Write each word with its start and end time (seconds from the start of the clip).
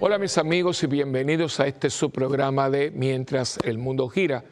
Hola 0.00 0.16
mis 0.16 0.38
amigos 0.38 0.80
y 0.84 0.86
bienvenidos 0.86 1.58
a 1.58 1.66
este 1.66 1.90
su 1.90 2.10
programa 2.10 2.70
de 2.70 2.92
Mientras 2.92 3.58
el 3.64 3.78
mundo 3.78 4.08
gira. 4.08 4.44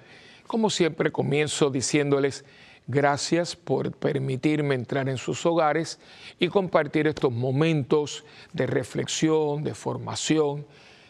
Como 0.49 0.71
siempre 0.71 1.13
comienzo 1.13 1.71
diciéndoles 1.71 2.45
gracias 2.89 3.55
por 3.55 3.93
permitirme 3.93 4.75
entrar 4.75 5.09
en 5.09 5.19
sus 5.19 5.47
hogares 5.47 6.01
y 6.41 6.49
compartir 6.49 7.07
estos 7.07 7.31
momentos 7.31 8.25
de 8.53 8.67
reflexión, 8.67 9.63
de 9.63 9.77
formación, 9.77 10.67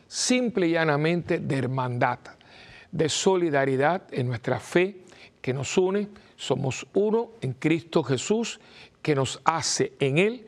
simple 0.07 0.69
y 0.69 0.73
llanamente 0.73 1.39
de 1.39 1.57
hermandad, 1.57 2.19
de 2.93 3.09
solidaridad 3.09 4.03
en 4.13 4.27
nuestra 4.27 4.61
fe 4.61 4.99
que 5.41 5.55
nos 5.55 5.79
une. 5.79 6.09
Somos 6.37 6.87
uno 6.93 7.31
en 7.41 7.55
Cristo 7.55 8.03
Jesús 8.03 8.61
que 9.01 9.15
nos 9.15 9.41
hace 9.47 9.95
en 9.99 10.19
Él 10.19 10.47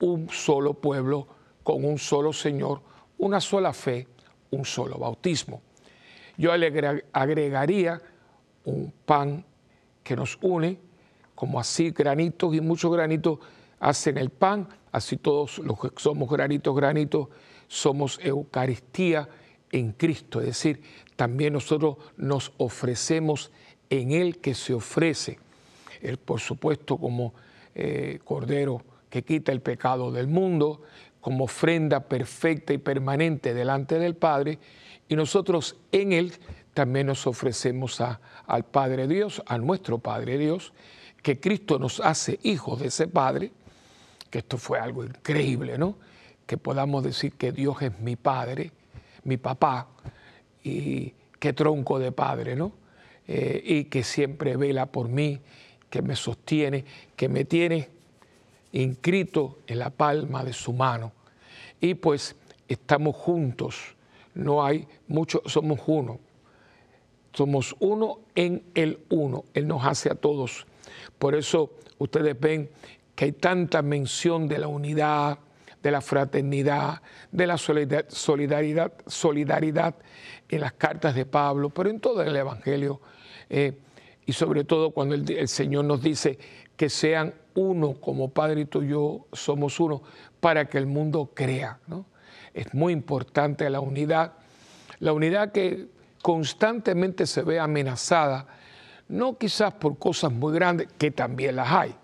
un 0.00 0.28
solo 0.30 0.74
pueblo 0.74 1.28
con 1.62 1.84
un 1.84 1.96
solo 2.00 2.32
Señor 2.32 2.92
una 3.18 3.40
sola 3.40 3.72
fe, 3.72 4.06
un 4.50 4.64
solo 4.64 4.98
bautismo. 4.98 5.62
Yo 6.36 6.56
le 6.56 6.66
agregaría 7.12 8.00
un 8.64 8.92
pan 9.04 9.44
que 10.02 10.16
nos 10.16 10.38
une, 10.42 10.78
como 11.34 11.60
así 11.60 11.90
granitos 11.90 12.54
y 12.54 12.60
muchos 12.60 12.92
granitos 12.92 13.38
hacen 13.80 14.18
el 14.18 14.30
pan, 14.30 14.68
así 14.92 15.16
todos 15.16 15.58
los 15.58 15.78
que 15.78 15.90
somos 15.96 16.28
granitos, 16.28 16.74
granitos, 16.74 17.28
somos 17.68 18.18
Eucaristía 18.22 19.28
en 19.70 19.92
Cristo, 19.92 20.40
es 20.40 20.46
decir, 20.46 20.80
también 21.16 21.52
nosotros 21.52 21.96
nos 22.16 22.52
ofrecemos 22.58 23.50
en 23.90 24.12
Él 24.12 24.38
que 24.38 24.54
se 24.54 24.74
ofrece, 24.74 25.38
Él 26.00 26.16
por 26.18 26.40
supuesto 26.40 26.96
como 26.96 27.34
eh, 27.74 28.20
Cordero 28.24 28.82
que 29.10 29.22
quita 29.22 29.52
el 29.52 29.60
pecado 29.60 30.12
del 30.12 30.28
mundo, 30.28 30.82
como 31.24 31.44
ofrenda 31.44 32.00
perfecta 32.00 32.74
y 32.74 32.76
permanente 32.78 33.54
delante 33.54 33.98
del 33.98 34.14
Padre, 34.14 34.58
y 35.08 35.16
nosotros 35.16 35.74
en 35.90 36.12
Él 36.12 36.34
también 36.74 37.06
nos 37.06 37.26
ofrecemos 37.26 38.02
a, 38.02 38.20
al 38.46 38.66
Padre 38.66 39.08
Dios, 39.08 39.42
a 39.46 39.56
nuestro 39.56 39.96
Padre 39.96 40.36
Dios, 40.36 40.74
que 41.22 41.40
Cristo 41.40 41.78
nos 41.78 42.00
hace 42.00 42.38
hijos 42.42 42.80
de 42.80 42.88
ese 42.88 43.08
Padre, 43.08 43.52
que 44.28 44.40
esto 44.40 44.58
fue 44.58 44.78
algo 44.78 45.02
increíble, 45.02 45.78
¿no? 45.78 45.96
Que 46.46 46.58
podamos 46.58 47.02
decir 47.02 47.32
que 47.32 47.52
Dios 47.52 47.80
es 47.80 47.98
mi 48.00 48.16
Padre, 48.16 48.72
mi 49.22 49.38
papá, 49.38 49.88
y 50.62 51.14
qué 51.38 51.54
tronco 51.54 51.98
de 51.98 52.12
Padre, 52.12 52.54
¿no? 52.54 52.72
Eh, 53.26 53.62
y 53.64 53.84
que 53.84 54.02
siempre 54.02 54.58
vela 54.58 54.84
por 54.92 55.08
mí, 55.08 55.40
que 55.88 56.02
me 56.02 56.16
sostiene, 56.16 56.84
que 57.16 57.30
me 57.30 57.46
tiene 57.46 57.93
inscrito 58.82 59.58
en 59.66 59.78
la 59.78 59.90
palma 59.90 60.44
de 60.44 60.52
su 60.52 60.72
mano. 60.72 61.12
Y 61.80 61.94
pues 61.94 62.36
estamos 62.68 63.16
juntos, 63.16 63.96
no 64.34 64.64
hay 64.64 64.86
mucho, 65.06 65.42
somos 65.46 65.80
uno. 65.86 66.18
Somos 67.32 67.74
uno 67.80 68.20
en 68.34 68.62
el 68.74 69.00
uno. 69.10 69.44
Él 69.54 69.66
nos 69.66 69.84
hace 69.84 70.10
a 70.10 70.14
todos. 70.14 70.66
Por 71.18 71.34
eso 71.34 71.72
ustedes 71.98 72.38
ven 72.38 72.70
que 73.14 73.26
hay 73.26 73.32
tanta 73.32 73.82
mención 73.82 74.46
de 74.46 74.58
la 74.58 74.68
unidad, 74.68 75.38
de 75.82 75.90
la 75.90 76.00
fraternidad, 76.00 77.02
de 77.30 77.46
la 77.46 77.58
solidaridad, 77.58 78.92
solidaridad 79.06 79.94
en 80.48 80.60
las 80.60 80.72
cartas 80.72 81.14
de 81.14 81.26
Pablo, 81.26 81.70
pero 81.70 81.90
en 81.90 82.00
todo 82.00 82.22
el 82.22 82.34
Evangelio. 82.34 83.00
Eh, 83.50 83.72
y 84.26 84.32
sobre 84.32 84.64
todo 84.64 84.92
cuando 84.92 85.14
el, 85.14 85.30
el 85.30 85.48
Señor 85.48 85.84
nos 85.84 86.02
dice 86.02 86.38
que 86.76 86.88
sean 86.88 87.34
uno 87.54 87.94
como 87.94 88.30
Padre 88.30 88.62
y 88.62 88.64
tú 88.64 88.82
y 88.82 88.88
yo 88.88 89.26
somos 89.32 89.78
uno 89.80 90.02
para 90.40 90.66
que 90.66 90.78
el 90.78 90.86
mundo 90.86 91.30
crea. 91.34 91.78
¿no? 91.86 92.06
Es 92.52 92.74
muy 92.74 92.92
importante 92.92 93.68
la 93.70 93.80
unidad, 93.80 94.32
la 95.00 95.12
unidad 95.12 95.52
que 95.52 95.88
constantemente 96.22 97.26
se 97.26 97.42
ve 97.42 97.60
amenazada, 97.60 98.46
no 99.08 99.36
quizás 99.36 99.74
por 99.74 99.98
cosas 99.98 100.32
muy 100.32 100.54
grandes, 100.54 100.88
que 100.98 101.10
también 101.10 101.56
las 101.56 101.70
hay, 101.70 101.94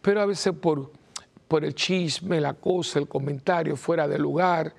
pero 0.00 0.22
a 0.22 0.26
veces 0.26 0.54
por, 0.54 0.90
por 1.46 1.64
el 1.64 1.74
chisme, 1.74 2.40
la 2.40 2.54
cosa, 2.54 2.98
el 2.98 3.08
comentario 3.08 3.76
fuera 3.76 4.08
de 4.08 4.18
lugar, 4.18 4.74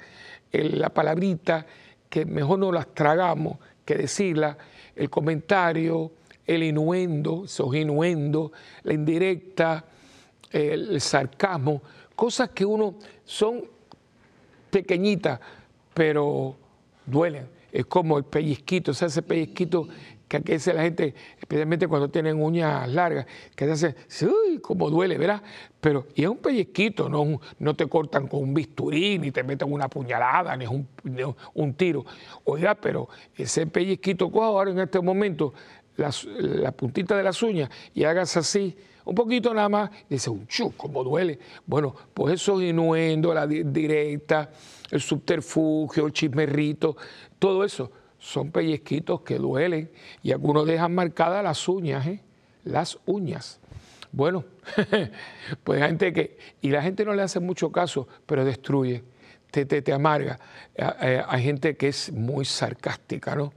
la 0.51 0.89
palabrita, 0.89 1.65
que 2.09 2.25
mejor 2.25 2.59
no 2.59 2.71
las 2.71 2.87
tragamos 2.93 3.57
que 3.85 3.95
decirla, 3.95 4.57
el 4.95 5.09
comentario, 5.09 6.11
el 6.45 6.63
inuendo, 6.63 7.45
esos 7.45 7.73
inuendo, 7.75 8.51
la 8.83 8.93
indirecta, 8.93 9.85
el 10.51 11.01
sarcasmo, 11.01 11.81
cosas 12.15 12.49
que 12.49 12.65
uno 12.65 12.95
son 13.23 13.63
pequeñitas, 14.69 15.39
pero 15.93 16.55
duelen. 17.05 17.47
Es 17.71 17.85
como 17.85 18.17
el 18.19 18.23
pellizquito, 18.23 18.91
o 18.91 18.93
sea, 18.93 19.07
ese 19.07 19.23
pellizquito 19.23 19.87
que 20.27 20.37
aquí 20.37 20.53
dice 20.53 20.73
la 20.73 20.81
gente, 20.81 21.13
especialmente 21.39 21.87
cuando 21.87 22.09
tienen 22.09 22.41
uñas 22.41 22.89
largas, 22.89 23.27
que 23.55 23.65
hace, 23.65 23.95
uy, 24.21 24.57
como 24.59 24.89
duele, 24.89 25.17
¿verdad? 25.17 25.43
Pero, 25.79 26.07
y 26.15 26.23
es 26.23 26.27
un 26.27 26.37
pellizquito, 26.37 27.07
no, 27.07 27.39
no 27.59 27.75
te 27.75 27.87
cortan 27.87 28.27
con 28.27 28.41
un 28.41 28.53
bisturí, 28.53 29.19
ni 29.19 29.29
te 29.29 29.43
meten 29.43 29.71
una 29.71 29.87
puñalada, 29.87 30.55
ni 30.57 30.65
es 30.65 30.71
un, 30.71 30.87
un 31.53 31.73
tiro. 31.75 32.05
Oiga, 32.45 32.73
pero 32.73 33.09
ese 33.35 33.67
pellizquito, 33.67 34.31
coja 34.31 34.47
ahora 34.47 34.71
en 34.71 34.79
este 34.79 34.99
momento 35.01 35.53
la, 35.97 36.71
puntita 36.71 37.15
de 37.15 37.23
las 37.23 37.41
uñas 37.43 37.69
y 37.93 38.03
hagas 38.03 38.35
así, 38.37 38.75
un 39.05 39.15
poquito 39.15 39.53
nada 39.53 39.69
más, 39.69 39.91
y 40.09 40.15
dice, 40.15 40.31
chu, 40.47 40.73
como 40.75 41.03
duele. 41.03 41.39
Bueno, 41.65 41.95
pues 42.13 42.35
esos 42.35 42.61
innuendos, 42.61 43.35
la 43.35 43.45
directa, 43.45 44.49
el 44.91 45.01
subterfugio, 45.01 46.05
el 46.05 46.13
chismerrito, 46.13 46.95
todo 47.39 47.63
eso 47.63 47.91
son 48.17 48.51
pellizquitos 48.51 49.21
que 49.21 49.37
duelen 49.37 49.91
y 50.21 50.31
algunos 50.31 50.65
dejan 50.65 50.95
marcadas 50.95 51.43
las 51.43 51.67
uñas, 51.67 52.07
¿eh? 52.07 52.21
las 52.63 52.97
uñas. 53.05 53.59
Bueno, 54.13 54.45
pues 55.63 55.81
hay 55.81 55.89
gente 55.89 56.13
que, 56.13 56.37
y 56.61 56.69
la 56.69 56.81
gente 56.81 57.03
no 57.03 57.13
le 57.13 57.23
hace 57.23 57.39
mucho 57.39 57.71
caso, 57.71 58.07
pero 58.25 58.45
destruye, 58.45 59.03
te, 59.51 59.65
te, 59.65 59.81
te 59.81 59.91
amarga. 59.91 60.39
Eh, 60.75 61.21
hay 61.27 61.43
gente 61.43 61.75
que 61.75 61.89
es 61.89 62.11
muy 62.13 62.45
sarcástica, 62.45 63.35
¿no? 63.35 63.51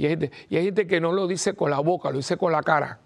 Y 0.00 0.06
hay, 0.06 0.64
gente, 0.64 0.86
que 0.86 0.98
no 0.98 1.12
lo 1.12 1.26
dice 1.26 1.52
con 1.52 1.70
la 1.70 1.78
boca, 1.80 2.10
lo 2.10 2.16
dice 2.16 2.38
con 2.38 2.52
la 2.52 2.62
cara. 2.62 3.00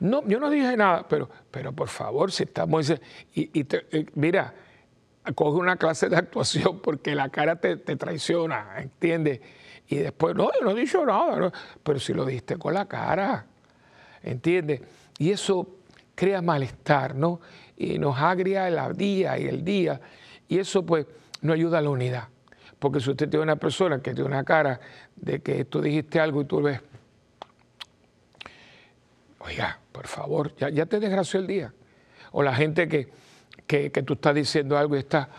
No, 0.00 0.22
yo 0.28 0.38
no 0.38 0.50
dije 0.50 0.76
nada, 0.76 1.08
pero, 1.08 1.30
pero 1.50 1.72
por 1.72 1.88
favor, 1.88 2.30
si 2.30 2.42
estamos... 2.42 2.90
Y, 3.32 3.58
y 3.58 3.66
eh, 3.70 4.04
mira, 4.16 4.52
coge 5.34 5.58
una 5.58 5.78
clase 5.78 6.10
de 6.10 6.16
actuación 6.16 6.80
porque 6.80 7.14
la 7.14 7.30
cara 7.30 7.56
te, 7.56 7.76
traiciona, 7.76 8.74
¿entiendes? 8.76 9.40
Y 9.88 9.96
después, 9.96 10.36
no, 10.36 10.50
yo 10.52 10.60
no 10.62 10.72
he 10.72 10.80
dicho 10.80 11.06
nada, 11.06 11.50
pero 11.82 11.98
si 12.00 12.12
lo 12.12 12.26
diste 12.26 12.58
con 12.58 12.74
la 12.74 12.84
cara, 12.86 13.46
¿entiendes? 14.22 14.82
Y 15.16 15.30
eso 15.30 15.78
crea 16.14 16.42
malestar, 16.42 17.14
¿no? 17.14 17.40
Y 17.78 17.98
nos 17.98 18.18
agria 18.18 18.68
el 18.68 18.94
día 18.94 19.38
y 19.38 19.46
el 19.46 19.64
día, 19.64 20.02
y 20.48 20.58
eso 20.58 20.84
pues 20.84 21.06
no 21.40 21.54
ayuda 21.54 21.78
a 21.78 21.80
la 21.80 21.88
unidad. 21.88 22.28
Porque 22.78 23.00
si 23.00 23.10
usted 23.10 23.28
tiene 23.28 23.42
una 23.42 23.56
persona 23.56 24.00
que 24.00 24.12
tiene 24.12 24.28
una 24.28 24.44
cara 24.44 24.80
de 25.14 25.40
que 25.40 25.64
tú 25.64 25.80
dijiste 25.80 26.20
algo 26.20 26.42
y 26.42 26.44
tú 26.44 26.60
ves, 26.62 26.80
oiga, 29.40 29.78
por 29.92 30.06
favor, 30.06 30.54
ya, 30.56 30.86
te 30.86 31.00
desgració 31.00 31.40
el 31.40 31.46
día. 31.46 31.72
O 32.32 32.42
la 32.42 32.54
gente 32.54 32.86
que, 32.88 33.08
que, 33.66 33.90
tú 34.02 34.14
estás 34.14 34.34
diciendo 34.34 34.76
algo 34.76 34.96
y 34.96 34.98
está, 34.98 35.30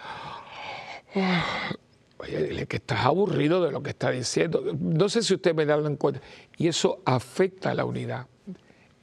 oye, 2.17 2.65
que 2.65 2.77
estás 2.77 3.05
aburrido 3.05 3.63
de 3.63 3.71
lo 3.71 3.83
que 3.83 3.91
está 3.91 4.09
diciendo. 4.09 4.63
No 4.79 5.07
sé 5.09 5.21
si 5.21 5.35
usted 5.35 5.53
me 5.53 5.65
da 5.65 5.75
en 5.75 5.95
cuenta. 5.95 6.21
Y 6.57 6.67
eso 6.67 7.01
afecta 7.05 7.69
a 7.71 7.75
la 7.75 7.85
unidad, 7.85 8.25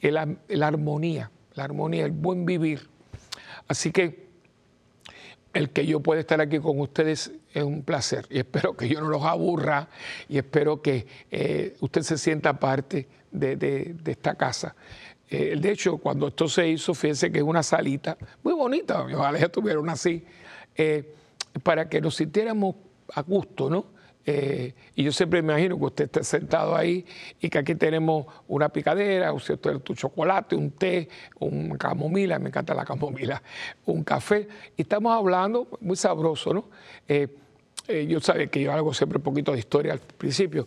la 0.00 0.66
armonía, 0.66 1.30
la 1.54 1.64
armonía, 1.64 2.04
el 2.04 2.12
buen 2.12 2.44
vivir. 2.44 2.88
Así 3.68 3.92
que 3.92 4.24
el 5.52 5.70
que 5.70 5.86
yo 5.86 6.00
pueda 6.00 6.20
estar 6.20 6.40
aquí 6.40 6.58
con 6.58 6.80
ustedes 6.80 7.32
es 7.54 7.62
un 7.62 7.82
placer 7.84 8.26
y 8.28 8.40
espero 8.40 8.76
que 8.76 8.88
yo 8.88 9.00
no 9.00 9.08
los 9.08 9.22
aburra 9.22 9.88
y 10.28 10.38
espero 10.38 10.82
que 10.82 11.06
eh, 11.30 11.76
usted 11.80 12.02
se 12.02 12.18
sienta 12.18 12.58
parte 12.58 13.06
de, 13.30 13.94
esta 14.04 14.34
casa. 14.34 14.74
Eh, 15.30 15.56
de 15.58 15.70
hecho, 15.70 15.98
cuando 15.98 16.28
esto 16.28 16.48
se 16.48 16.68
hizo, 16.68 16.94
fíjense 16.94 17.30
que 17.30 17.38
es 17.38 17.44
una 17.44 17.62
salita 17.62 18.18
muy 18.42 18.54
bonita, 18.54 19.02
ojalá 19.02 19.38
ya 19.38 19.48
tuvieron 19.48 19.88
así, 19.88 20.24
eh, 20.76 21.14
para 21.62 21.88
que 21.88 22.00
nos 22.00 22.16
sintiéramos 22.16 22.74
a 23.14 23.22
gusto, 23.22 23.70
¿no? 23.70 23.94
Eh, 24.26 24.74
y 24.94 25.04
yo 25.04 25.12
siempre 25.12 25.42
me 25.42 25.52
imagino 25.52 25.78
que 25.78 25.84
usted 25.84 26.04
esté 26.06 26.24
sentado 26.24 26.74
ahí 26.74 27.04
y 27.40 27.50
que 27.50 27.58
aquí 27.58 27.74
tenemos 27.74 28.26
una 28.48 28.70
picadera, 28.70 29.34
o 29.34 29.38
sea, 29.38 29.56
tu 29.58 29.94
chocolate, 29.94 30.56
un 30.56 30.70
té, 30.70 31.08
un 31.40 31.76
camomila, 31.76 32.38
me 32.38 32.48
encanta 32.48 32.72
la 32.72 32.86
camomila, 32.86 33.42
un 33.84 34.02
café, 34.02 34.48
y 34.76 34.82
estamos 34.82 35.14
hablando 35.14 35.68
muy 35.80 35.96
sabroso, 35.96 36.54
¿no? 36.54 36.64
Eh, 37.86 38.06
yo 38.06 38.20
sabe 38.20 38.48
que 38.48 38.62
yo 38.62 38.72
hago 38.72 38.94
siempre 38.94 39.18
un 39.18 39.24
poquito 39.24 39.52
de 39.52 39.58
historia 39.58 39.92
al 39.92 40.00
principio, 40.00 40.66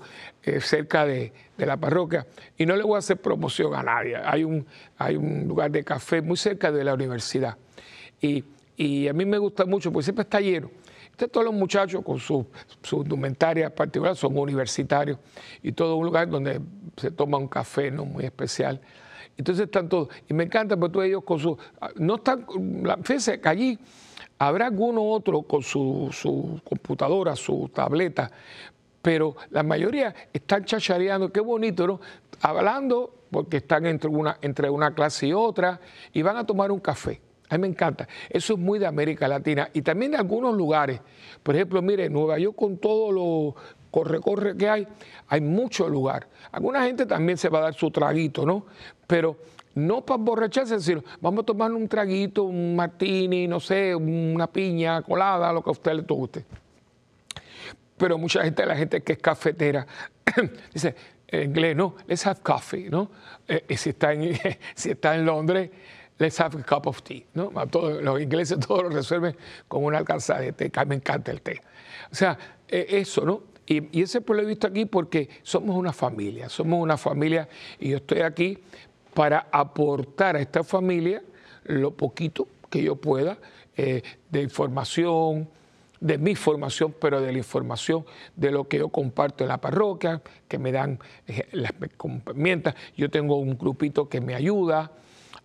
cerca 0.62 1.06
de, 1.06 1.34
la 1.58 1.78
parroquia, 1.78 2.28
y 2.58 2.66
no 2.66 2.76
le 2.76 2.84
voy 2.84 2.96
a 2.96 3.00
hacer 3.00 3.18
promoción 3.18 3.74
a 3.74 3.84
nadie. 3.84 4.16
Hay 4.16 4.44
un, 4.44 4.66
hay 4.98 5.16
un 5.16 5.48
lugar 5.48 5.72
de 5.72 5.84
café 5.84 6.22
muy 6.22 6.38
cerca 6.38 6.72
de 6.72 6.84
la 6.84 6.94
universidad. 6.94 7.58
Y, 8.22 8.44
y 8.76 9.08
a 9.08 9.14
mí 9.14 9.26
me 9.26 9.38
gusta 9.38 9.66
mucho, 9.66 9.92
porque 9.92 10.04
siempre 10.04 10.24
está 10.24 10.40
lleno 10.40 10.70
todos 11.26 11.46
los 11.46 11.54
muchachos 11.56 12.04
con 12.04 12.20
su, 12.20 12.46
su 12.84 12.98
indumentaria 12.98 13.74
particular 13.74 14.16
son 14.16 14.38
universitarios 14.38 15.18
y 15.64 15.72
todo 15.72 15.96
un 15.96 16.06
lugar 16.06 16.30
donde 16.30 16.62
se 16.96 17.10
toma 17.10 17.40
un 17.40 17.48
café 17.48 17.90
¿no? 17.90 18.06
muy 18.06 18.26
especial. 18.26 18.80
Entonces 19.36 19.66
están 19.66 19.90
todos, 19.90 20.10
y 20.30 20.34
me 20.34 20.44
encanta 20.44 20.78
porque 20.78 20.94
todos 20.94 21.06
ellos 21.06 21.24
con 21.24 21.40
su, 21.40 21.58
no 21.96 22.16
están, 22.16 22.46
fíjense 23.04 23.40
que 23.40 23.50
allí 23.50 23.80
habrá 24.40 24.68
alguno 24.68 25.04
otro 25.04 25.44
con 25.44 25.64
su, 25.64 26.10
su 26.12 26.60
computadora, 26.64 27.36
su 27.36 27.70
tableta, 27.74 28.32
pero 29.02 29.36
la 29.52 29.64
mayoría 29.64 30.14
están 30.34 30.66
chachareando, 30.66 31.32
qué 31.32 31.40
bonito, 31.40 31.88
¿no? 31.88 32.00
Hablando 32.42 33.14
porque 33.32 33.58
están 33.58 33.86
entre 33.86 34.10
una, 34.10 34.38
entre 34.42 34.70
una 34.70 34.94
clase 34.94 35.28
y 35.28 35.34
otra 35.34 35.80
y 36.14 36.22
van 36.22 36.38
a 36.38 36.46
tomar 36.46 36.72
un 36.72 36.80
café. 36.80 37.22
A 37.50 37.56
mí 37.56 37.62
me 37.62 37.68
encanta. 37.68 38.08
Eso 38.30 38.54
es 38.54 38.60
muy 38.60 38.78
de 38.78 38.86
América 38.86 39.28
Latina 39.28 39.70
y 39.74 39.82
también 39.82 40.12
de 40.12 40.18
algunos 40.18 40.56
lugares. 40.56 41.00
Por 41.42 41.56
ejemplo, 41.56 41.82
mire, 41.82 42.10
Nueva 42.10 42.38
York 42.38 42.56
con 42.58 42.78
todo 42.78 43.12
lo 43.12 43.56
corre-corre 43.90 44.58
que 44.58 44.70
hay, 44.70 44.88
hay 45.30 45.42
mucho 45.42 45.88
lugar. 45.88 46.28
Alguna 46.52 46.84
gente 46.84 47.06
también 47.06 47.38
se 47.38 47.50
va 47.50 47.60
a 47.60 47.62
dar 47.64 47.74
su 47.74 47.90
traguito, 47.90 48.46
¿no? 48.46 48.66
Pero 49.08 49.38
no 49.78 50.06
para 50.06 50.18
emborracharse, 50.18 50.80
sino 50.80 51.04
vamos 51.22 51.44
a 51.44 51.46
tomar 51.46 51.72
un 51.72 51.88
traguito, 51.88 52.44
un 52.44 52.76
martini, 52.76 53.48
no 53.48 53.60
sé, 53.60 53.96
una 53.96 54.48
piña 54.48 55.02
colada, 55.02 55.54
lo 55.54 55.64
que 55.64 55.70
a 55.70 55.72
usted 55.72 55.94
le 55.94 56.02
guste. 56.02 56.46
Pero 57.98 58.18
mucha 58.18 58.44
gente, 58.44 58.66
la 58.66 58.76
gente 58.76 59.02
que 59.02 59.14
es 59.14 59.20
cafetera, 59.20 59.86
dice, 60.74 60.96
en 61.28 61.50
inglés, 61.50 61.76
no, 61.76 61.96
let's 62.08 62.26
have 62.26 62.42
coffee, 62.42 62.90
¿no? 62.90 63.12
Eh, 63.48 63.66
y 63.70 63.78
si 63.78 63.90
está 63.90 64.14
en, 64.14 64.38
si 64.76 64.92
está 64.92 65.16
en 65.16 65.26
Londres, 65.26 65.70
let's 66.18 66.40
have 66.40 66.60
a 66.60 66.64
cup 66.64 66.88
of 66.88 67.02
tea, 67.04 67.24
¿no? 67.34 67.52
los 67.52 68.22
ingleses 68.22 68.60
todo 68.68 68.84
lo 68.84 68.90
resuelven 68.90 69.36
con 69.68 69.84
una 69.84 69.98
alcanzada 70.00 70.42
de 70.42 70.54
té, 70.54 70.72
me 70.86 70.96
encanta 70.96 71.32
el 71.32 71.42
té. 71.42 71.62
O 72.12 72.16
sea, 72.16 72.38
eh, 72.68 72.86
eso, 72.90 73.26
¿no? 73.26 73.44
Y, 73.66 74.00
y 74.00 74.04
ese 74.04 74.22
pues 74.22 74.38
lo 74.38 74.44
he 74.44 74.48
visto 74.48 74.66
aquí 74.66 74.86
porque 74.86 75.30
somos 75.44 75.76
una 75.76 75.92
familia, 75.92 76.48
somos 76.48 76.82
una 76.82 76.96
familia 76.96 77.50
y 77.80 77.90
yo 77.90 77.98
estoy 77.98 78.22
aquí 78.22 78.60
para 79.18 79.48
aportar 79.52 80.36
a 80.36 80.40
esta 80.40 80.64
familia 80.64 81.24
lo 81.64 81.90
poquito 81.90 82.48
que 82.70 82.84
yo 82.84 82.98
pueda 82.98 83.40
eh, 83.76 84.04
de 84.30 84.44
información, 84.44 85.50
de 86.00 86.20
mi 86.20 86.36
formación, 86.36 86.94
pero 87.02 87.20
de 87.20 87.32
la 87.32 87.40
información 87.40 88.06
de 88.36 88.52
lo 88.52 88.68
que 88.68 88.78
yo 88.78 88.90
comparto 88.90 89.44
en 89.44 89.48
la 89.48 89.58
parroquia, 89.58 90.22
que 90.48 90.60
me 90.60 90.72
dan 90.72 91.00
eh, 91.26 91.48
las 91.54 91.72
mientas. 92.36 92.76
Yo 92.96 93.10
tengo 93.10 93.38
un 93.38 93.58
grupito 93.58 94.08
que 94.08 94.22
me 94.22 94.36
ayuda, 94.36 94.92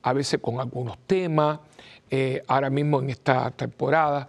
a 0.03 0.13
veces 0.13 0.39
con 0.43 0.61
algunos 0.61 0.99
temas. 1.07 1.61
Eh, 2.11 2.43
ahora 2.49 2.69
mismo 2.69 3.01
en 3.01 3.09
esta 3.09 3.51
temporada, 3.53 4.29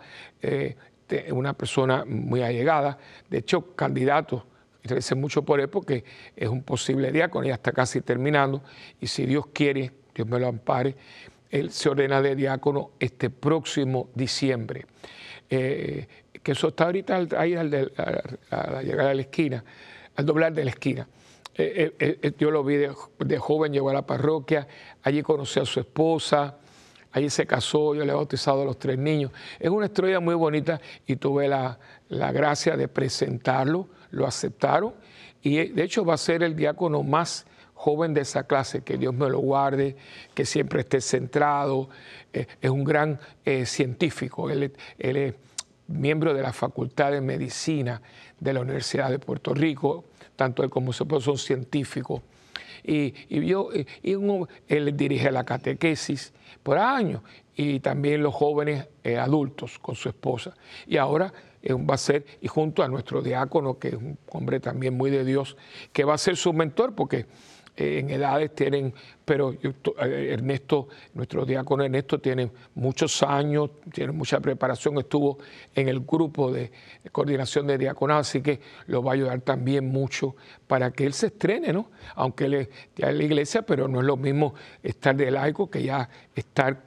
una 1.33 1.51
persona 1.51 2.05
muy 2.05 2.41
allegada, 2.41 2.97
de 3.29 3.39
hecho, 3.39 3.75
candidato, 3.75 4.45
agradece 4.83 5.15
mucho 5.15 5.44
por 5.44 5.59
él 5.59 5.69
porque 5.69 6.03
es 6.35 6.50
un 6.50 6.63
posible 6.63 7.12
diácono, 7.12 7.47
ya 7.47 7.53
está 7.56 7.71
casi 7.71 8.01
terminando, 8.01 8.63
y 9.00 9.07
si 9.07 9.25
Dios 9.25 9.47
quiere, 9.53 9.91
Dios 10.13 10.27
me 10.27 10.39
lo 10.39 10.47
ampare, 10.47 10.95
él 11.50 11.71
se 11.71 11.89
ordena 11.89 12.21
de 12.21 12.35
diácono 12.35 12.91
este 13.00 13.30
próximo 13.30 14.09
diciembre. 14.15 14.85
Eh, 15.50 16.07
que 16.41 16.51
eso 16.51 16.69
está 16.69 16.85
ahorita 16.85 17.27
ahí 17.38 17.56
al 17.56 17.91
a, 18.50 18.81
la 18.81 19.21
esquina, 19.21 19.63
al 20.15 20.25
doblar 20.25 20.53
de 20.53 20.65
la 20.65 20.71
esquina. 20.71 21.07
Eh, 21.56 21.94
eh, 22.00 22.33
yo 22.38 22.50
lo 22.50 22.63
vi 22.63 22.77
de, 22.77 23.38
joven, 23.38 23.71
llegó 23.71 23.91
a 23.91 23.94
la 23.94 24.06
parroquia, 24.06 24.68
allí 25.03 25.21
conocí 25.21 25.59
a 25.59 25.65
su 25.65 25.79
esposa, 25.79 26.57
allí 27.12 27.29
se 27.29 27.45
casó, 27.45 27.94
yo 27.94 28.03
le 28.03 28.12
he 28.12 28.15
bautizado 28.15 28.63
a 28.63 28.65
los 28.65 28.79
tres 28.79 28.97
niños. 28.97 29.31
Es 29.59 29.69
una 29.69 29.86
historia 29.86 30.19
muy 30.19 30.36
bonita 30.36 30.81
y 31.06 31.15
tuve 31.15 31.47
la, 31.47 31.77
la 32.09 32.31
gracia 32.31 32.75
de 32.75 32.88
presentarlo, 32.88 33.88
lo 34.13 34.25
aceptaron 34.25 34.94
y 35.42 35.68
de 35.68 35.83
hecho 35.83 36.06
va 36.06 36.13
a 36.13 36.18
ser 36.18 36.44
el 36.44 36.56
diácono 36.56 37.04
más 37.04 37.45
joven 37.74 38.13
de 38.13 38.21
esa 38.21 38.44
clase, 38.44 38.81
que 38.81 38.98
Dios 38.98 39.13
me 39.13 39.30
lo 39.30 39.39
guarde, 39.39 39.98
que 40.33 40.45
siempre 40.45 40.81
esté 40.81 41.01
centrado, 41.01 41.89
es 42.31 42.69
un 42.69 42.86
gran 42.86 43.19
científico, 43.65 44.50
él, 44.50 44.74
es 44.98 45.33
miembro 45.88 46.33
de 46.33 46.42
la 46.42 46.54
Facultad 46.54 47.12
de 47.12 47.19
Medicina 47.19 48.01
de 48.39 48.54
la 48.54 48.62
Universidad 48.62 49.10
de 49.10 49.19
Puerto 49.19 49.54
Rico, 49.54 50.06
tanto 50.38 50.63
él 50.63 50.69
como 50.69 50.94
su 50.94 51.04
esposo 51.04 51.31
son 51.31 51.38
científicos. 51.38 52.21
Y, 52.86 53.13
yo, 53.45 53.69
y 54.01 54.18
él 54.68 54.98
dirige 54.98 55.31
la 55.31 55.45
catequesis 55.45 56.33
por 56.62 56.77
años 56.77 57.21
y 57.56 57.80
también 57.80 58.24
los 58.24 58.33
jóvenes 58.33 58.88
eh, 59.04 59.18
adultos 59.18 59.80
con 59.80 59.95
su 59.95 60.10
esposa. 60.10 60.54
Y 60.88 60.98
ahora 60.98 61.27
eh, 61.27 61.31
va 61.71 61.95
a 61.95 61.98
ser, 61.98 62.25
y 62.42 62.48
junto 62.48 62.83
a 62.83 62.88
nuestro 62.88 63.21
diácono, 63.21 63.80
que 63.80 63.89
es 63.89 63.94
un 63.95 64.18
hombre 64.30 64.60
también 64.60 64.95
muy 64.95 65.10
de 65.12 65.24
Dios, 65.24 65.57
que 65.92 66.04
va 66.04 66.13
a 66.13 66.18
ser 66.18 66.36
su 66.36 66.54
mentor, 66.54 66.94
porque 66.94 67.25
eh, 67.75 68.00
en 68.00 68.12
edades 68.12 68.54
tienen, 68.54 68.94
pero 69.25 69.51
eh, 69.51 70.27
Ernesto, 70.31 70.89
nuestro 71.15 71.44
diácono 71.44 71.83
Ernesto 71.83 72.19
tiene 72.19 72.51
muchos 72.75 73.24
años, 73.24 73.71
tiene 73.92 74.12
mucha 74.12 74.39
preparación, 74.39 75.00
estuvo 75.00 75.39
en 75.74 75.89
el 75.89 76.01
grupo 76.01 76.51
de 76.51 76.71
coordinación 77.12 77.65
de 77.65 77.80
diaconado, 77.80 78.19
así 78.19 78.42
que 78.42 78.60
lo 78.86 79.01
va 79.01 79.12
a 79.12 79.15
ayudar 79.15 79.42
también 79.42 79.88
mucho 79.88 80.36
para 80.68 80.92
que 80.92 81.07
él 81.07 81.13
se 81.13 81.27
estrene, 81.27 81.74
¿no? 81.74 81.89
Aunque 82.13 82.45
él 82.45 82.69
ya 82.95 83.10
es 83.10 83.15
la 83.15 83.24
iglesia, 83.24 83.63
pero 83.63 83.88
no 83.88 84.01
es 84.01 84.06
lo 84.06 84.18
mismo 84.18 84.54
estar 84.83 85.15
de 85.15 85.31
laico 85.31 85.71
que 85.71 85.81
ya 85.81 86.07
estar 86.36 86.83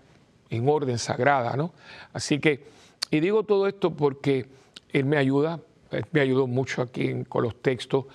en 0.51 0.69
orden 0.69 0.99
sagrada, 0.99 1.57
¿no? 1.57 1.75
Así 2.13 2.39
que, 2.39 2.65
y 3.11 3.19
digo 3.19 3.43
todo 3.43 3.67
esto 3.67 3.97
porque 3.97 4.47
él 4.99 5.05
me 5.05 5.17
ayuda, 5.17 5.61
me 6.13 6.21
ayudó 6.21 6.47
mucho 6.47 6.83
aquí 6.83 7.25
con 7.29 7.45
los 7.45 7.61
textos 7.63 8.07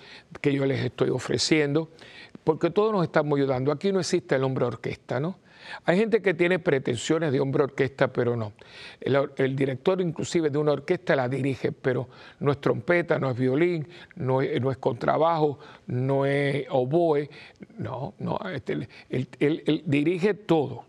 que 0.41 0.53
yo 0.53 0.65
les 0.65 0.83
estoy 0.83 1.09
ofreciendo 1.09 1.89
porque 2.43 2.69
todos 2.69 2.91
nos 2.91 3.03
estamos 3.03 3.37
ayudando. 3.37 3.71
Aquí 3.71 3.91
no 3.91 3.99
existe 3.99 4.35
el 4.35 4.43
hombre 4.43 4.65
orquesta, 4.65 5.19
¿no? 5.19 5.39
Hay 5.85 5.97
gente 5.97 6.21
que 6.23 6.33
tiene 6.33 6.57
pretensiones 6.57 7.31
de 7.31 7.39
hombre 7.39 7.63
orquesta, 7.63 8.11
pero 8.11 8.35
no. 8.35 8.53
El, 8.99 9.55
director 9.55 10.01
inclusive 10.01 10.49
de 10.49 10.57
una 10.57 10.71
orquesta 10.71 11.15
la 11.15 11.29
dirige, 11.29 11.71
pero 11.71 12.09
no 12.39 12.51
es 12.51 12.59
trompeta, 12.59 13.19
no 13.19 13.29
es 13.29 13.37
violín, 13.37 13.87
no 14.15 14.41
es, 14.41 14.77
contrabajo, 14.77 15.59
no 15.85 16.25
es 16.25 16.65
oboe, 16.69 17.29
no, 17.77 18.15
no, 18.19 18.39
este, 18.51 18.87
él, 19.09 19.83
dirige 19.85 20.33
todo. 20.33 20.85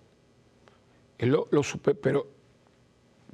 Lo, 1.19 1.49
pero, 2.01 2.27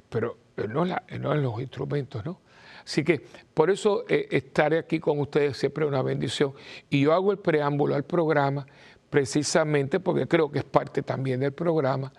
pero 0.09 0.37
no, 0.67 0.85
la, 0.85 1.03
los 1.09 1.61
instrumentos, 1.61 2.23
¿no? 2.25 2.41
Así 2.89 3.03
que 3.03 3.21
por 3.53 3.69
eso 3.69 4.03
eh, 4.09 4.29
estaré 4.31 4.79
aquí 4.79 4.99
con 4.99 5.19
ustedes 5.19 5.57
siempre 5.57 5.85
es 5.85 5.89
una 5.89 6.01
bendición. 6.01 6.53
Y 6.89 7.01
yo 7.01 7.13
hago 7.13 7.31
el 7.31 7.37
preámbulo 7.37 7.93
al 7.93 8.03
programa 8.03 8.65
precisamente 9.11 9.99
porque 9.99 10.27
creo 10.27 10.51
que 10.51 10.57
es 10.57 10.65
parte 10.65 11.03
también 11.03 11.39
del 11.39 11.53
programa, 11.53 12.11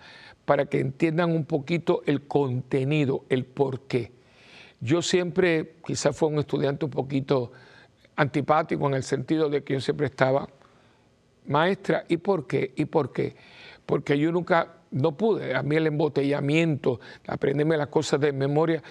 para 0.45 0.67
que 0.67 0.79
entiendan 0.79 1.31
un 1.31 1.43
poquito 1.43 2.03
el 2.05 2.25
contenido, 2.25 3.25
el 3.27 3.43
por 3.43 3.81
qué. 3.81 4.13
Yo 4.79 5.01
siempre, 5.01 5.75
quizás 5.85 6.15
fue 6.15 6.29
un 6.29 6.39
estudiante 6.39 6.85
un 6.85 6.91
poquito 6.91 7.51
antipático 8.15 8.87
en 8.87 8.93
el 8.93 9.03
sentido 9.03 9.49
de 9.49 9.65
que 9.65 9.73
yo 9.73 9.81
siempre 9.81 10.05
estaba, 10.07 10.47
maestra, 11.47 12.05
¿y 12.07 12.15
por 12.15 12.47
qué? 12.47 12.71
¿Y 12.77 12.85
por 12.85 13.11
qué? 13.11 13.35
Porque 13.85 14.17
yo 14.17 14.31
nunca, 14.31 14.75
no 14.91 15.17
pude, 15.17 15.53
a 15.53 15.63
mí 15.63 15.75
el 15.75 15.87
embotellamiento, 15.87 17.01
aprenderme 17.27 17.75
las 17.75 17.87
cosas 17.87 18.21
de 18.21 18.31
memoria, 18.31 18.81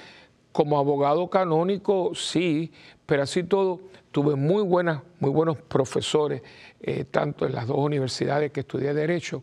como 0.53 0.79
abogado 0.79 1.29
canónico, 1.31 2.13
sí, 2.15 2.73
pero 3.07 3.23
así 3.23 3.45
todo, 3.45 3.81
tuve 4.11 4.35
muy, 4.37 4.63
buenas, 4.63 5.03
muy 5.21 5.31
buenos 5.31 5.57
profesores, 5.57 6.43
eh, 6.81 7.05
tanto 7.11 7.47
en 7.47 7.55
las 7.55 7.67
dos 7.67 7.79
universidades 7.79 8.51
que 8.51 8.61
estudié 8.61 8.95
Derecho, 8.95 9.43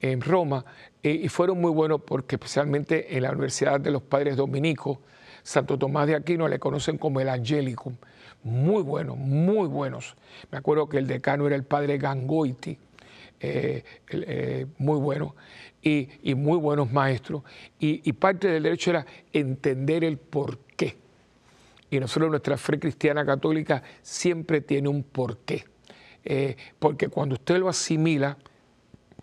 en 0.00 0.20
Roma, 0.20 0.64
eh, 1.02 1.10
y 1.10 1.28
fueron 1.28 1.60
muy 1.60 1.70
buenos 1.70 2.02
porque 2.02 2.36
especialmente 2.36 3.16
en 3.16 3.22
la 3.22 3.30
Universidad 3.30 3.80
de 3.80 3.90
los 3.90 4.02
Padres 4.02 4.36
Dominicos, 4.36 4.98
Santo 5.42 5.78
Tomás 5.78 6.06
de 6.06 6.16
Aquino 6.16 6.48
le 6.48 6.58
conocen 6.58 6.98
como 6.98 7.20
el 7.20 7.28
Angelicum, 7.28 7.96
muy 8.42 8.82
buenos, 8.82 9.16
muy 9.16 9.66
buenos. 9.68 10.16
Me 10.50 10.58
acuerdo 10.58 10.88
que 10.88 10.98
el 10.98 11.06
decano 11.06 11.46
era 11.46 11.56
el 11.56 11.64
padre 11.64 11.98
Gangoiti, 11.98 12.78
eh, 13.40 14.66
muy 14.76 14.98
bueno 14.98 15.34
y, 15.82 16.08
muy 16.34 16.58
buenos 16.58 16.92
maestros. 16.92 17.42
Y, 17.78 18.12
parte 18.12 18.48
del 18.48 18.62
derecho 18.62 18.90
era 18.90 19.06
entender 19.32 20.04
el 20.04 20.18
porqué. 20.18 20.96
Y 21.90 21.98
nosotros, 21.98 22.30
nuestra 22.30 22.56
fe 22.56 22.78
cristiana 22.78 23.24
católica 23.24 23.82
siempre 24.02 24.60
tiene 24.60 24.88
un 24.88 25.02
porqué. 25.02 25.64
Eh, 26.24 26.56
porque 26.78 27.08
cuando 27.08 27.34
usted 27.34 27.58
lo 27.58 27.68
asimila, 27.68 28.36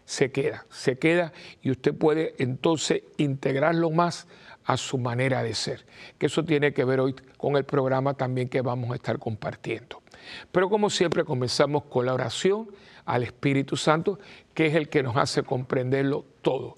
se 0.04 0.32
queda, 0.32 0.66
se 0.70 0.98
queda 0.98 1.34
y 1.62 1.70
usted 1.70 1.94
puede 1.94 2.34
entonces 2.40 3.04
integrarlo 3.18 3.92
más 3.92 4.26
a 4.64 4.78
su 4.78 4.98
manera 4.98 5.44
de 5.44 5.54
ser. 5.54 5.86
Que 6.18 6.26
eso 6.28 6.44
tiene 6.44 6.74
que 6.74 6.86
ver 6.86 7.02
hoy 7.02 7.14
con 7.38 7.56
el 7.58 7.66
programa 7.66 8.14
también 8.14 8.50
que 8.50 8.62
vamos 8.62 8.92
a 8.92 8.96
estar 8.96 9.20
compartiendo. 9.20 10.02
Pero 10.52 10.70
como 10.70 10.90
siempre 10.90 11.24
comenzamos 11.24 11.84
con 11.86 12.06
la 12.06 12.14
oración 12.14 12.70
al 13.06 13.24
Espíritu 13.24 13.78
Santo, 13.78 14.20
que 14.54 14.68
es 14.68 14.76
el 14.76 14.90
que 14.90 15.04
nos 15.04 15.16
hace 15.16 15.44
comprenderlo 15.44 16.26
todo. 16.42 16.78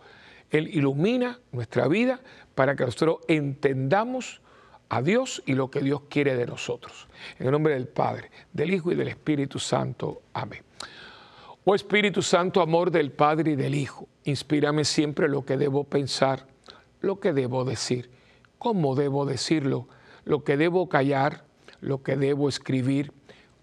Él 0.50 0.68
ilumina 0.68 1.40
nuestra 1.52 1.88
vida 1.88 2.20
para 2.56 2.76
que 2.76 2.86
nosotros 2.86 3.20
entendamos 3.28 4.42
a 4.90 5.02
Dios 5.02 5.44
y 5.46 5.54
lo 5.54 5.70
que 5.70 5.82
Dios 5.82 6.02
quiere 6.10 6.36
de 6.36 6.46
nosotros. 6.46 7.08
En 7.38 7.46
el 7.46 7.52
nombre 7.52 7.74
del 7.74 7.88
Padre, 7.88 8.32
del 8.52 8.74
Hijo 8.74 8.92
y 8.92 8.96
del 8.96 9.08
Espíritu 9.08 9.60
Santo. 9.60 10.24
Amén. 10.34 10.64
Oh 11.66 11.76
Espíritu 11.76 12.22
Santo, 12.24 12.62
amor 12.62 12.90
del 12.90 13.12
Padre 13.12 13.52
y 13.52 13.56
del 13.56 13.76
Hijo, 13.76 14.08
inspírame 14.24 14.86
siempre 14.86 15.30
lo 15.30 15.46
que 15.46 15.56
debo 15.56 15.84
pensar, 15.84 16.48
lo 17.02 17.20
que 17.20 17.32
debo 17.32 17.64
decir, 17.64 18.10
cómo 18.58 18.96
debo 18.96 19.26
decirlo, 19.26 19.88
lo 20.26 20.44
que 20.44 20.58
debo 20.58 20.90
callar, 20.90 21.44
lo 21.80 22.02
que 22.02 22.16
debo 22.16 22.50
escribir, 22.50 23.14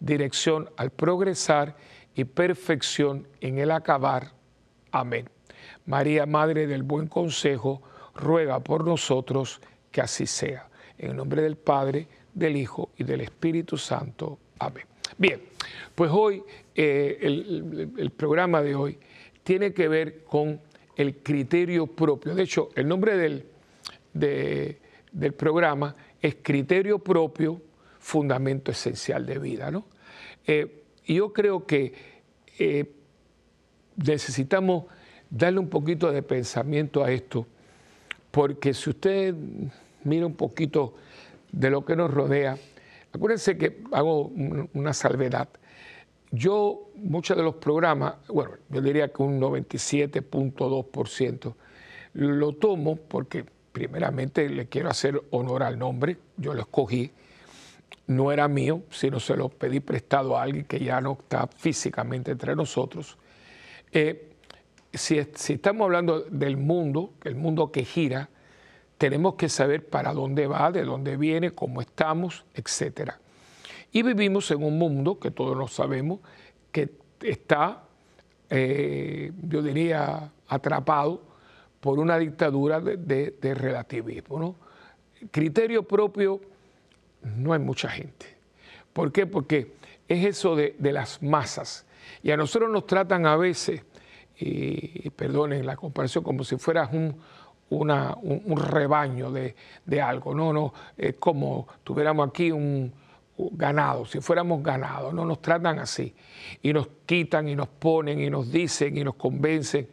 dirección 0.00 0.70
al 0.76 0.90
progresar 0.90 1.76
y 2.14 2.24
perfección 2.24 3.26
en 3.40 3.58
el 3.58 3.70
acabar. 3.70 4.32
Amén. 4.90 5.28
María, 5.84 6.26
Madre 6.26 6.66
del 6.66 6.82
Buen 6.82 7.06
Consejo, 7.06 7.82
ruega 8.14 8.60
por 8.60 8.84
nosotros 8.84 9.60
que 9.90 10.00
así 10.00 10.26
sea. 10.26 10.68
En 10.98 11.10
el 11.10 11.16
nombre 11.16 11.42
del 11.42 11.56
Padre, 11.56 12.08
del 12.32 12.56
Hijo 12.56 12.90
y 12.96 13.04
del 13.04 13.20
Espíritu 13.20 13.76
Santo. 13.76 14.38
Amén. 14.58 14.84
Bien, 15.18 15.40
pues 15.94 16.10
hoy, 16.12 16.42
eh, 16.74 17.18
el, 17.22 18.10
programa 18.16 18.62
de 18.62 18.74
hoy 18.74 18.98
tiene 19.42 19.72
que 19.72 19.88
ver 19.88 20.24
con 20.24 20.60
el 20.96 21.16
criterio 21.18 21.86
propio. 21.86 22.34
De 22.34 22.42
hecho, 22.42 22.70
el 22.74 22.88
nombre 22.88 23.16
del, 23.16 23.46
del 24.12 25.32
programa 25.34 25.94
es 26.20 26.36
criterio 26.42 26.98
propio, 26.98 27.60
fundamento 28.06 28.70
esencial 28.70 29.26
de 29.26 29.40
vida. 29.40 29.72
¿no? 29.72 29.84
Eh, 30.46 30.84
yo 31.04 31.32
creo 31.32 31.66
que 31.66 31.92
eh, 32.56 32.84
necesitamos 33.96 34.84
darle 35.28 35.58
un 35.58 35.68
poquito 35.68 36.12
de 36.12 36.22
pensamiento 36.22 37.02
a 37.02 37.10
esto 37.10 37.48
porque 38.30 38.74
si 38.74 38.90
usted 38.90 39.34
mira 40.04 40.24
un 40.24 40.36
poquito 40.36 40.94
de 41.50 41.68
lo 41.68 41.84
que 41.84 41.96
nos 41.96 42.12
rodea, 42.12 42.56
acuérdense 43.12 43.58
que 43.58 43.82
hago 43.90 44.30
una 44.74 44.92
salvedad. 44.92 45.48
Yo, 46.30 46.90
muchos 46.94 47.36
de 47.36 47.42
los 47.42 47.56
programas, 47.56 48.14
bueno, 48.28 48.52
yo 48.68 48.80
diría 48.82 49.08
que 49.08 49.20
un 49.20 49.40
97.2%, 49.40 51.54
lo 52.12 52.52
tomo 52.52 52.94
porque 52.94 53.44
primeramente 53.72 54.48
le 54.48 54.66
quiero 54.66 54.90
hacer 54.90 55.20
honor 55.30 55.64
al 55.64 55.76
nombre, 55.76 56.18
yo 56.36 56.54
lo 56.54 56.60
escogí, 56.60 57.10
no 58.06 58.30
era 58.30 58.48
mío, 58.48 58.82
sino 58.90 59.18
se 59.20 59.36
lo 59.36 59.48
pedí 59.48 59.80
prestado 59.80 60.36
a 60.36 60.42
alguien 60.42 60.64
que 60.64 60.78
ya 60.78 61.00
no 61.00 61.12
está 61.20 61.46
físicamente 61.46 62.30
entre 62.30 62.54
nosotros. 62.54 63.18
Eh, 63.92 64.32
si, 64.92 65.18
estamos 65.18 65.84
hablando 65.84 66.20
del 66.20 66.56
mundo, 66.56 67.14
el 67.24 67.34
mundo 67.34 67.70
que 67.70 67.84
gira, 67.84 68.28
tenemos 68.98 69.34
que 69.34 69.48
saber 69.48 69.86
para 69.86 70.12
dónde 70.12 70.46
va, 70.46 70.70
de 70.72 70.84
dónde 70.84 71.16
viene, 71.16 71.50
cómo 71.50 71.80
estamos, 71.80 72.44
etc. 72.54 73.12
Y 73.92 74.02
vivimos 74.02 74.50
en 74.50 74.62
un 74.62 74.78
mundo, 74.78 75.18
que 75.18 75.30
todos 75.30 75.56
lo 75.56 75.68
sabemos, 75.68 76.20
que 76.72 76.90
está, 77.22 77.84
eh, 78.48 79.32
yo 79.42 79.62
diría, 79.62 80.30
atrapado 80.48 81.22
por 81.80 81.98
una 81.98 82.18
dictadura 82.18 82.80
de, 82.80 83.54
relativismo. 83.54 84.56
Criterio 85.30 85.82
propio, 85.82 86.40
no 87.36 87.52
hay 87.52 87.58
mucha 87.58 87.88
gente. 87.88 88.26
¿Por 88.92 89.12
qué? 89.12 89.26
Porque 89.26 89.74
es 90.08 90.24
eso 90.24 90.56
de, 90.56 90.76
de 90.78 90.92
las 90.92 91.22
masas. 91.22 91.86
Y 92.22 92.30
a 92.30 92.36
nosotros 92.36 92.70
nos 92.70 92.86
tratan 92.86 93.26
a 93.26 93.36
veces 93.36 93.82
y, 94.38 95.10
perdonen 95.10 95.64
la 95.64 95.76
comparación, 95.76 96.22
como 96.22 96.44
si 96.44 96.56
fueras 96.56 96.92
un, 96.92 97.16
un, 97.70 98.56
rebaño 98.56 99.30
de, 99.30 99.54
algo, 100.00 100.34
no, 100.34 100.52
no, 100.52 100.74
es 100.96 101.14
como 101.16 101.66
tuviéramos 101.82 102.28
aquí 102.28 102.50
un, 102.50 102.92
ganado, 103.38 104.06
si 104.06 104.20
fuéramos 104.20 104.62
ganado, 104.62 105.12
no 105.12 105.24
nos 105.26 105.42
tratan 105.42 105.78
así, 105.78 106.14
y 106.62 106.72
nos 106.72 106.88
quitan 107.04 107.48
y 107.48 107.54
nos 107.54 107.68
ponen 107.68 108.20
y 108.20 108.30
nos 108.30 108.50
dicen 108.50 108.96
y 108.96 109.04
nos 109.04 109.14
convencen, 109.14 109.88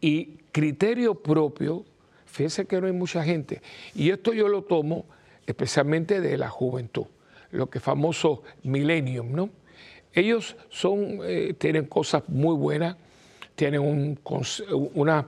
y 0.00 0.36
criterio 0.52 1.14
propio, 1.14 1.84
fíjense 2.26 2.66
que 2.66 2.80
no 2.80 2.86
hay 2.86 2.92
mucha 2.92 3.24
gente, 3.24 3.62
y 3.94 4.10
esto 4.10 4.32
yo 4.32 4.48
lo 4.48 4.62
tomo 4.62 5.06
especialmente 5.48 6.20
de 6.20 6.36
la 6.36 6.50
juventud, 6.50 7.06
lo 7.52 7.70
que 7.70 7.80
famoso 7.80 8.42
millennium, 8.64 9.32
¿no? 9.32 9.48
Ellos 10.12 10.56
son, 10.68 11.20
eh, 11.22 11.54
tienen 11.56 11.86
cosas 11.86 12.22
muy 12.28 12.54
buenas, 12.54 12.96
tienen 13.54 13.80
un, 13.80 14.18
una, 14.92 15.26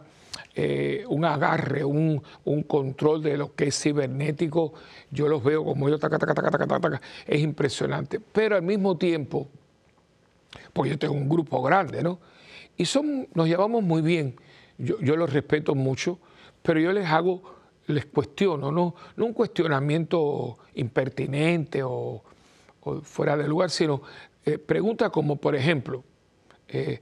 eh, 0.55 1.05
un 1.09 1.25
agarre, 1.25 1.85
un, 1.85 2.23
control 2.69 3.23
de 3.23 3.39
lo 3.39 3.55
que 3.55 3.69
es 3.69 3.83
cibernético. 3.83 4.75
Yo 5.11 5.27
los 5.27 5.43
veo 5.43 5.65
como 5.65 5.89
yo, 5.89 5.99
taca, 5.99 6.19
taca, 6.19 6.35
taca, 6.35 6.51
taca, 6.51 6.81
taca, 6.81 7.01
es 7.27 7.41
impresionante. 7.41 8.21
Pero 8.21 8.57
al 8.57 8.63
mismo 8.63 8.99
tiempo, 8.99 9.49
porque 10.75 10.91
yo 10.91 10.99
tengo 10.99 11.15
un 11.15 11.31
grupo 11.31 11.63
grande, 11.63 12.03
¿no? 12.03 12.19
Y 12.77 12.85
son, 12.85 13.27
nos 13.33 13.49
llevamos 13.49 13.83
muy 13.83 14.03
bien. 14.03 14.37
Yo, 14.77 15.01
yo 15.01 15.17
los 15.17 15.33
respeto 15.33 15.75
mucho, 15.75 16.19
pero 16.63 16.79
yo 16.79 16.93
les 16.93 17.07
hago, 17.07 17.60
les 17.91 18.07
cuestiono, 18.07 18.71
no, 18.71 18.95
no 19.17 19.25
un 19.25 19.33
cuestionamiento 19.33 20.59
impertinente 20.75 21.83
o, 21.83 22.23
fuera 23.03 23.37
de 23.37 23.47
lugar, 23.47 23.71
sino 23.71 24.03
eh, 24.45 24.59
preguntas 24.59 25.11
como, 25.11 25.37
por 25.37 25.55
ejemplo, 25.55 26.03
eh, 26.69 27.01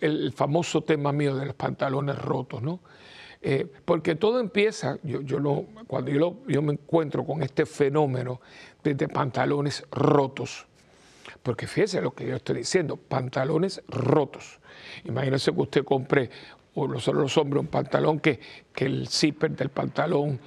el 0.00 0.32
famoso 0.32 0.82
tema 0.82 1.12
mío 1.12 1.36
de 1.36 1.46
los 1.46 1.54
pantalones 1.54 2.18
rotos, 2.18 2.62
¿no? 2.62 2.80
Eh, 3.42 3.70
porque 3.84 4.14
todo 4.14 4.40
empieza, 4.40 4.98
yo, 5.02 5.20
yo 5.20 5.38
cuando 5.86 6.10
yo, 6.10 6.38
yo, 6.48 6.62
me 6.62 6.72
encuentro 6.72 7.24
con 7.24 7.42
este 7.42 7.66
fenómeno 7.66 8.40
de, 8.82 9.08
pantalones 9.08 9.84
rotos, 9.90 10.66
porque 11.42 11.66
fíjese 11.66 12.00
lo 12.00 12.12
que 12.12 12.26
yo 12.26 12.36
estoy 12.36 12.56
diciendo, 12.58 12.96
pantalones 12.96 13.82
rotos. 13.88 14.58
Imagínese 15.04 15.52
que 15.52 15.60
usted 15.60 15.84
compre, 15.84 16.30
o 16.76 16.86
los, 16.86 17.06
los 17.08 17.36
hombres, 17.38 17.60
un 17.60 17.68
pantalón 17.68 18.20
que, 18.20 18.38
que 18.72 18.84
el 18.84 19.08
zipper 19.08 19.50
del 19.56 19.70
pantalón, 19.70 20.38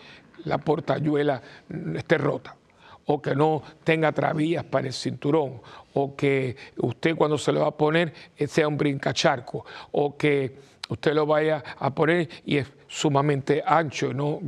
la 0.45 0.57
portayuela 0.59 1.41
esté 1.95 2.17
rota. 2.17 2.55
O 3.05 3.19
que 3.19 3.36
no 3.36 3.63
tenga 3.83 4.12
travías 4.12 4.63
para 4.63 4.88
el 4.88 4.93
cinturón, 4.93 5.62
o 5.93 6.15
que 6.15 6.55
usted 6.77 7.15
cuando 7.15 7.39
se 7.39 7.51
lo 7.51 7.62
va 7.62 7.67
a 7.69 7.77
poner 7.77 8.13
eh, 8.38 8.45
sea 8.48 8.67
un 8.67 8.77
brincacharco, 8.77 9.65
o 9.91 10.15
que 10.15 10.55
usted 10.89 11.13
lo 11.15 11.25
vaya 11.25 11.63
a 11.79 11.93
poner 11.93 12.29
y 12.45 12.57
es 12.57 12.67
sumamente 12.88 13.63
ancho, 13.65 14.13
no, 14.13 14.39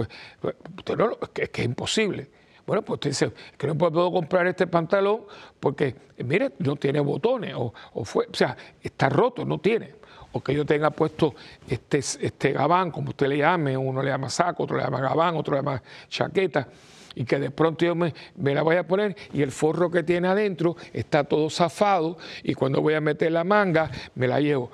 es, 0.43 1.29
que, 1.33 1.49
es 1.51 1.65
imposible. 1.65 2.29
Bueno, 2.67 2.83
pues 2.83 2.97
usted 2.97 3.09
dice 3.09 3.31
que 3.57 3.65
no 3.65 3.75
puedo 3.75 4.11
comprar 4.11 4.45
este 4.45 4.67
pantalón 4.67 5.23
porque, 5.59 5.95
mire, 6.17 6.51
no 6.59 6.75
tiene 6.75 6.99
botones, 6.99 7.55
o, 7.55 7.73
fue, 8.05 8.27
o 8.31 8.35
sea, 8.35 8.55
está 8.83 9.09
roto, 9.09 9.43
no 9.43 9.57
tiene 9.57 10.00
o 10.31 10.41
que 10.41 10.53
yo 10.53 10.65
tenga 10.65 10.91
puesto 10.91 11.35
este, 11.67 11.99
este 11.99 12.51
gabán, 12.51 12.91
como 12.91 13.09
usted 13.09 13.27
le 13.27 13.37
llame, 13.37 13.77
uno 13.77 14.01
le 14.01 14.11
llama 14.11 14.29
saco, 14.29 14.63
otro 14.63 14.77
le 14.77 14.83
llama 14.83 15.01
gabán, 15.01 15.35
otro 15.35 15.53
le 15.53 15.59
llama 15.59 15.81
chaqueta, 16.09 16.67
y 17.15 17.25
que 17.25 17.39
de 17.39 17.51
pronto 17.51 17.85
yo 17.85 17.95
me, 17.95 18.13
la 18.37 18.61
voy 18.61 18.77
a 18.77 18.87
poner 18.87 19.15
y 19.33 19.41
el 19.41 19.51
forro 19.51 19.89
que 19.91 20.03
tiene 20.03 20.27
adentro 20.27 20.75
está 20.93 21.23
todo 21.23 21.49
zafado 21.49 22.17
y 22.43 22.53
cuando 22.53 22.81
voy 22.81 22.93
a 22.93 23.01
meter 23.01 23.31
la 23.31 23.43
manga 23.43 23.91
me 24.15 24.27
la 24.27 24.39
llevo. 24.39 24.71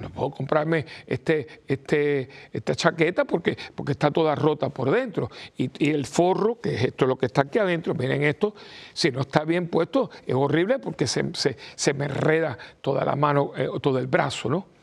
no 0.00 0.10
puedo 0.10 0.30
comprarme 0.30 0.86
este, 1.06 1.62
este, 1.66 2.28
esta 2.52 2.74
chaqueta 2.74 3.24
porque, 3.24 3.56
porque 3.74 3.92
está 3.92 4.10
toda 4.10 4.34
rota 4.34 4.68
por 4.68 4.90
dentro 4.90 5.30
y, 5.56 5.70
el 5.90 6.06
forro, 6.06 6.60
que 6.60 6.74
es 6.74 6.84
esto 6.84 7.06
lo 7.06 7.16
que 7.16 7.26
está 7.26 7.42
aquí 7.42 7.58
adentro, 7.58 7.94
miren 7.94 8.22
esto, 8.22 8.54
si 8.92 9.10
no 9.10 9.22
está 9.22 9.44
bien 9.44 9.68
puesto 9.68 10.10
es 10.26 10.34
horrible 10.34 10.78
porque 10.78 11.06
se, 11.06 11.24
se, 11.34 11.94
me 11.94 12.06
enreda 12.06 12.58
toda 12.80 13.04
la 13.04 13.16
mano, 13.16 13.52
eh, 13.56 13.68
todo 13.80 13.98
el 13.98 14.06
brazo, 14.06 14.48
¿no? 14.48 14.73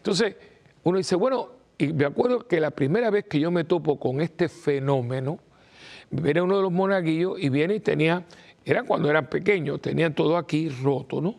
Entonces 0.00 0.34
uno 0.82 0.96
dice, 0.96 1.14
bueno, 1.14 1.50
y 1.76 1.92
me 1.92 2.06
acuerdo 2.06 2.46
que 2.46 2.58
la 2.58 2.70
primera 2.70 3.10
vez 3.10 3.26
que 3.26 3.38
yo 3.38 3.50
me 3.50 3.64
topo 3.64 3.98
con 3.98 4.22
este 4.22 4.48
fenómeno, 4.48 5.38
viene 6.10 6.40
uno 6.40 6.56
de 6.56 6.62
los 6.62 6.72
monaguillos 6.72 7.38
y 7.38 7.50
viene 7.50 7.74
y 7.74 7.80
tenía, 7.80 8.24
eran 8.64 8.86
cuando 8.86 9.10
eran 9.10 9.28
pequeños, 9.28 9.80
tenían 9.80 10.14
todo 10.14 10.38
aquí 10.38 10.70
roto, 10.70 11.20
¿no? 11.20 11.36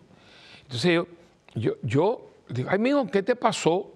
Entonces 0.62 0.94
yo, 0.94 1.08
yo, 1.56 1.74
yo 1.82 2.32
digo, 2.50 2.70
ay, 2.72 2.77
mijo, 2.77 3.08
¿qué 3.08 3.24
te 3.24 3.36
pasó? 3.36 3.94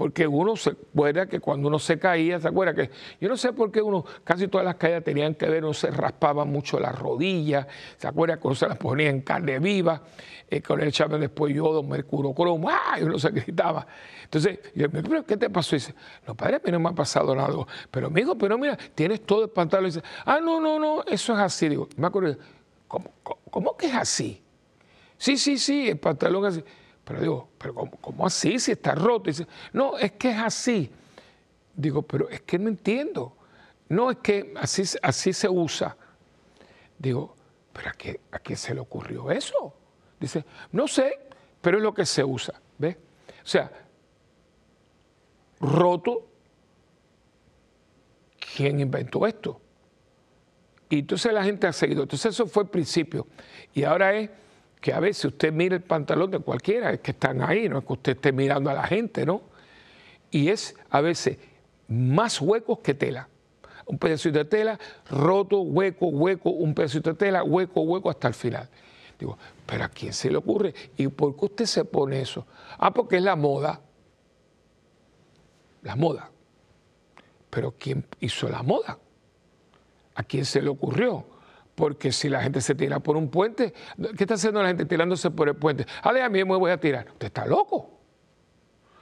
Porque 0.00 0.26
uno 0.26 0.56
se 0.56 0.70
acuerda 0.70 1.26
que 1.26 1.40
cuando 1.40 1.68
uno 1.68 1.78
se 1.78 1.98
caía, 1.98 2.40
se 2.40 2.48
acuerda 2.48 2.72
que 2.72 2.90
yo 3.20 3.28
no 3.28 3.36
sé 3.36 3.52
por 3.52 3.70
qué 3.70 3.82
uno, 3.82 4.02
casi 4.24 4.48
todas 4.48 4.64
las 4.64 4.76
caídas 4.76 5.04
tenían 5.04 5.34
que 5.34 5.44
ver, 5.44 5.62
uno 5.62 5.74
se 5.74 5.90
raspaba 5.90 6.46
mucho 6.46 6.80
las 6.80 6.98
rodillas, 6.98 7.66
se 7.98 8.08
acuerda 8.08 8.38
que 8.38 8.46
uno 8.46 8.56
se 8.56 8.66
las 8.66 8.78
ponía 8.78 9.10
en 9.10 9.20
carne 9.20 9.58
viva, 9.58 10.00
eh, 10.48 10.62
el 10.66 10.82
echaba 10.84 11.18
después 11.18 11.54
yodo, 11.54 11.82
mercurio 11.82 12.32
cromo, 12.32 12.70
y 12.98 13.02
uno 13.02 13.18
se 13.18 13.28
gritaba. 13.28 13.86
Entonces, 14.24 14.60
yo 14.74 14.88
me 14.88 15.02
digo, 15.02 15.22
¿qué 15.26 15.36
te 15.36 15.50
pasó? 15.50 15.76
Y 15.76 15.80
dice, 15.80 15.94
no, 16.26 16.34
padre, 16.34 16.56
a 16.56 16.60
mí 16.64 16.72
no 16.72 16.80
me 16.80 16.88
ha 16.88 16.94
pasado 16.94 17.34
nada. 17.34 17.54
Pero 17.90 18.08
dijo, 18.08 18.38
pero 18.38 18.56
mira, 18.56 18.78
tienes 18.94 19.26
todo 19.26 19.44
el 19.44 19.50
pantalón. 19.50 19.90
Y 19.90 19.92
dice, 19.92 20.02
ah, 20.24 20.40
no, 20.40 20.62
no, 20.62 20.78
no, 20.78 21.04
eso 21.04 21.34
es 21.34 21.40
así. 21.40 21.68
Digo, 21.68 21.90
me 21.98 22.06
acuerdo, 22.06 22.38
¿cómo, 22.88 23.10
cómo, 23.50 23.76
que 23.76 23.84
es 23.84 23.94
así? 23.94 24.42
Sí, 25.18 25.36
sí, 25.36 25.58
sí, 25.58 25.90
el 25.90 25.98
pantalón 25.98 26.46
así. 26.46 26.64
Pero 27.10 27.22
digo, 27.22 27.48
¿pero 27.58 27.74
cómo, 27.74 28.24
así 28.24 28.60
si 28.60 28.70
está 28.70 28.94
roto? 28.94 29.24
dice, 29.24 29.44
no, 29.72 29.98
es 29.98 30.12
que 30.12 30.30
es 30.30 30.38
así. 30.38 30.88
Digo, 31.74 32.02
pero 32.02 32.28
es 32.28 32.42
que 32.42 32.56
no 32.56 32.68
entiendo. 32.68 33.36
No 33.88 34.12
es 34.12 34.18
que 34.18 34.54
así, 34.56 34.84
así 35.02 35.32
se 35.32 35.48
usa. 35.48 35.96
Digo, 36.96 37.34
¿pero 37.72 37.90
a, 37.90 37.92
qué, 37.94 38.20
a 38.30 38.56
se 38.56 38.74
le 38.74 38.80
ocurrió 38.80 39.28
eso? 39.32 39.74
Dice, 40.20 40.44
no 40.70 40.86
sé, 40.86 41.18
pero 41.60 41.78
es 41.78 41.82
lo 41.82 41.92
que 41.92 42.06
se 42.06 42.22
usa. 42.22 42.54
¿Ves? 42.78 42.96
O 43.42 43.48
sea, 43.48 43.72
roto, 45.58 46.28
¿quién 48.54 48.78
inventó 48.78 49.26
esto? 49.26 49.60
Y 50.88 51.00
entonces 51.00 51.32
la 51.32 51.42
gente 51.42 51.66
ha 51.66 51.72
seguido. 51.72 52.04
Entonces 52.04 52.32
eso 52.32 52.46
fue 52.46 52.62
el 52.62 52.68
principio. 52.68 53.26
Y 53.74 53.82
ahora 53.82 54.14
es 54.14 54.30
que 54.80 54.92
a 54.92 55.00
veces 55.00 55.26
usted 55.26 55.52
mira 55.52 55.76
el 55.76 55.82
pantalón 55.82 56.30
de 56.30 56.38
cualquiera, 56.38 56.92
es 56.92 57.00
que 57.00 57.10
están 57.10 57.42
ahí, 57.42 57.68
no 57.68 57.78
es 57.78 57.84
que 57.84 57.92
usted 57.92 58.12
esté 58.12 58.32
mirando 58.32 58.70
a 58.70 58.74
la 58.74 58.84
gente, 58.84 59.26
¿no? 59.26 59.42
Y 60.30 60.48
es 60.48 60.74
a 60.88 61.00
veces 61.00 61.38
más 61.88 62.40
huecos 62.40 62.78
que 62.78 62.94
tela. 62.94 63.28
Un 63.86 63.98
pedacito 63.98 64.38
de 64.38 64.44
tela, 64.44 64.78
roto, 65.10 65.60
hueco, 65.60 66.06
hueco, 66.06 66.50
un 66.50 66.74
pedacito 66.74 67.10
de 67.10 67.16
tela, 67.16 67.42
hueco, 67.42 67.82
hueco 67.82 68.08
hasta 68.08 68.28
el 68.28 68.34
final. 68.34 68.68
Digo, 69.18 69.36
pero 69.66 69.84
¿a 69.84 69.88
quién 69.88 70.12
se 70.12 70.30
le 70.30 70.38
ocurre? 70.38 70.74
¿Y 70.96 71.08
por 71.08 71.36
qué 71.36 71.44
usted 71.44 71.66
se 71.66 71.84
pone 71.84 72.20
eso? 72.20 72.46
Ah, 72.78 72.92
porque 72.92 73.16
es 73.16 73.22
la 73.22 73.36
moda. 73.36 73.80
La 75.82 75.96
moda. 75.96 76.30
Pero 77.50 77.74
¿quién 77.78 78.06
hizo 78.20 78.48
la 78.48 78.62
moda? 78.62 78.98
¿A 80.14 80.22
quién 80.22 80.44
se 80.44 80.62
le 80.62 80.68
ocurrió? 80.68 81.24
Porque 81.80 82.12
si 82.12 82.28
la 82.28 82.42
gente 82.42 82.60
se 82.60 82.74
tira 82.74 83.00
por 83.00 83.16
un 83.16 83.30
puente, 83.30 83.72
¿qué 83.96 84.24
está 84.24 84.34
haciendo 84.34 84.60
la 84.62 84.68
gente 84.68 84.84
tirándose 84.84 85.30
por 85.30 85.48
el 85.48 85.56
puente? 85.56 85.86
Ah, 86.02 86.10
a 86.10 86.28
mí 86.28 86.44
me 86.44 86.54
voy 86.54 86.70
a 86.70 86.78
tirar. 86.78 87.06
Usted 87.10 87.28
está 87.28 87.46
loco. 87.46 87.98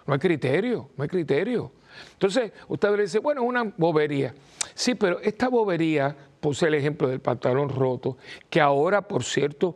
No 0.07 0.15
hay 0.15 0.21
criterio, 0.21 0.89
no 0.97 1.03
hay 1.03 1.09
criterio. 1.09 1.73
Entonces, 2.13 2.53
usted 2.69 2.95
le 2.95 3.03
dice, 3.03 3.19
bueno, 3.19 3.43
es 3.43 3.49
una 3.49 3.65
bobería. 3.77 4.33
Sí, 4.75 4.95
pero 4.95 5.19
esta 5.19 5.49
bobería, 5.49 6.17
puse 6.39 6.69
el 6.69 6.75
ejemplo 6.75 7.09
del 7.09 7.19
pantalón 7.19 7.69
roto, 7.69 8.17
que 8.49 8.61
ahora, 8.61 9.03
por 9.03 9.25
cierto, 9.25 9.75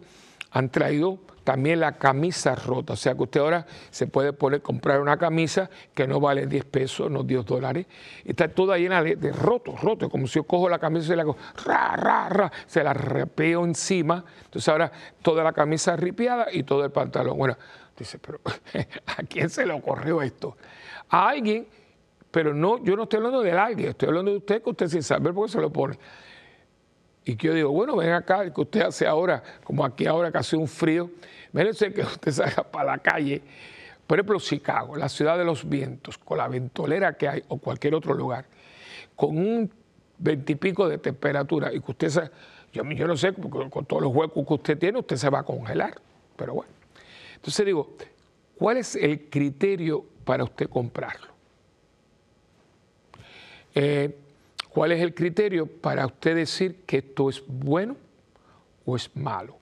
han 0.53 0.71
traído 0.71 1.19
también 1.45 1.81
la 1.81 1.93
camisa 1.99 2.55
rota. 2.55 2.93
O 2.93 2.97
sea 2.97 3.15
que 3.15 3.23
usted 3.23 3.41
ahora 3.41 3.67
se 3.91 4.07
puede 4.07 4.33
poner, 4.33 4.63
comprar 4.63 5.01
una 5.01 5.17
camisa 5.17 5.71
que 5.95 6.07
no 6.07 6.21
vale 6.21 6.47
10 6.47 6.65
pesos, 6.67 7.11
no 7.11 7.23
10 7.23 7.45
dólares. 7.45 7.87
Está 8.25 8.49
toda 8.49 8.79
llena 8.79 9.03
de, 9.03 9.33
rotos, 9.33 9.81
rotos. 9.81 10.09
Como 10.09 10.27
si 10.27 10.35
yo 10.35 10.45
cojo 10.45 10.69
la 10.69 10.79
camisa 10.79 11.13
y 11.13 11.17
la 11.17 11.25
cojo, 11.25 11.39
ra, 11.65 11.97
ra, 11.97 12.29
ra, 12.29 12.53
se 12.67 12.83
la 12.83 12.93
repeo 12.95 13.65
encima. 13.65 14.25
Entonces 14.45 14.69
ahora 14.69 14.93
toda 15.21 15.43
la 15.43 15.53
camisa 15.53 15.97
ripiada 15.97 16.47
y 16.53 16.63
todo 16.63 16.85
el 16.85 16.91
pantalón. 16.91 17.37
Bueno, 17.37 17.57
dice, 17.97 18.19
pero 18.19 18.41
¿a 19.07 19.23
quién 19.25 19.51
se 19.51 19.67
le 19.67 19.73
ocurrió 19.73 20.23
esto? 20.23 20.57
A 21.09 21.29
alguien, 21.29 21.67
pero 22.31 22.55
no, 22.55 22.83
yo 22.83 22.97
no 22.97 23.05
estoy 23.05 23.19
hablando 23.19 23.43
de 23.43 23.53
alguien, 23.53 23.91
estoy 23.91 24.09
hablando 24.09 24.31
de 24.31 24.39
usted 24.39 24.63
que 24.63 24.71
usted 24.71 24.89
sin 24.89 25.03
saber 25.03 25.35
por 25.35 25.47
qué 25.47 25.53
se 25.53 25.61
lo 25.61 25.71
pone. 25.71 25.99
Y 27.25 27.37
que 27.37 27.49
yo 27.49 27.55
digo, 27.55 27.71
bueno, 27.71 27.97
ven 27.97 28.13
acá, 28.13 28.53
que 28.53 28.61
usted 28.61 28.81
hace 28.81 29.07
ahora, 29.07 29.43
como 29.63 29.85
aquí 29.85 30.07
ahora 30.07 30.33
que 30.33 30.39
hace 30.39 30.57
un 30.57 30.67
frío, 30.67 31.11
Mérense 31.53 31.93
que 31.93 32.03
usted 32.03 32.33
salga 32.33 32.63
para 32.63 32.93
la 32.93 32.99
calle, 32.99 33.43
por 34.07 34.19
ejemplo, 34.19 34.39
Chicago, 34.41 34.97
la 34.97 35.09
ciudad 35.09 35.39
de 35.39 35.45
los 35.45 35.69
vientos, 35.69 36.19
con 36.19 36.39
la 36.39 36.49
ventolera 36.49 37.17
que 37.17 37.29
hay, 37.29 37.45
o 37.49 37.59
cualquier 37.59 37.95
otro 37.95 38.15
lugar, 38.15 38.45
con 39.17 39.39
un 39.39 39.71
veintipico 40.19 40.89
de 40.89 40.99
temperatura, 40.99 41.73
y 41.73 41.81
que 41.81 41.91
usted 41.91 42.09
se, 42.09 42.31
yo, 42.73 42.85
no 42.85 43.17
sé, 43.17 43.33
con 43.33 43.85
todos 43.87 44.03
los 44.03 44.15
huecos 44.15 44.47
que 44.47 44.55
usted 44.55 44.79
tiene, 44.79 44.99
usted 44.99 45.17
se 45.17 45.31
va 45.31 45.41
a 45.41 45.43
congelar, 45.43 45.95
pero 46.37 46.55
bueno. 46.55 46.71
Entonces 47.37 47.67
digo, 47.67 47.97
¿cuál 48.57 48.79
es 48.79 48.97
el 48.97 49.29
criterio 49.29 50.05
para 50.25 50.45
usted 50.45 50.69
comprarlo? 50.69 51.29
Eh, 53.75 54.19
¿Cuál 54.69 54.93
es 54.93 55.01
el 55.01 55.15
criterio 55.15 55.67
para 55.67 56.07
usted 56.07 56.37
decir 56.37 56.83
que 56.87 56.99
esto 56.99 57.29
es 57.29 57.43
bueno 57.47 57.97
o 58.85 58.97
es 58.97 59.15
malo? 59.15 59.62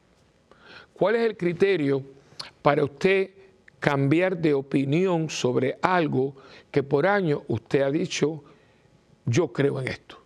¿Cuál 1.01 1.17
es 1.17 1.23
el 1.23 1.35
criterio 1.35 2.05
para 2.61 2.85
usted 2.85 3.31
cambiar 3.79 4.37
de 4.37 4.53
opinión 4.53 5.31
sobre 5.31 5.79
algo 5.81 6.37
que 6.71 6.83
por 6.83 7.07
años 7.07 7.41
usted 7.49 7.81
ha 7.81 7.91
dicho, 7.91 8.45
yo 9.25 9.51
creo 9.51 9.81
en 9.81 9.89
esto? 9.89 10.23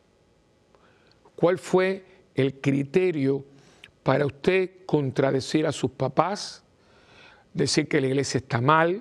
¿Cuál 1.36 1.58
fue 1.58 2.04
el 2.34 2.60
criterio 2.60 3.44
para 4.02 4.26
usted 4.26 4.84
contradecir 4.84 5.64
a 5.64 5.70
sus 5.70 5.92
papás, 5.92 6.64
decir 7.52 7.86
que 7.86 8.00
la 8.00 8.08
iglesia 8.08 8.38
está 8.38 8.60
mal? 8.60 9.00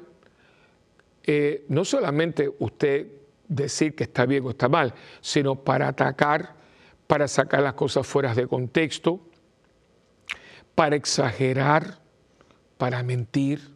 Eh, 1.23 1.65
no 1.69 1.83
solamente 1.85 2.53
usted 2.59 3.07
decir 3.47 3.95
que 3.95 4.03
está 4.03 4.27
bien 4.27 4.45
o 4.45 4.51
está 4.51 4.69
mal, 4.69 4.93
sino 5.21 5.55
para 5.55 5.87
atacar, 5.87 6.53
para 7.07 7.27
sacar 7.27 7.63
las 7.63 7.73
cosas 7.73 8.05
fuera 8.05 8.35
de 8.35 8.45
contexto, 8.45 9.21
para 10.75 10.95
exagerar, 10.95 11.99
para 12.77 13.03
mentir, 13.03 13.73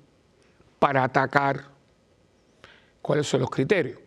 para 0.79 1.03
atacar. 1.03 1.65
¿Cuáles 3.01 3.27
son 3.27 3.41
los 3.41 3.49
criterios? 3.49 3.99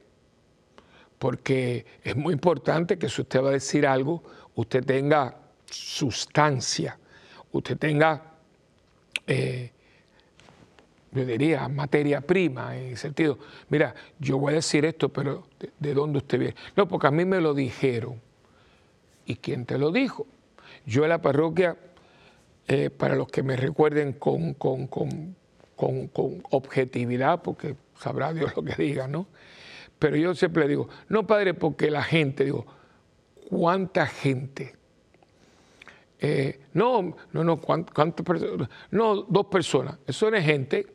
Porque 1.18 1.86
es 2.02 2.16
muy 2.16 2.32
importante 2.32 2.98
que 2.98 3.08
si 3.08 3.22
usted 3.22 3.42
va 3.42 3.50
a 3.50 3.52
decir 3.52 3.86
algo, 3.86 4.22
usted 4.54 4.84
tenga 4.84 5.36
sustancia, 5.66 6.98
usted 7.52 7.76
tenga, 7.78 8.22
eh, 9.26 9.70
yo 11.12 11.24
diría, 11.24 11.68
materia 11.68 12.20
prima, 12.20 12.76
en 12.76 12.90
el 12.90 12.96
sentido, 12.96 13.38
mira, 13.68 13.94
yo 14.18 14.38
voy 14.38 14.52
a 14.52 14.56
decir 14.56 14.84
esto, 14.84 15.08
pero 15.08 15.46
¿de, 15.58 15.70
de 15.78 15.94
dónde 15.94 16.18
usted 16.18 16.38
viene? 16.38 16.54
No, 16.76 16.88
porque 16.88 17.06
a 17.06 17.10
mí 17.10 17.24
me 17.24 17.40
lo 17.40 17.54
dijeron. 17.54 18.20
¿Y 19.26 19.36
quién 19.36 19.64
te 19.64 19.78
lo 19.78 19.92
dijo? 19.92 20.26
Yo 20.86 21.04
en 21.04 21.10
la 21.10 21.22
parroquia 21.22 21.76
eh, 22.68 22.90
para 22.90 23.16
los 23.16 23.28
que 23.28 23.42
me 23.42 23.56
recuerden 23.56 24.12
con, 24.14 24.56
objetividad, 26.50 27.42
porque 27.42 27.76
sabrá 27.98 28.32
Dios 28.34 28.54
lo 28.56 28.62
que 28.62 28.74
diga, 28.80 29.08
¿no? 29.08 29.26
Pero 29.98 30.16
yo 30.16 30.34
siempre 30.34 30.66
digo, 30.66 30.88
no 31.08 31.26
padre, 31.26 31.54
porque 31.54 31.90
la 31.90 32.02
gente, 32.02 32.44
digo, 32.44 32.66
¿cuánta 33.48 34.06
gente? 34.06 34.74
Eh, 36.18 36.60
no, 36.74 37.16
no, 37.32 37.44
no, 37.44 37.60
¿cuántas 37.60 38.24
personas? 38.24 38.68
No, 38.90 39.22
dos 39.22 39.46
personas. 39.46 39.98
Eso 40.06 40.30
no 40.30 40.36
es 40.36 40.44
gente, 40.44 40.86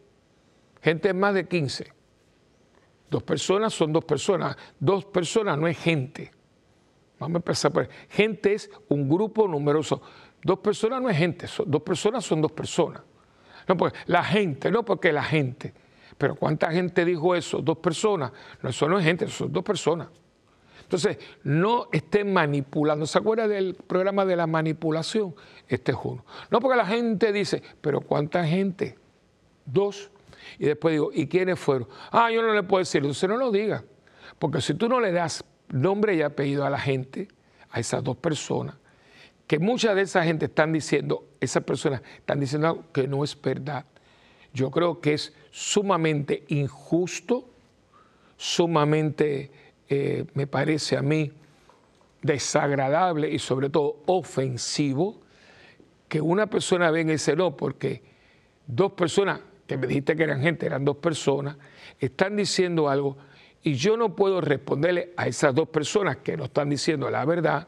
gente 0.82 1.10
es 1.10 1.15
más 1.15 1.34
de 1.34 1.47
15. 1.47 1.93
Dos 3.10 3.23
personas 3.23 3.73
son 3.73 3.93
dos 3.93 4.06
personas. 4.06 4.58
Dos 4.80 5.06
personas 5.06 5.58
no 5.58 5.67
es 5.67 5.78
gente. 5.78 6.32
Vamos 7.19 7.36
a 7.36 7.38
empezar 7.38 7.71
por 7.71 7.88
Gente 8.10 8.54
es 8.54 8.69
un 8.89 9.08
grupo 9.08 9.47
numeroso. 9.47 10.01
Dos 10.45 10.60
personas 10.60 11.01
no 11.01 11.10
es 11.10 11.17
gente, 11.17 11.47
dos 11.65 11.81
personas 11.81 12.23
son 12.23 12.39
dos 12.39 12.51
personas. 12.51 13.01
No, 13.67 13.75
pues 13.75 13.93
la 14.05 14.23
gente, 14.23 14.69
no 14.69 14.86
porque 14.86 15.12
la 15.12 15.23
gente. 15.23 15.73
Pero 16.19 16.36
¿cuánta 16.36 16.71
gente 16.71 17.03
dijo 17.03 17.34
eso? 17.34 17.63
Dos 17.63 17.79
personas. 17.79 18.31
No, 18.62 18.69
eso 18.69 18.88
no 18.88 18.99
es 18.99 19.03
gente, 19.03 19.27
son 19.27 19.51
dos 19.51 19.63
personas. 19.63 20.08
Entonces, 20.84 21.17
no 21.45 21.88
estén 21.91 22.31
manipulando. 22.31 23.08
¿Se 23.08 23.17
acuerda 23.17 23.47
del 23.47 23.73
programa 23.73 24.23
de 24.23 24.36
la 24.36 24.45
manipulación? 24.45 25.34
Este 25.67 25.93
es 25.93 25.97
uno. 26.03 26.23
No 26.51 26.60
porque 26.60 26.77
la 26.77 26.86
gente 26.86 27.34
dice, 27.34 27.63
pero 27.81 28.01
¿cuánta 28.01 28.45
gente? 28.45 28.99
Dos. 29.65 30.12
Y 30.60 30.65
después 30.65 30.91
digo, 30.91 31.10
¿y 31.12 31.25
quiénes 31.25 31.58
fueron? 31.58 31.88
Ah, 32.12 32.29
yo 32.29 32.43
no 32.43 32.53
le 32.53 32.62
puedo 32.62 32.81
decir, 32.81 33.01
entonces 33.01 33.27
no 33.27 33.38
lo 33.38 33.49
diga. 33.49 33.84
Porque 34.38 34.62
si 34.62 34.75
tú 34.75 34.88
no 34.88 35.01
le 35.01 35.12
das 35.12 35.43
nombre 35.69 36.13
y 36.13 36.21
apellido 36.21 36.67
a 36.67 36.69
la 36.69 36.79
gente, 36.79 37.29
a 37.71 37.79
esas 37.79 38.03
dos 38.03 38.17
personas, 38.17 38.75
que 39.47 39.60
mucha 39.60 39.93
de 39.93 40.01
esa 40.01 40.23
gente 40.23 40.45
están 40.45 40.73
diciendo, 40.73 41.27
esas 41.39 41.63
personas 41.63 42.01
están 42.17 42.39
diciendo 42.39 42.67
algo 42.67 42.91
que 42.91 43.08
no 43.08 43.23
es 43.23 43.39
verdad. 43.39 43.86
Yo 44.53 44.71
creo 44.71 45.01
que 45.01 45.13
es 45.13 45.34
sumamente 45.51 46.45
injusto, 46.47 47.47
sumamente, 48.38 49.51
eh, 49.89 50.25
me 50.34 50.47
parece 50.47 50.97
a 50.97 51.01
mí, 51.01 51.31
desagradable 52.21 53.29
y 53.29 53.38
sobre 53.38 53.69
todo 53.69 53.97
ofensivo 54.08 55.21
que 56.08 56.21
una 56.21 56.47
persona 56.47 56.89
venga 56.89 57.12
y 57.12 57.15
dice 57.15 57.36
no, 57.36 57.55
porque 57.55 58.01
dos 58.65 58.93
personas, 58.93 59.41
que 59.67 59.77
me 59.77 59.88
dijiste 59.88 60.15
que 60.15 60.23
eran 60.23 60.41
gente, 60.41 60.65
eran 60.65 60.86
dos 60.86 60.97
personas, 60.97 61.58
están 61.99 62.36
diciendo 62.36 62.89
algo 62.89 63.17
Y 63.63 63.75
yo 63.75 63.97
no 63.97 64.15
puedo 64.15 64.41
responderle 64.41 65.13
a 65.17 65.27
esas 65.27 65.53
dos 65.53 65.69
personas 65.69 66.17
que 66.17 66.38
no 66.38 66.45
están 66.45 66.69
diciendo 66.69 67.10
la 67.10 67.25
verdad 67.25 67.67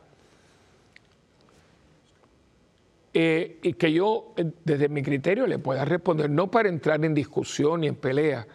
eh, 3.19 3.58
y 3.63 3.73
que 3.73 3.91
yo 3.91 4.36
eh, 4.38 4.45
desde 4.63 4.89
mi 4.89 5.01
criterio 5.01 5.47
le 5.47 5.58
pueda 5.58 5.84
responder, 5.86 6.30
no 6.30 6.51
para 6.51 6.69
entrar 6.69 7.03
en 7.03 7.15
discusión 7.15 7.82
ni 7.82 7.88
en 7.88 7.95
pelea, 7.95 8.45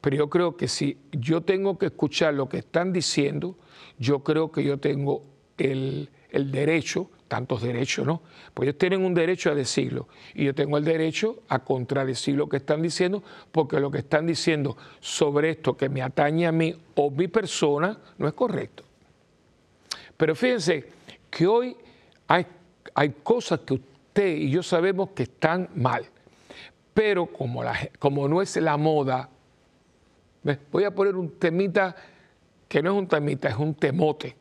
pero 0.00 0.16
yo 0.16 0.28
creo 0.28 0.56
que 0.56 0.66
si 0.66 0.98
yo 1.12 1.42
tengo 1.42 1.78
que 1.78 1.86
escuchar 1.86 2.34
lo 2.34 2.48
que 2.48 2.58
están 2.58 2.92
diciendo, 2.92 3.56
yo 4.00 4.24
creo 4.24 4.50
que 4.50 4.64
yo 4.64 4.80
tengo 4.80 5.22
el, 5.58 6.10
el 6.32 6.50
derecho, 6.50 7.08
tantos 7.28 7.62
derechos, 7.62 8.04
¿no? 8.04 8.20
Pues 8.52 8.66
ellos 8.66 8.78
tienen 8.78 9.04
un 9.04 9.14
derecho 9.14 9.52
a 9.52 9.54
decirlo 9.54 10.08
y 10.34 10.46
yo 10.46 10.56
tengo 10.56 10.76
el 10.76 10.82
derecho 10.84 11.44
a 11.46 11.60
contradecir 11.60 12.34
lo 12.34 12.48
que 12.48 12.56
están 12.56 12.82
diciendo 12.82 13.22
porque 13.52 13.78
lo 13.78 13.92
que 13.92 13.98
están 13.98 14.26
diciendo 14.26 14.76
sobre 14.98 15.50
esto 15.50 15.76
que 15.76 15.88
me 15.88 16.02
atañe 16.02 16.48
a 16.48 16.52
mí 16.52 16.74
o 16.96 17.12
mi 17.12 17.28
persona 17.28 17.96
no 18.18 18.26
es 18.26 18.34
correcto. 18.34 18.82
Pero 20.16 20.34
fíjense 20.34 20.84
que 21.30 21.46
hoy 21.46 21.76
hay, 22.26 22.44
hay 22.92 23.10
cosas 23.22 23.60
que 23.60 23.74
y 24.14 24.50
yo 24.50 24.62
sabemos 24.62 25.10
que 25.10 25.24
están 25.24 25.68
mal. 25.74 26.06
Pero 26.92 27.26
como, 27.26 28.28
no 28.28 28.42
es 28.42 28.56
la 28.56 28.76
moda, 28.76 29.28
voy 30.70 30.84
a 30.84 30.94
poner 30.94 31.16
un 31.16 31.38
temita 31.38 31.94
que 32.68 32.82
no 32.82 32.92
es 32.92 32.98
un 32.98 33.08
temita, 33.08 33.48
es 33.48 33.56
un 33.56 33.74
temote. 33.74 34.36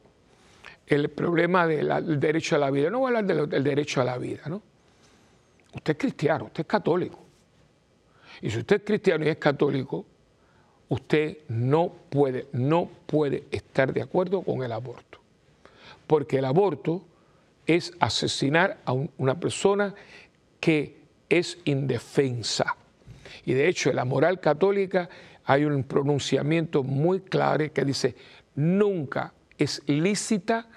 El 0.86 1.10
problema 1.10 1.68
del 1.68 2.20
derecho 2.20 2.56
a 2.56 2.60
la 2.60 2.72
vida. 2.72 2.90
No 2.90 3.00
voy 3.00 3.14
a 3.14 3.20
hablar 3.20 3.48
del, 3.48 3.64
derecho 3.64 4.02
a 4.02 4.04
la 4.04 4.18
vida, 4.18 4.42
¿no? 4.48 4.62
Usted 5.74 5.94
es 5.94 6.00
cristiano, 6.00 6.46
usted 6.46 6.62
es 6.62 6.68
católico. 6.68 7.20
Y 8.42 8.50
si 8.50 8.58
usted 8.60 8.78
es 8.78 8.82
cristiano 8.84 9.24
y 9.24 9.30
es 9.30 9.38
católico, 9.38 10.06
usted 10.90 11.40
no 11.50 11.94
puede, 12.10 12.48
no 12.54 12.90
puede 13.06 13.44
estar 13.52 13.94
de 13.94 14.02
acuerdo 14.02 14.42
con 14.42 14.64
el 14.64 14.72
aborto. 14.72 15.20
Porque 16.08 16.40
el 16.40 16.46
aborto 16.46 17.04
es 17.70 17.94
asesinar 18.00 18.80
a 18.84 18.94
una 18.94 19.40
persona 19.40 19.94
que 20.60 20.98
es 21.30 21.60
indefensa. 21.66 22.76
Y 23.46 23.54
de 23.54 23.68
hecho, 23.68 23.92
en 23.92 23.98
la 23.98 24.06
moral 24.06 24.40
católica 24.40 25.08
hay 25.46 25.66
un 25.66 25.84
pronunciamiento 25.84 26.82
muy 26.82 27.20
claro 27.20 27.72
que 27.72 27.86
dice, 27.86 28.16
nunca 28.56 29.34
es 29.60 29.84
lícita 29.86 30.68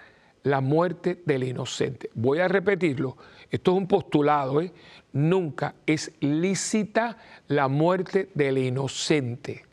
la 0.42 0.60
muerte 0.60 1.22
del 1.24 1.44
inocente. 1.44 2.10
Voy 2.12 2.40
a 2.40 2.48
repetirlo, 2.48 3.16
esto 3.50 3.70
es 3.70 3.78
un 3.78 3.88
postulado, 3.88 4.60
¿eh? 4.60 4.70
nunca 5.14 5.74
es 5.86 6.12
lícita 6.20 7.16
la 7.48 7.68
muerte 7.68 8.28
del 8.34 8.58
inocente. 8.58 9.64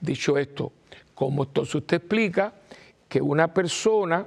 Dicho 0.00 0.36
esto, 0.36 0.72
¿cómo 1.14 1.44
entonces 1.44 1.76
usted 1.76 1.98
explica 1.98 2.54
que 3.08 3.20
una 3.20 3.54
persona 3.54 4.26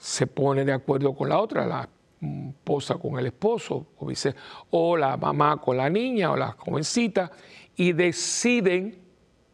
se 0.00 0.26
pone 0.26 0.64
de 0.64 0.72
acuerdo 0.72 1.14
con 1.14 1.28
la 1.28 1.38
otra, 1.38 1.66
la 1.66 1.86
esposa 2.20 2.94
con 2.96 3.18
el 3.18 3.26
esposo, 3.26 3.86
o, 3.98 4.08
dice, 4.08 4.34
o 4.70 4.96
la 4.96 5.16
mamá 5.18 5.60
con 5.60 5.76
la 5.76 5.90
niña 5.90 6.32
o 6.32 6.36
la 6.36 6.52
jovencita, 6.52 7.30
y 7.76 7.92
deciden, 7.92 8.98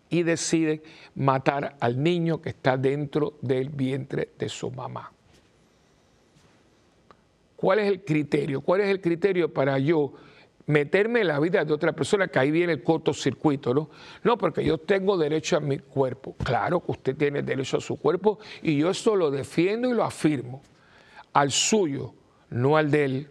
y 0.09 0.23
deciden 0.23 0.83
matar 1.17 1.77
al 1.81 2.01
niño 2.01 2.41
que 2.41 2.51
está 2.51 2.77
dentro 2.77 3.35
del 3.43 3.71
vientre 3.71 4.31
de 4.39 4.49
su 4.49 4.71
mamá. 4.71 5.13
¿Cuál 7.57 7.81
es 7.81 7.89
el 7.89 8.05
criterio? 8.05 8.61
¿Cuál 8.61 8.83
es 8.83 8.89
el 8.89 9.01
criterio 9.01 9.53
para 9.53 9.79
yo 9.81 10.13
meterme 10.67 11.21
en 11.21 11.29
la 11.29 11.39
vida 11.39 11.65
de 11.65 11.73
otra 11.73 11.93
persona, 11.93 12.29
que 12.29 12.39
ahí 12.39 12.51
viene 12.51 12.73
el 12.75 12.83
cortocircuito, 12.83 13.73
¿no? 13.73 13.91
No, 14.25 14.37
porque 14.37 14.65
yo 14.65 14.79
tengo 14.79 15.17
derecho 15.17 15.57
a 15.57 15.61
mi 15.61 15.79
cuerpo. 15.79 16.35
Claro 16.43 16.85
que 16.85 16.93
usted 16.93 17.17
tiene 17.17 17.43
derecho 17.43 17.79
a 17.79 17.81
su 17.81 17.97
cuerpo 17.97 18.39
y 18.63 18.79
yo 18.79 18.91
eso 18.91 19.17
lo 19.17 19.31
defiendo 19.31 19.89
y 19.89 19.95
lo 19.95 20.05
afirmo. 20.05 20.63
Al 21.33 21.51
suyo, 21.51 22.15
no 22.51 22.77
al 22.77 22.91
de 22.91 23.05
él. 23.05 23.31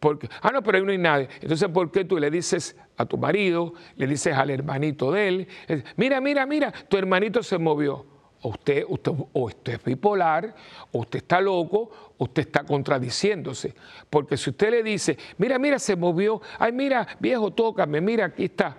Porque, 0.00 0.28
ah, 0.42 0.50
no, 0.52 0.62
pero 0.62 0.78
ahí 0.78 0.84
no 0.84 0.90
hay 0.90 0.98
nadie. 0.98 1.28
Entonces, 1.40 1.68
¿por 1.68 1.90
qué 1.90 2.04
tú 2.04 2.18
le 2.18 2.30
dices 2.30 2.76
a 2.96 3.06
tu 3.06 3.16
marido, 3.16 3.74
le 3.96 4.06
dices 4.06 4.34
al 4.34 4.50
hermanito 4.50 5.10
de 5.12 5.28
él, 5.28 5.48
mira, 5.96 6.20
mira, 6.20 6.44
mira, 6.44 6.72
tu 6.88 6.96
hermanito 6.96 7.42
se 7.42 7.58
movió? 7.58 8.15
Usted, 8.48 8.84
usted, 8.88 9.12
o 9.32 9.44
usted 9.44 9.74
es 9.74 9.84
bipolar, 9.84 10.54
o 10.92 11.00
usted 11.00 11.18
está 11.18 11.40
loco, 11.40 11.90
usted 12.18 12.42
está 12.42 12.64
contradiciéndose. 12.64 13.74
Porque 14.08 14.36
si 14.36 14.50
usted 14.50 14.70
le 14.70 14.82
dice, 14.82 15.16
mira, 15.38 15.58
mira, 15.58 15.78
se 15.78 15.96
movió, 15.96 16.40
ay, 16.58 16.72
mira, 16.72 17.06
viejo, 17.18 17.52
tócame, 17.52 18.00
mira, 18.00 18.26
aquí 18.26 18.44
está. 18.44 18.76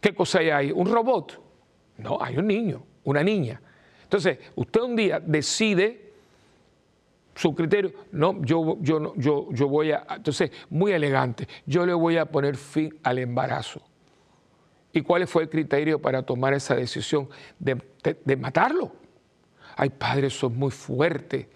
¿Qué 0.00 0.14
cosa 0.14 0.40
hay 0.40 0.50
ahí? 0.50 0.72
¿Un 0.72 0.86
robot? 0.86 1.40
No, 1.98 2.18
hay 2.20 2.36
un 2.36 2.46
niño, 2.46 2.82
una 3.04 3.22
niña. 3.22 3.60
Entonces, 4.02 4.38
usted 4.54 4.80
un 4.80 4.96
día 4.96 5.20
decide 5.20 6.12
su 7.34 7.54
criterio, 7.54 7.92
no, 8.12 8.42
yo, 8.42 8.78
yo, 8.80 9.14
yo, 9.16 9.48
yo 9.52 9.68
voy 9.68 9.92
a, 9.92 10.04
entonces, 10.10 10.50
muy 10.70 10.92
elegante, 10.92 11.46
yo 11.66 11.86
le 11.86 11.94
voy 11.94 12.16
a 12.16 12.26
poner 12.26 12.56
fin 12.56 12.98
al 13.02 13.18
embarazo. 13.18 13.87
¿Y 14.92 15.02
cuál 15.02 15.26
fue 15.26 15.42
el 15.42 15.50
criterio 15.50 16.00
para 16.00 16.22
tomar 16.22 16.54
esa 16.54 16.74
decisión 16.74 17.28
de, 17.58 18.36
matarlo? 18.36 18.92
Ay, 19.76 19.90
padre, 19.90 20.28
eso 20.28 20.46
es 20.46 20.52
muy 20.52 20.70
fuerte. 20.70 21.48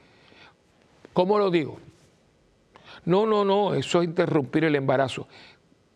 ¿Cómo 1.12 1.38
lo 1.38 1.50
digo? 1.50 1.78
No, 3.04 3.26
no, 3.26 3.44
no, 3.44 3.74
eso 3.74 4.00
es 4.00 4.08
interrumpir 4.08 4.64
el 4.64 4.76
embarazo. 4.76 5.26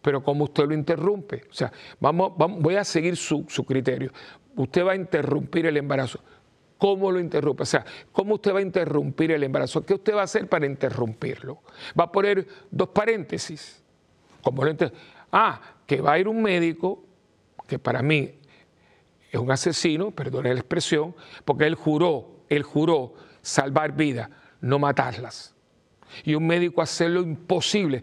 Pero 0.03 0.23
¿cómo 0.23 0.45
usted 0.45 0.67
lo 0.67 0.75
interrumpe? 0.75 1.45
O 1.51 1.55
sea, 1.55 1.73
vamos, 2.01 2.33
voy 2.37 2.77
a 2.77 2.85
seguir 2.85 3.17
su, 3.17 3.45
criterio. 3.67 4.13
Usted 4.57 4.85
va 4.85 4.93
a 4.93 4.97
interrumpir 4.97 5.67
el 5.67 5.77
embarazo. 5.77 6.21
¿Cómo 6.79 7.11
lo 7.11 7.21
interrumpe? 7.21 7.63
O 7.63 7.67
sea, 7.67 7.85
¿cómo 8.13 8.35
usted 8.35 8.55
va 8.55 8.59
a 8.59 8.63
interrumpir 8.63 9.31
el 9.31 9.43
embarazo? 9.43 9.85
¿Qué 9.85 9.95
usted 9.95 10.15
va 10.15 10.23
a 10.23 10.25
hacer 10.25 10.49
para 10.49 10.67
interrumpirlo? 10.67 11.61
Va 11.99 12.05
a 12.05 12.13
poner 12.13 12.47
dos 12.71 12.89
paréntesis. 12.89 13.83
¿Cómo 14.43 14.65
lo 14.65 14.75
ah, 15.33 15.61
que 15.87 16.01
va 16.01 16.13
a 16.13 16.19
ir 16.19 16.29
un 16.29 16.43
médico 16.43 17.06
que 17.67 17.79
para 17.79 18.03
mí 18.03 18.35
es 19.31 19.41
un 19.41 19.51
asesino, 19.51 20.11
perdone 20.11 20.53
la 20.53 20.61
expresión, 20.61 21.15
porque 21.45 21.67
él 21.67 21.75
juró, 21.75 22.45
él 22.49 22.63
juró 22.63 23.15
salvar 23.43 23.93
vidas, 23.93 24.31
no 24.61 24.79
matarlas. 24.79 25.55
Y 26.25 26.35
un 26.35 26.47
médico 26.47 26.83
hace 26.83 27.09
lo 27.09 27.21
imposible. 27.21 28.03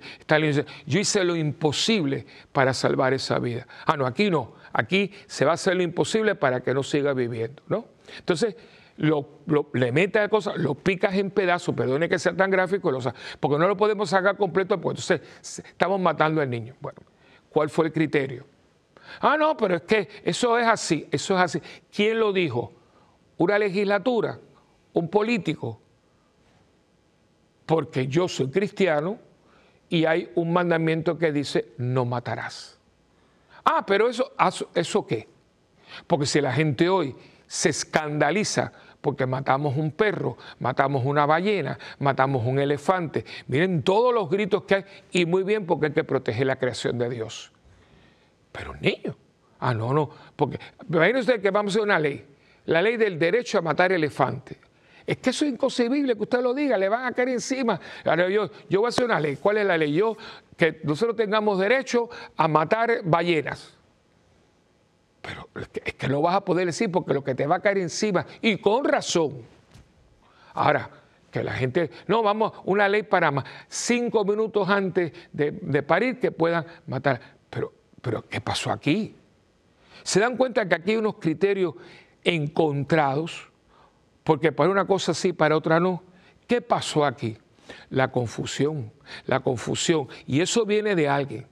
yo 0.85 0.99
hice 0.99 1.23
lo 1.23 1.35
imposible 1.35 2.25
para 2.51 2.73
salvar 2.73 3.13
esa 3.13 3.39
vida. 3.39 3.67
Ah, 3.85 3.97
no, 3.97 4.05
aquí 4.05 4.29
no. 4.29 4.55
Aquí 4.73 5.11
se 5.27 5.45
va 5.45 5.51
a 5.51 5.53
hacer 5.53 5.75
lo 5.75 5.83
imposible 5.83 6.35
para 6.35 6.61
que 6.61 6.73
no 6.73 6.83
siga 6.83 7.13
viviendo, 7.13 7.63
¿no? 7.67 7.85
Entonces, 8.17 8.55
le 8.97 9.91
mete 9.91 10.19
a 10.19 10.29
cosas, 10.29 10.57
lo 10.57 10.75
picas 10.75 11.15
en 11.15 11.31
pedazos, 11.31 11.73
perdone 11.75 12.09
que 12.09 12.19
sea 12.19 12.35
tan 12.35 12.51
gráfico, 12.51 12.91
porque 13.39 13.57
no 13.57 13.67
lo 13.67 13.77
podemos 13.77 14.09
sacar 14.09 14.37
completo, 14.37 14.79
pues 14.79 15.09
entonces 15.09 15.63
estamos 15.67 15.99
matando 15.99 16.41
al 16.41 16.49
niño. 16.49 16.75
Bueno, 16.79 16.99
¿cuál 17.49 17.69
fue 17.69 17.87
el 17.87 17.93
criterio? 17.93 18.45
Ah, 19.19 19.37
no, 19.37 19.55
pero 19.55 19.75
es 19.75 19.81
que 19.83 20.09
eso 20.23 20.57
es 20.57 20.67
así, 20.67 21.07
eso 21.11 21.35
es 21.35 21.41
así. 21.41 21.61
¿Quién 21.93 22.19
lo 22.19 22.33
dijo? 22.33 22.73
¿Una 23.37 23.57
legislatura? 23.57 24.39
¿Un 24.93 25.09
político? 25.09 25.79
Porque 27.65 28.07
yo 28.07 28.27
soy 28.27 28.49
cristiano 28.49 29.17
y 29.89 30.05
hay 30.05 30.31
un 30.35 30.51
mandamiento 30.51 31.17
que 31.17 31.31
dice 31.31 31.73
no 31.77 32.05
matarás. 32.05 32.79
Ah, 33.63 33.85
pero 33.85 34.09
eso, 34.09 34.33
¿eso 34.75 35.07
qué? 35.07 35.27
Porque 36.07 36.25
si 36.25 36.41
la 36.41 36.51
gente 36.51 36.89
hoy 36.89 37.15
se 37.47 37.69
escandaliza 37.69 38.73
porque 38.99 39.25
matamos 39.25 39.77
un 39.77 39.91
perro, 39.91 40.37
matamos 40.59 41.05
una 41.05 41.25
ballena, 41.25 41.77
matamos 41.99 42.45
un 42.45 42.59
elefante, 42.59 43.25
miren 43.47 43.83
todos 43.83 44.13
los 44.13 44.29
gritos 44.29 44.63
que 44.63 44.75
hay 44.75 44.85
y 45.11 45.25
muy 45.25 45.43
bien 45.43 45.65
porque 45.65 45.87
hay 45.87 45.91
que 45.93 46.03
proteger 46.03 46.47
la 46.47 46.57
creación 46.57 46.97
de 46.97 47.09
Dios. 47.09 47.52
Pero 48.53 48.73
niño. 48.75 49.17
Ah, 49.59 49.73
no, 49.73 49.91
no. 49.91 50.09
Porque 50.35 50.57
imagínese 50.89 51.41
que 51.41 51.51
vamos 51.51 51.73
a 51.73 51.79
hacer 51.79 51.83
una 51.83 51.99
ley. 51.99 52.25
La 52.67 52.81
ley 52.81 52.95
del 52.95 53.19
derecho 53.19 53.57
a 53.57 53.61
matar 53.61 53.91
elefantes. 53.91 54.57
Es 55.05 55.17
que 55.17 55.31
eso 55.31 55.43
es 55.43 55.51
inconcebible 55.51 56.15
que 56.15 56.23
usted 56.23 56.41
lo 56.41 56.53
diga, 56.53 56.77
le 56.77 56.87
van 56.87 57.05
a 57.05 57.11
caer 57.11 57.29
encima. 57.29 57.77
yo, 58.05 58.49
yo 58.69 58.79
voy 58.79 58.85
a 58.85 58.89
hacer 58.89 59.03
una 59.03 59.19
ley. 59.19 59.35
¿Cuál 59.35 59.57
es 59.57 59.65
la 59.65 59.77
ley? 59.77 59.93
Yo, 59.93 60.15
que 60.55 60.79
nosotros 60.83 61.17
tengamos 61.17 61.59
derecho 61.59 62.09
a 62.37 62.47
matar 62.47 63.01
ballenas. 63.03 63.73
Pero 65.21 65.49
es 65.55 65.67
que, 65.69 65.81
es 65.85 65.93
que 65.95 66.07
no 66.07 66.21
vas 66.21 66.35
a 66.35 66.41
poder 66.41 66.65
decir 66.67 66.91
porque 66.91 67.13
lo 67.13 67.23
que 67.23 67.35
te 67.35 67.47
va 67.47 67.57
a 67.57 67.59
caer 67.59 67.79
encima, 67.79 68.25
y 68.41 68.57
con 68.57 68.85
razón. 68.85 69.41
Ahora, 70.53 70.89
que 71.31 71.43
la 71.43 71.53
gente, 71.53 71.89
no, 72.07 72.21
vamos, 72.21 72.53
una 72.65 72.87
ley 72.87 73.03
para 73.03 73.31
más, 73.31 73.45
cinco 73.67 74.23
minutos 74.23 74.69
antes 74.69 75.11
de, 75.31 75.51
de 75.51 75.83
parir 75.83 76.19
que 76.19 76.31
puedan 76.31 76.65
matar. 76.87 77.19
Pero 78.03 78.27
¿qué 78.27 78.41
pasó 78.41 78.69
aquí? 78.69 79.15
Se 80.03 80.19
dan 80.19 80.35
cuenta 80.35 80.67
que 80.67 80.75
aquí 80.75 80.91
hay 80.91 80.97
unos 80.97 81.15
criterios 81.15 81.73
encontrados, 82.25 83.49
porque 84.25 84.51
para 84.51 84.69
una 84.69 84.85
cosa 84.85 85.13
sí, 85.13 85.31
para 85.31 85.55
otra 85.55 85.79
no. 85.79 86.03
¿Qué 86.45 86.61
pasó 86.61 87.05
aquí? 87.05 87.37
La 87.89 88.11
confusión, 88.11 88.91
la 89.25 89.39
confusión. 89.39 90.09
Y 90.27 90.41
eso 90.41 90.65
viene 90.65 90.95
de 90.95 91.07
alguien. 91.07 91.47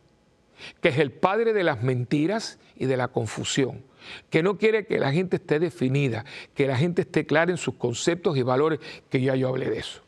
que 0.81 0.89
es 0.89 0.97
el 0.99 1.11
padre 1.11 1.53
de 1.53 1.63
las 1.63 1.81
mentiras 1.81 2.59
y 2.75 2.85
de 2.85 2.97
la 2.97 3.07
confusión, 3.07 3.83
que 4.29 4.43
no 4.43 4.57
quiere 4.57 4.85
que 4.85 4.99
la 4.99 5.11
gente 5.11 5.37
esté 5.37 5.59
definida, 5.59 6.25
que 6.53 6.67
la 6.67 6.77
gente 6.77 7.03
esté 7.03 7.25
clara 7.25 7.51
en 7.51 7.57
sus 7.57 7.75
conceptos 7.75 8.37
y 8.37 8.43
valores, 8.43 8.79
que 9.09 9.21
ya 9.21 9.35
yo 9.35 9.49
hablé 9.49 9.69
de 9.69 9.79
eso. 9.79 10.01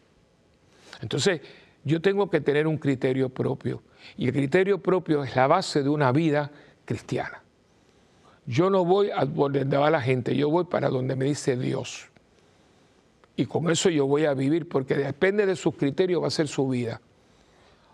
Entonces, 1.01 1.41
yo 1.83 2.01
tengo 2.01 2.29
que 2.29 2.41
tener 2.41 2.67
un 2.67 2.77
criterio 2.77 3.29
propio, 3.29 3.81
y 4.17 4.27
el 4.27 4.33
criterio 4.33 4.81
propio 4.81 5.23
es 5.23 5.35
la 5.35 5.47
base 5.47 5.83
de 5.83 5.89
una 5.89 6.11
vida 6.11 6.51
cristiana. 6.85 7.43
Yo 8.45 8.69
no 8.69 8.83
voy 8.83 9.09
a 9.09 9.25
donde 9.25 9.77
va 9.77 9.89
la 9.89 10.01
gente, 10.01 10.35
yo 10.35 10.49
voy 10.49 10.65
para 10.65 10.89
donde 10.89 11.15
me 11.15 11.25
dice 11.25 11.55
Dios. 11.57 12.09
Y 13.35 13.45
con 13.45 13.69
eso 13.69 13.89
yo 13.89 14.05
voy 14.05 14.25
a 14.25 14.33
vivir, 14.33 14.67
porque 14.67 14.95
depende 14.95 15.45
de 15.45 15.55
sus 15.55 15.75
criterios 15.75 16.21
va 16.21 16.27
a 16.27 16.31
ser 16.31 16.47
su 16.47 16.67
vida. 16.67 17.01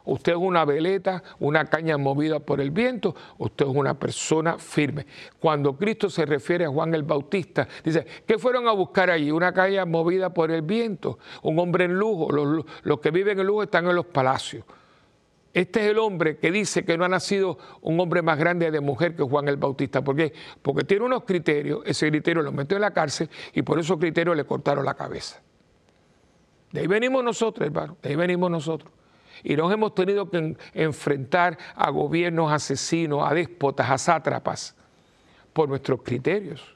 Usted 0.10 0.32
es 0.32 0.38
una 0.38 0.66
veleta, 0.66 1.22
una 1.40 1.66
caña 1.66 1.98
movida 1.98 2.40
por 2.40 2.60
el 2.60 2.72
viento, 2.72 3.16
usted 3.38 3.68
es 3.68 3.72
una 3.72 3.94
persona 3.94 4.58
firme. 4.58 5.06
Cuando 5.40 5.78
Cristo 5.78 6.10
se 6.10 6.26
refiere 6.26 6.66
a 6.66 6.70
Juan 6.70 6.96
el 6.96 7.04
Bautista, 7.04 7.68
dice, 7.84 8.06
¿qué 8.26 8.40
fueron 8.40 8.68
a 8.68 8.72
buscar 8.72 9.12
allí? 9.12 9.30
Una 9.32 9.54
caña 9.54 9.86
movida 9.86 10.34
por 10.34 10.50
el 10.50 10.64
viento, 10.64 11.20
un 11.44 11.60
hombre 11.60 11.86
en 11.86 11.94
lujo. 11.94 12.32
Los, 12.32 13.00
que 13.00 13.12
viven 13.12 13.40
en 13.40 13.46
lujo 13.46 13.64
están 13.64 13.88
en 13.88 13.96
los 13.96 14.08
palacios. 14.08 14.64
Este 15.54 15.82
es 15.82 15.92
el 15.92 16.00
hombre 16.00 16.38
que 16.38 16.52
dice 16.52 16.84
que 16.84 16.98
no 16.98 17.06
ha 17.06 17.10
nacido 17.10 17.58
un 17.82 18.00
hombre 18.00 18.22
más 18.22 18.38
grande 18.38 18.72
de 18.72 18.80
mujer 18.80 19.16
que 19.16 19.24
Juan 19.24 19.48
el 19.48 19.58
Bautista. 19.58 20.04
¿Por 20.04 20.16
qué? 20.16 20.34
Porque 20.62 20.84
tiene 20.84 21.06
unos 21.06 21.24
criterios, 21.24 21.82
ese 21.86 22.10
criterio 22.10 22.42
lo 22.42 22.52
metió 22.52 22.78
en 22.78 22.82
la 22.82 22.92
cárcel 22.92 23.30
y 23.54 23.62
por 23.62 23.80
esos 23.80 23.98
criterios 23.98 24.36
le 24.36 24.44
cortaron 24.44 24.86
la 24.86 24.96
cabeza. 24.96 25.42
De 26.72 26.82
ahí 26.82 26.88
venimos 26.88 27.24
nosotros, 27.24 27.66
hermano, 27.66 27.98
de 28.02 28.10
ahí 28.10 28.16
venimos 28.16 28.50
nosotros. 28.50 28.92
Y 29.44 29.56
nos 29.56 29.72
hemos 29.72 29.96
tenido 29.96 30.30
que 30.30 30.56
enfrentar 30.74 31.58
a 31.76 31.90
gobiernos 31.90 32.52
asesinos, 32.52 33.30
a 33.30 33.34
déspotas, 33.34 33.90
a 33.90 33.98
sátrapas, 33.98 34.76
por 35.54 35.70
nuestros 35.70 36.02
criterios. 36.02 36.76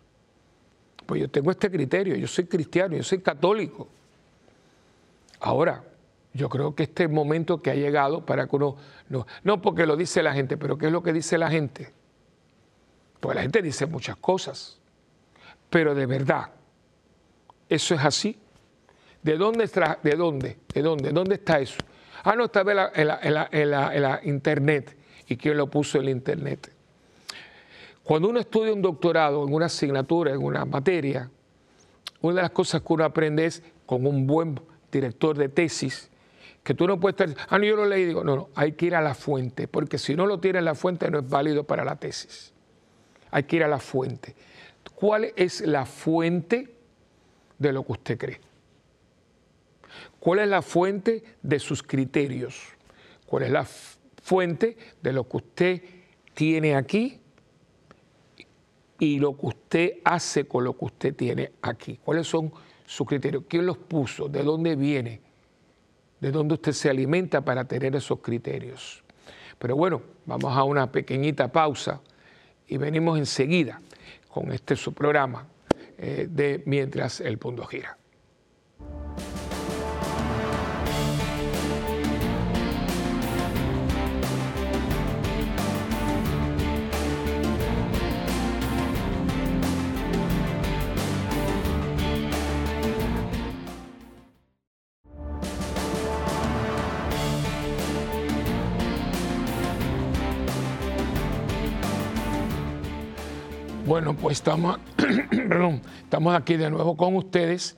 Pues 1.05 1.21
yo 1.21 1.29
tengo 1.29 1.51
este 1.51 1.69
criterio, 1.69 2.15
yo 2.15 2.27
soy 2.27 2.45
cristiano, 2.45 2.95
yo 2.95 3.03
soy 3.03 3.19
católico. 3.19 3.87
Ahora, 5.39 5.83
yo 6.33 6.49
creo 6.49 6.73
que 6.73 6.83
este 6.83 7.07
momento 7.07 7.61
que 7.61 7.71
ha 7.71 7.75
llegado 7.75 8.25
para 8.25 8.47
que 8.47 8.55
uno, 8.55 8.77
no, 9.09 9.27
no 9.43 9.61
porque 9.61 9.85
lo 9.85 9.95
dice 9.95 10.23
la 10.23 10.33
gente, 10.33 10.57
pero 10.57 10.77
¿qué 10.77 10.87
es 10.87 10.91
lo 10.91 11.03
que 11.03 11.13
dice 11.13 11.37
la 11.37 11.49
gente? 11.49 11.91
Pues 13.19 13.35
la 13.35 13.41
gente 13.41 13.61
dice 13.61 13.85
muchas 13.85 14.15
cosas, 14.17 14.79
pero 15.69 15.93
de 15.93 16.05
verdad, 16.05 16.49
¿eso 17.69 17.95
es 17.95 18.01
así? 18.03 18.37
¿De 19.21 19.37
dónde? 19.37 19.69
¿De 20.03 20.15
dónde? 20.15 20.57
¿De 20.73 20.81
dónde? 20.81 21.11
¿Dónde 21.11 21.35
está 21.35 21.59
eso? 21.59 21.77
Ah, 22.23 22.35
no, 22.35 22.45
está 22.45 22.61
en 22.61 22.75
la, 22.75 23.49
en 23.51 24.01
la, 24.01 24.21
internet. 24.23 24.95
¿Y 25.27 25.35
quién 25.35 25.57
lo 25.57 25.67
puso 25.67 25.97
en 25.99 26.05
la 26.05 26.11
internet? 26.11 26.71
Cuando 28.03 28.29
uno 28.29 28.39
estudia 28.39 28.73
un 28.73 28.81
doctorado 28.81 29.45
en 29.45 29.53
una 29.53 29.65
asignatura, 29.65 30.31
en 30.31 30.43
una 30.43 30.65
materia, 30.65 31.29
una 32.21 32.35
de 32.35 32.41
las 32.41 32.51
cosas 32.51 32.81
que 32.81 32.93
uno 32.93 33.03
aprende 33.03 33.45
es 33.45 33.61
con 33.85 34.05
un 34.05 34.25
buen 34.25 34.59
director 34.91 35.37
de 35.37 35.49
tesis, 35.49 36.09
que 36.63 36.73
tú 36.73 36.87
no 36.87 36.97
puedes 36.99 37.19
estar, 37.19 37.47
ah, 37.49 37.57
no, 37.57 37.65
yo 37.65 37.75
lo 37.75 37.85
leí, 37.85 38.05
digo, 38.05 38.23
no, 38.23 38.35
no, 38.35 38.49
hay 38.55 38.71
que 38.73 38.85
ir 38.85 38.95
a 38.95 39.01
la 39.01 39.15
fuente, 39.15 39.67
porque 39.67 39.97
si 39.97 40.15
no 40.15 40.25
lo 40.25 40.39
tiene 40.39 40.59
en 40.59 40.65
la 40.65 40.75
fuente 40.75 41.11
no 41.11 41.19
es 41.19 41.29
válido 41.29 41.65
para 41.65 41.83
la 41.83 41.97
tesis. 41.97 42.53
Hay 43.31 43.43
que 43.43 43.57
ir 43.57 43.63
a 43.63 43.67
la 43.67 43.79
fuente. 43.79 44.35
¿Cuál 44.95 45.33
es 45.35 45.61
la 45.61 45.85
fuente 45.85 46.73
de 47.57 47.73
lo 47.73 47.85
que 47.85 47.91
usted 47.91 48.17
cree? 48.17 48.52
¿Cuál 50.19 50.39
es 50.39 50.47
la 50.47 50.61
fuente 50.61 51.23
de 51.41 51.59
sus 51.59 51.83
criterios? 51.83 52.61
¿Cuál 53.25 53.43
es 53.43 53.51
la 53.51 53.65
fuente 53.65 54.77
de 55.01 55.13
lo 55.13 55.27
que 55.27 55.37
usted 55.37 55.81
tiene 56.33 56.75
aquí 56.75 57.19
y 58.99 59.19
lo 59.19 59.37
que 59.37 59.45
usted 59.45 59.93
hace 60.03 60.45
con 60.45 60.63
lo 60.63 60.77
que 60.77 60.85
usted 60.85 61.15
tiene 61.15 61.51
aquí? 61.61 61.99
¿Cuáles 62.03 62.27
son 62.27 62.51
sus 62.85 63.07
criterios? 63.07 63.43
¿Quién 63.47 63.65
los 63.65 63.77
puso? 63.77 64.27
¿De 64.27 64.43
dónde 64.43 64.75
viene? 64.75 65.33
de 66.23 66.31
dónde 66.31 66.53
usted 66.53 66.71
se 66.71 66.89
alimenta 66.89 67.41
para 67.41 67.65
tener 67.65 67.97
esos 67.97 68.19
criterios. 68.19 69.03
Pero 69.59 69.75
bueno, 69.75 70.01
vamos 70.25 70.55
a 70.55 70.63
una 70.63 70.89
pequeñita 70.89 71.51
pausa 71.51 71.99
y 72.65 72.77
venimos 72.77 73.19
enseguida 73.19 73.81
con 74.29 74.53
este 74.53 74.77
su 74.77 74.93
programa 74.93 75.45
eh, 75.97 76.27
de 76.29 76.63
Mientras 76.65 77.19
el 77.19 77.37
Mundo 77.43 77.65
Gira. 77.65 77.97
Bueno, 103.93 104.15
pues 104.15 104.39
estamos, 104.39 104.79
estamos 106.01 106.35
aquí 106.35 106.57
de 106.57 106.71
nuevo 106.71 106.97
con 106.97 107.15
ustedes. 107.15 107.77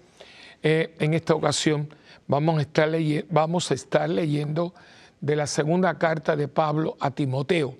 Eh, 0.64 0.96
en 1.00 1.14
esta 1.14 1.36
ocasión 1.36 1.90
vamos 2.26 2.58
a, 2.58 2.62
estar 2.62 2.90
vamos 3.30 3.70
a 3.70 3.74
estar 3.74 4.10
leyendo 4.10 4.74
de 5.20 5.36
la 5.36 5.46
segunda 5.46 5.98
carta 5.98 6.38
de 6.38 6.48
Pablo 6.48 6.96
a 7.02 7.12
Timoteo, 7.12 7.76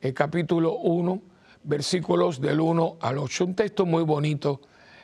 el 0.00 0.14
capítulo 0.14 0.74
1, 0.74 1.20
versículos 1.64 2.40
del 2.40 2.60
1 2.60 2.98
al 3.00 3.18
8. 3.18 3.44
Un 3.44 3.56
texto 3.56 3.84
muy 3.84 4.04
bonito, 4.04 4.60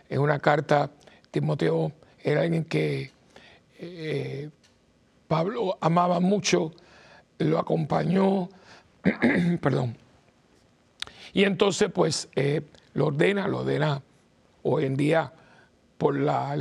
es 0.09 0.19
una 0.19 0.39
carta, 0.39 0.93
Timoteo 1.33 1.91
era 2.23 2.43
alguien 2.43 2.63
que 2.63 3.11
eh, 3.81 4.49
Pablo 5.27 5.77
amaba 5.81 6.21
mucho, 6.21 6.71
lo 7.39 7.59
acompañó, 7.59 8.49
perdón, 9.61 9.97
y 11.33 11.45
entonces, 11.45 11.91
pues, 11.93 12.29
eh, 12.35 12.63
lo 12.95 13.07
ordena, 13.07 13.47
lo 13.47 13.61
ordena 13.61 14.03
hoy 14.63 14.85
en 14.85 14.97
día 14.97 15.33
por 15.99 16.19
la, 16.19 16.57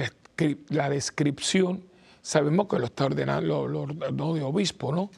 la, 0.70 0.90
descripción, 0.90 1.84
sabemos 2.22 2.68
que 2.68 2.78
lo 2.78 2.86
está 2.86 3.06
ordenando, 3.06 3.68
lo, 3.68 3.82
ordenó 3.82 4.34
de 4.34 4.44
obispo, 4.44 4.92
¿no? 4.92 5.10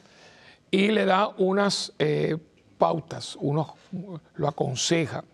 Y 0.70 0.88
le 0.88 1.04
da 1.04 1.28
unas 1.28 1.92
eh, 1.98 2.38
pautas, 2.78 3.36
uno 3.40 3.74
lo 4.36 4.48
aconseja. 4.48 5.24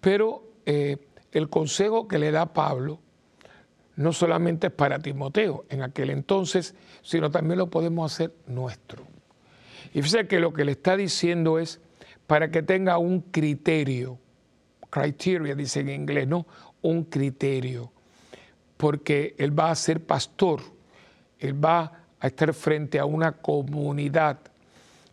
Pero 0.00 0.44
eh, 0.66 0.98
el 1.32 1.48
consejo 1.48 2.06
que 2.06 2.18
le 2.18 2.30
da 2.30 2.52
Pablo 2.52 2.98
no 3.96 4.12
solamente 4.12 4.68
es 4.68 4.72
para 4.72 4.98
Timoteo 5.00 5.64
en 5.70 5.82
aquel 5.82 6.10
entonces, 6.10 6.74
sino 7.02 7.30
también 7.30 7.58
lo 7.58 7.68
podemos 7.68 8.12
hacer 8.12 8.32
nuestro. 8.46 9.04
Y 9.94 10.02
fíjese 10.02 10.28
que 10.28 10.38
lo 10.38 10.52
que 10.52 10.64
le 10.64 10.72
está 10.72 10.96
diciendo 10.96 11.58
es, 11.58 11.80
para 12.28 12.50
que 12.50 12.62
tenga 12.62 12.98
un 12.98 13.22
criterio, 13.22 14.18
criteria 14.90 15.54
dice 15.54 15.80
en 15.80 15.88
inglés, 15.88 16.28
¿no? 16.28 16.46
Un 16.82 17.04
criterio, 17.04 17.90
porque 18.76 19.34
él 19.38 19.58
va 19.58 19.70
a 19.70 19.74
ser 19.74 20.04
pastor, 20.04 20.60
él 21.38 21.64
va 21.64 22.04
a 22.20 22.26
estar 22.26 22.52
frente 22.52 22.98
a 22.98 23.06
una 23.06 23.32
comunidad 23.32 24.40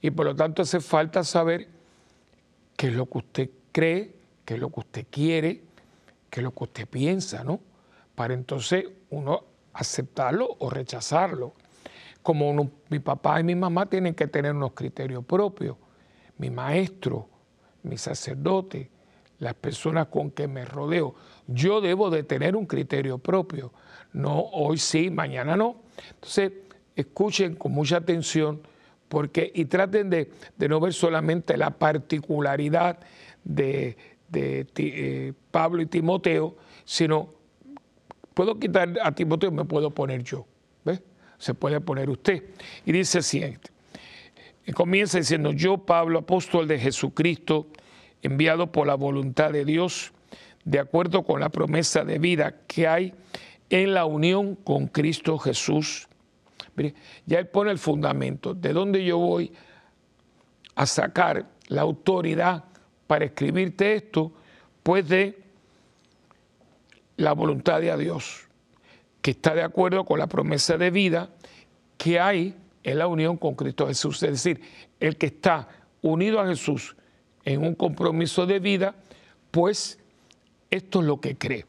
y 0.02 0.12
por 0.12 0.26
lo 0.26 0.36
tanto 0.36 0.62
hace 0.62 0.82
falta 0.82 1.24
saber 1.24 1.70
qué 2.76 2.88
es 2.88 2.94
lo 2.94 3.06
que 3.06 3.18
usted 3.18 3.50
cree, 3.72 4.12
qué 4.44 4.56
es 4.56 4.60
lo 4.60 4.70
que 4.70 4.82
usted 4.82 5.06
quiere, 5.10 5.62
qué 6.30 6.42
es 6.42 6.44
lo 6.44 6.54
que 6.54 6.64
usted 6.66 6.86
piensa, 6.86 7.46
¿no? 7.46 7.62
Para 8.14 8.34
entonces 8.34 8.88
uno 9.10 9.46
aceptarlo 9.72 10.58
o 10.60 10.70
rechazarlo. 10.70 11.54
Como 12.22 12.72
mi 12.90 13.00
papá 13.00 13.40
y 13.40 13.46
mi 13.46 13.56
mamá 13.56 13.86
tienen 13.86 14.16
que 14.16 14.28
tener 14.28 14.54
unos 14.54 14.74
criterios 14.74 15.24
propios 15.24 15.78
mi 16.38 16.50
maestro, 16.50 17.30
mi 17.84 17.98
sacerdote, 17.98 18.90
las 19.40 19.54
personas 19.54 20.08
con 20.08 20.32
que 20.32 20.48
me 20.48 20.66
rodeo. 20.66 21.16
Yo 21.48 21.82
debo 21.82 22.10
de 22.10 22.24
tener 22.24 22.56
un 22.56 22.66
criterio 22.66 23.18
propio. 23.18 23.72
No 24.14 24.40
hoy 24.40 24.78
sí, 24.78 25.10
mañana 25.10 25.56
no. 25.56 25.84
Entonces, 26.14 26.52
escuchen 26.96 27.56
con 27.56 27.74
mucha 27.74 27.98
atención 27.98 28.62
porque, 29.08 29.52
y 29.54 29.66
traten 29.66 30.10
de, 30.10 30.32
no 30.58 30.80
ver 30.80 30.94
solamente 30.94 31.58
la 31.58 31.72
particularidad 31.72 33.00
de, 33.44 33.98
eh, 34.34 35.34
Pablo 35.52 35.82
y 35.82 35.86
Timoteo, 35.86 36.56
sino 36.84 37.30
puedo 38.34 38.58
quitar 38.60 38.94
a 39.02 39.12
Timoteo, 39.14 39.52
me 39.52 39.66
puedo 39.66 39.92
poner 39.92 40.24
yo. 40.24 40.46
¿Ves? 40.84 41.02
Se 41.38 41.54
puede 41.54 41.82
poner 41.82 42.10
usted. 42.10 42.44
Y 42.86 42.92
dice 42.92 43.20
así, 43.20 43.44
comienza 44.74 45.18
diciendo, 45.18 45.52
yo 45.52 45.78
Pablo, 45.78 46.20
apóstol 46.20 46.68
de 46.68 46.80
Jesucristo, 46.80 47.68
enviado 48.22 48.72
por 48.72 48.88
la 48.88 48.96
voluntad 48.96 49.52
de 49.52 49.66
Dios, 49.66 50.12
de 50.64 50.80
acuerdo 50.80 51.24
con 51.24 51.40
la 51.40 51.50
promesa 51.50 52.04
de 52.04 52.18
vida 52.18 52.56
que 52.68 52.88
hay 52.88 53.14
en 53.70 53.94
la 53.94 54.06
unión 54.06 54.56
con 54.56 54.88
Cristo 54.88 55.38
Jesús. 55.38 56.08
ya 57.26 57.40
él 57.40 57.48
pone 57.48 57.72
el 57.72 57.78
fundamento, 57.78 58.54
de 58.54 58.74
dónde 58.74 59.04
yo 59.06 59.18
voy 59.18 59.54
a 60.76 60.86
sacar 60.86 61.48
la 61.68 61.82
autoridad 61.82 62.66
para 63.08 63.26
escribirte 63.26 63.96
esto, 63.96 64.32
pues 64.84 65.08
de 65.08 65.44
la 67.18 67.34
voluntad 67.34 67.80
de 67.82 67.96
Dios, 67.98 68.48
que 69.22 69.32
está 69.32 69.56
de 69.56 69.64
acuerdo 69.64 70.04
con 70.06 70.20
la 70.20 70.28
promesa 70.28 70.78
de 70.78 70.92
vida 70.92 71.30
que 71.98 72.20
hay 72.20 72.56
en 72.86 73.00
la 73.00 73.08
unión 73.08 73.36
con 73.38 73.56
Cristo 73.56 73.88
Jesús. 73.88 74.22
Es 74.22 74.32
decir, 74.32 74.62
el 75.00 75.18
que 75.18 75.26
está 75.26 75.68
unido 76.04 76.40
a 76.40 76.48
Jesús 76.48 76.96
en 77.44 77.66
un 77.66 77.74
compromiso 77.74 78.46
de 78.46 78.60
vida, 78.60 78.96
pues 79.50 80.00
esto 80.70 81.00
es 81.00 81.06
lo 81.06 81.20
que 81.20 81.36
cree. 81.36 81.66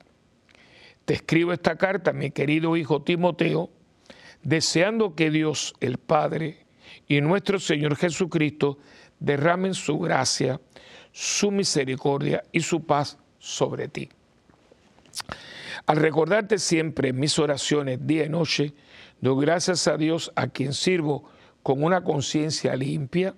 Te 1.06 1.14
escribo 1.14 1.54
esta 1.54 1.76
carta, 1.76 2.12
mi 2.12 2.30
querido 2.30 2.76
hijo 2.76 3.02
Timoteo, 3.02 3.70
deseando 4.42 5.14
que 5.14 5.30
Dios, 5.30 5.74
el 5.80 5.96
Padre 5.96 6.66
y 7.08 7.22
nuestro 7.22 7.58
Señor 7.60 7.96
Jesucristo 7.96 8.78
derramen 9.18 9.72
su 9.72 9.98
gracia, 9.98 10.60
su 11.12 11.50
misericordia 11.50 12.44
y 12.52 12.60
su 12.60 12.84
paz 12.84 13.16
sobre 13.38 13.88
ti. 13.88 14.10
Al 15.86 15.96
recordarte 15.96 16.58
siempre 16.58 17.14
mis 17.14 17.38
oraciones 17.38 18.06
día 18.06 18.26
y 18.26 18.28
noche, 18.28 18.74
doy 19.20 19.44
gracias 19.44 19.86
a 19.88 19.96
Dios 19.96 20.32
a 20.36 20.48
quien 20.48 20.72
sirvo 20.72 21.28
con 21.62 21.82
una 21.82 22.04
conciencia 22.04 22.76
limpia, 22.76 23.34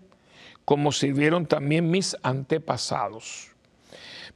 como 0.64 0.93
sirvieron 0.93 1.47
también 1.47 1.91
mis 1.91 2.14
antepasados. 2.23 3.53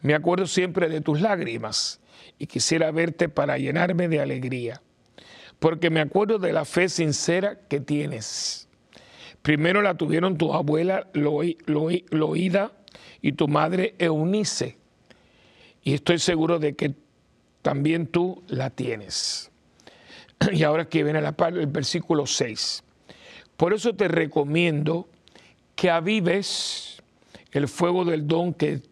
Me 0.00 0.14
acuerdo 0.14 0.46
siempre 0.46 0.88
de 0.88 1.00
tus 1.00 1.20
lágrimas 1.20 2.00
y 2.38 2.46
quisiera 2.46 2.90
verte 2.90 3.28
para 3.28 3.58
llenarme 3.58 4.08
de 4.08 4.20
alegría, 4.20 4.82
porque 5.58 5.90
me 5.90 6.00
acuerdo 6.00 6.38
de 6.38 6.52
la 6.52 6.64
fe 6.64 6.88
sincera 6.88 7.60
que 7.68 7.80
tienes. 7.80 8.66
Primero 9.42 9.82
la 9.82 9.96
tuvieron 9.96 10.38
tu 10.38 10.54
abuela 10.54 11.08
Loida 11.12 12.72
y 13.20 13.32
tu 13.32 13.46
madre 13.46 13.94
Eunice, 13.98 14.78
y 15.84 15.94
estoy 15.94 16.18
seguro 16.18 16.58
de 16.58 16.74
que 16.74 16.94
también 17.60 18.06
tú 18.06 18.42
la 18.48 18.70
tienes. 18.70 19.51
Y 20.52 20.62
ahora 20.62 20.88
que 20.88 21.04
viene 21.04 21.20
la 21.20 21.32
parte 21.32 21.58
del 21.58 21.68
versículo 21.68 22.26
6. 22.26 22.82
Por 23.56 23.72
eso 23.72 23.94
te 23.94 24.08
recomiendo 24.08 25.08
que 25.74 25.90
avives 25.90 27.02
el 27.52 27.68
fuego 27.68 28.04
del 28.04 28.26
don 28.26 28.54
que 28.54 28.82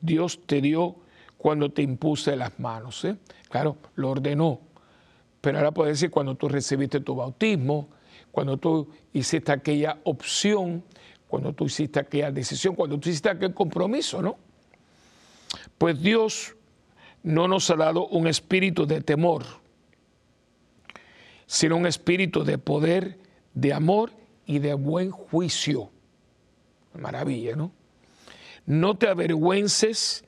Dios 0.00 0.40
te 0.46 0.60
dio 0.60 0.96
cuando 1.36 1.70
te 1.70 1.82
impuse 1.82 2.36
las 2.36 2.58
manos. 2.58 3.04
¿eh? 3.04 3.16
Claro, 3.48 3.76
lo 3.94 4.10
ordenó. 4.10 4.60
Pero 5.40 5.58
ahora 5.58 5.72
puedes 5.72 5.94
decir 5.94 6.10
cuando 6.10 6.34
tú 6.34 6.48
recibiste 6.48 7.00
tu 7.00 7.14
bautismo, 7.14 7.88
cuando 8.32 8.56
tú 8.56 8.88
hiciste 9.12 9.52
aquella 9.52 9.98
opción, 10.04 10.82
cuando 11.28 11.52
tú 11.52 11.66
hiciste 11.66 12.00
aquella 12.00 12.30
decisión, 12.30 12.74
cuando 12.74 12.98
tú 12.98 13.08
hiciste 13.08 13.28
aquel 13.28 13.54
compromiso, 13.54 14.20
¿no? 14.20 14.36
Pues 15.78 16.00
Dios 16.00 16.56
no 17.22 17.48
nos 17.48 17.70
ha 17.70 17.76
dado 17.76 18.06
un 18.08 18.26
espíritu 18.26 18.86
de 18.86 19.00
temor, 19.00 19.44
sino 21.46 21.76
un 21.76 21.86
espíritu 21.86 22.44
de 22.44 22.58
poder, 22.58 23.18
de 23.54 23.72
amor 23.72 24.12
y 24.46 24.58
de 24.58 24.74
buen 24.74 25.10
juicio. 25.10 25.90
Maravilla, 26.94 27.56
¿no? 27.56 27.72
No 28.64 28.96
te 28.96 29.08
avergüences, 29.08 30.24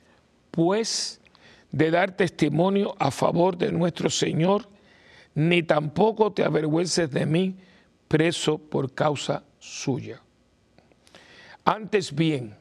pues, 0.51 1.19
de 1.71 1.91
dar 1.91 2.15
testimonio 2.15 2.95
a 2.99 3.11
favor 3.11 3.57
de 3.57 3.71
nuestro 3.71 4.09
Señor, 4.09 4.67
ni 5.35 5.63
tampoco 5.63 6.31
te 6.31 6.43
avergüences 6.43 7.11
de 7.11 7.25
mí, 7.25 7.55
preso 8.07 8.57
por 8.57 8.93
causa 8.93 9.43
suya. 9.59 10.21
Antes 11.65 12.13
bien, 12.15 12.55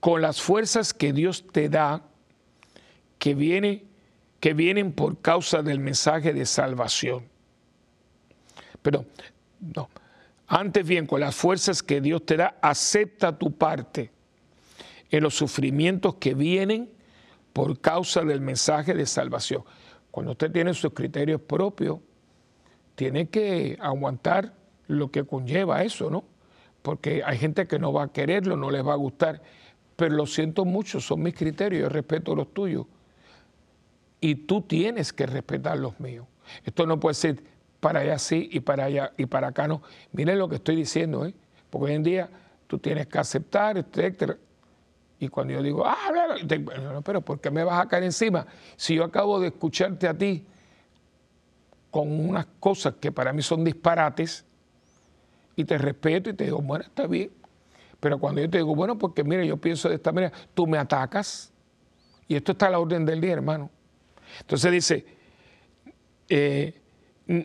con 0.00 0.22
las 0.22 0.40
fuerzas 0.40 0.94
que 0.94 1.12
Dios 1.12 1.44
te 1.52 1.68
da, 1.68 2.02
que, 3.18 3.34
viene, 3.34 3.84
que 4.40 4.54
vienen 4.54 4.92
por 4.92 5.20
causa 5.20 5.62
del 5.62 5.78
mensaje 5.78 6.32
de 6.32 6.46
salvación. 6.46 7.31
Pero, 8.82 9.06
no, 9.60 9.88
antes 10.46 10.86
bien, 10.86 11.06
con 11.06 11.20
las 11.20 11.34
fuerzas 11.34 11.82
que 11.82 12.00
Dios 12.00 12.26
te 12.26 12.36
da, 12.36 12.56
acepta 12.60 13.38
tu 13.38 13.52
parte 13.52 14.10
en 15.10 15.22
los 15.22 15.34
sufrimientos 15.34 16.16
que 16.16 16.34
vienen 16.34 16.90
por 17.52 17.80
causa 17.80 18.22
del 18.22 18.40
mensaje 18.40 18.94
de 18.94 19.06
salvación. 19.06 19.64
Cuando 20.10 20.32
usted 20.32 20.50
tiene 20.50 20.74
sus 20.74 20.92
criterios 20.92 21.40
propios, 21.40 21.98
tiene 22.94 23.28
que 23.28 23.78
aguantar 23.80 24.54
lo 24.88 25.10
que 25.10 25.24
conlleva 25.24 25.82
eso, 25.82 26.10
¿no? 26.10 26.24
Porque 26.82 27.22
hay 27.24 27.38
gente 27.38 27.66
que 27.66 27.78
no 27.78 27.92
va 27.92 28.04
a 28.04 28.12
quererlo, 28.12 28.56
no 28.56 28.70
les 28.70 28.86
va 28.86 28.92
a 28.92 28.96
gustar, 28.96 29.40
pero 29.96 30.14
lo 30.14 30.26
siento 30.26 30.64
mucho, 30.64 31.00
son 31.00 31.22
mis 31.22 31.34
criterios, 31.34 31.82
yo 31.82 31.88
respeto 31.88 32.34
los 32.34 32.52
tuyos. 32.52 32.86
Y 34.20 34.34
tú 34.34 34.62
tienes 34.62 35.12
que 35.12 35.26
respetar 35.26 35.78
los 35.78 35.98
míos. 36.00 36.26
Esto 36.64 36.86
no 36.86 36.98
puede 37.00 37.14
ser 37.14 37.42
para 37.82 37.98
allá 37.98 38.16
sí 38.16 38.48
y 38.52 38.60
para 38.60 38.84
allá 38.84 39.12
y 39.16 39.26
para 39.26 39.48
acá 39.48 39.66
no. 39.66 39.82
Miren 40.12 40.38
lo 40.38 40.48
que 40.48 40.54
estoy 40.54 40.76
diciendo, 40.76 41.26
¿eh? 41.26 41.34
Porque 41.68 41.86
hoy 41.86 41.96
en 41.96 42.04
día 42.04 42.30
tú 42.68 42.78
tienes 42.78 43.08
que 43.08 43.18
aceptar, 43.18 43.76
etcétera. 43.76 44.36
Y 45.18 45.26
cuando 45.26 45.54
yo 45.54 45.62
digo, 45.64 45.84
ah, 45.84 45.96
pero 47.04 47.22
¿por 47.22 47.40
qué 47.40 47.50
me 47.50 47.64
vas 47.64 47.84
a 47.84 47.88
caer 47.88 48.04
encima? 48.04 48.46
Si 48.76 48.94
yo 48.94 49.02
acabo 49.02 49.40
de 49.40 49.48
escucharte 49.48 50.06
a 50.06 50.16
ti 50.16 50.46
con 51.90 52.08
unas 52.28 52.46
cosas 52.60 52.94
que 53.00 53.10
para 53.10 53.32
mí 53.32 53.42
son 53.42 53.64
disparates, 53.64 54.44
y 55.56 55.64
te 55.64 55.76
respeto 55.76 56.30
y 56.30 56.34
te 56.34 56.44
digo, 56.44 56.62
bueno, 56.62 56.84
está 56.84 57.08
bien. 57.08 57.32
Pero 57.98 58.18
cuando 58.18 58.40
yo 58.40 58.48
te 58.48 58.58
digo, 58.58 58.76
bueno, 58.76 58.96
porque 58.96 59.24
mire, 59.24 59.44
yo 59.44 59.56
pienso 59.56 59.88
de 59.88 59.96
esta 59.96 60.12
manera, 60.12 60.32
tú 60.54 60.68
me 60.68 60.78
atacas. 60.78 61.52
Y 62.28 62.36
esto 62.36 62.52
está 62.52 62.68
a 62.68 62.70
la 62.70 62.78
orden 62.78 63.04
del 63.04 63.20
día, 63.20 63.32
hermano. 63.32 63.70
Entonces 64.40 64.72
dice, 64.72 65.06
eh, 66.28 66.81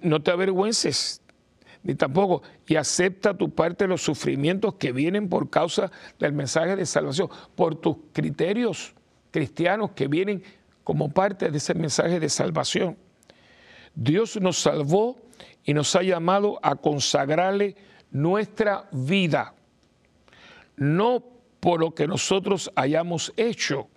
no 0.01 0.21
te 0.21 0.31
avergüences 0.31 1.21
ni 1.83 1.95
tampoco, 1.95 2.43
y 2.67 2.75
acepta 2.75 3.33
tu 3.37 3.49
parte 3.49 3.85
de 3.85 3.87
los 3.87 4.01
sufrimientos 4.01 4.75
que 4.75 4.91
vienen 4.91 5.29
por 5.29 5.49
causa 5.49 5.89
del 6.19 6.33
mensaje 6.33 6.75
de 6.75 6.85
salvación, 6.85 7.29
por 7.55 7.75
tus 7.75 7.95
criterios 8.11 8.93
cristianos 9.31 9.91
que 9.91 10.07
vienen 10.07 10.43
como 10.83 11.09
parte 11.09 11.49
de 11.49 11.57
ese 11.57 11.73
mensaje 11.73 12.19
de 12.19 12.27
salvación. 12.27 12.97
Dios 13.95 14.39
nos 14.41 14.57
salvó 14.57 15.17
y 15.63 15.73
nos 15.73 15.95
ha 15.95 16.03
llamado 16.03 16.59
a 16.61 16.75
consagrarle 16.75 17.75
nuestra 18.11 18.89
vida, 18.91 19.53
no 20.75 21.23
por 21.59 21.79
lo 21.79 21.95
que 21.95 22.05
nosotros 22.05 22.71
hayamos 22.75 23.33
hecho, 23.37 23.87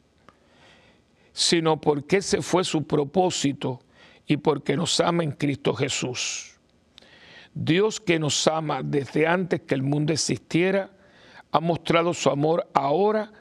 sino 1.33 1.81
porque 1.81 2.19
ese 2.19 2.41
fue 2.41 2.63
su 2.65 2.85
propósito 2.85 3.81
y 4.31 4.37
porque 4.37 4.77
nos 4.77 5.01
ama 5.01 5.25
en 5.25 5.33
Cristo 5.33 5.75
Jesús. 5.75 6.57
Dios 7.53 7.99
que 7.99 8.21
nos 8.21 8.47
ama 8.47 8.81
desde 8.81 9.27
antes 9.27 9.63
que 9.63 9.75
el 9.75 9.83
mundo 9.83 10.13
existiera, 10.13 10.89
ha 11.51 11.59
mostrado 11.59 12.15
su 12.15 12.31
amor 12.31 12.71
ahora 12.73 13.33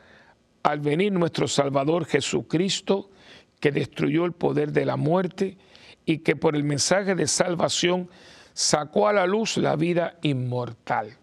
al 0.63 0.79
venir 0.79 1.11
nuestro 1.11 1.47
Salvador 1.47 2.05
Jesucristo, 2.05 3.11
que 3.59 3.71
destruyó 3.71 4.25
el 4.25 4.31
poder 4.31 4.71
de 4.71 4.83
la 4.83 4.97
muerte 4.97 5.59
y 6.05 6.17
que 6.17 6.35
por 6.35 6.55
el 6.55 6.63
mensaje 6.63 7.13
de 7.13 7.27
salvación 7.27 8.09
sacó 8.53 9.07
a 9.07 9.13
la 9.13 9.27
luz 9.27 9.57
la 9.57 9.75
vida 9.75 10.17
inmortal. 10.23 11.15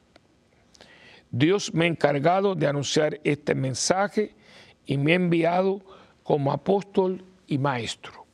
Dios 1.33 1.75
me 1.75 1.87
ha 1.87 1.89
encargado 1.89 2.55
de 2.55 2.69
anunciar 2.69 3.19
este 3.25 3.57
mensaje 3.57 4.37
y 4.85 4.97
me 4.97 5.11
ha 5.11 5.17
enviado 5.17 5.83
como 6.23 6.53
apóstol 6.53 7.25
y 7.49 7.59
maestro. 7.59 8.26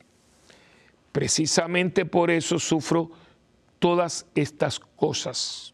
Precisamente 1.13 2.05
por 2.05 2.31
eso 2.31 2.59
sufro 2.59 3.11
todas 3.77 4.25
estas 4.33 4.79
cosas, 4.79 5.73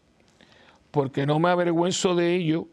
porque 0.92 1.26
no 1.26 1.40
me 1.40 1.50
avergüenzo 1.50 2.14
de 2.14 2.36
ello, 2.36 2.68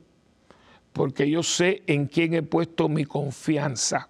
porque 0.93 1.31
yo 1.31 1.43
sé 1.43 1.85
en 1.87 2.07
quién 2.07 2.35
he 2.35 2.43
puesto 2.43 2.89
mi 2.89 3.05
confianza. 3.05 4.09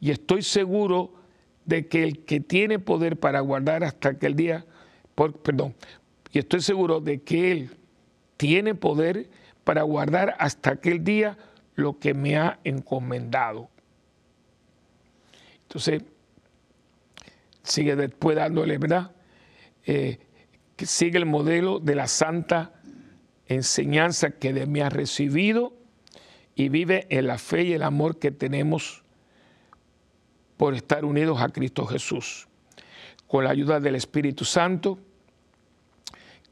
Y 0.00 0.12
estoy 0.12 0.42
seguro 0.42 1.12
de 1.64 1.88
que 1.88 2.04
el 2.04 2.24
que 2.24 2.38
tiene 2.38 2.78
poder 2.78 3.18
para 3.18 3.40
guardar 3.40 3.82
hasta 3.82 4.10
aquel 4.10 4.36
día, 4.36 4.64
perdón, 5.42 5.74
y 6.30 6.38
estoy 6.38 6.60
seguro 6.60 7.00
de 7.00 7.22
que 7.22 7.50
Él 7.50 7.70
tiene 8.36 8.76
poder 8.76 9.28
para 9.64 9.82
guardar 9.82 10.36
hasta 10.38 10.70
aquel 10.70 11.02
día 11.02 11.36
lo 11.74 11.98
que 11.98 12.14
me 12.14 12.36
ha 12.36 12.60
encomendado. 12.62 13.70
Entonces, 15.62 16.04
sigue 17.66 17.96
después 17.96 18.36
dándole, 18.36 18.78
¿verdad? 18.78 19.12
Eh, 19.84 20.18
sigue 20.78 21.18
el 21.18 21.26
modelo 21.26 21.78
de 21.78 21.94
la 21.94 22.06
santa 22.06 22.72
enseñanza 23.46 24.30
que 24.32 24.52
de 24.52 24.66
mí 24.66 24.80
ha 24.80 24.88
recibido 24.88 25.72
y 26.54 26.68
vive 26.68 27.06
en 27.10 27.26
la 27.26 27.38
fe 27.38 27.64
y 27.64 27.72
el 27.72 27.82
amor 27.82 28.18
que 28.18 28.30
tenemos 28.30 29.02
por 30.56 30.74
estar 30.74 31.04
unidos 31.04 31.40
a 31.40 31.48
Cristo 31.48 31.86
Jesús. 31.86 32.48
Con 33.26 33.44
la 33.44 33.50
ayuda 33.50 33.80
del 33.80 33.96
Espíritu 33.96 34.44
Santo 34.44 34.98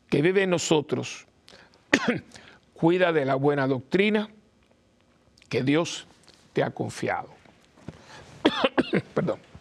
que 0.09 0.23
vive 0.23 0.43
en 0.43 0.51
nosotros, 0.51 1.27
cuida 2.75 3.13
de 3.13 3.25
la 3.25 3.35
buena 3.35 3.67
doctrina, 3.67 4.29
que 5.49 5.63
Dios 5.63 6.07
te 6.53 6.63
ha 6.63 6.71
confiado. 6.71 7.31
Perdón. 9.15 9.54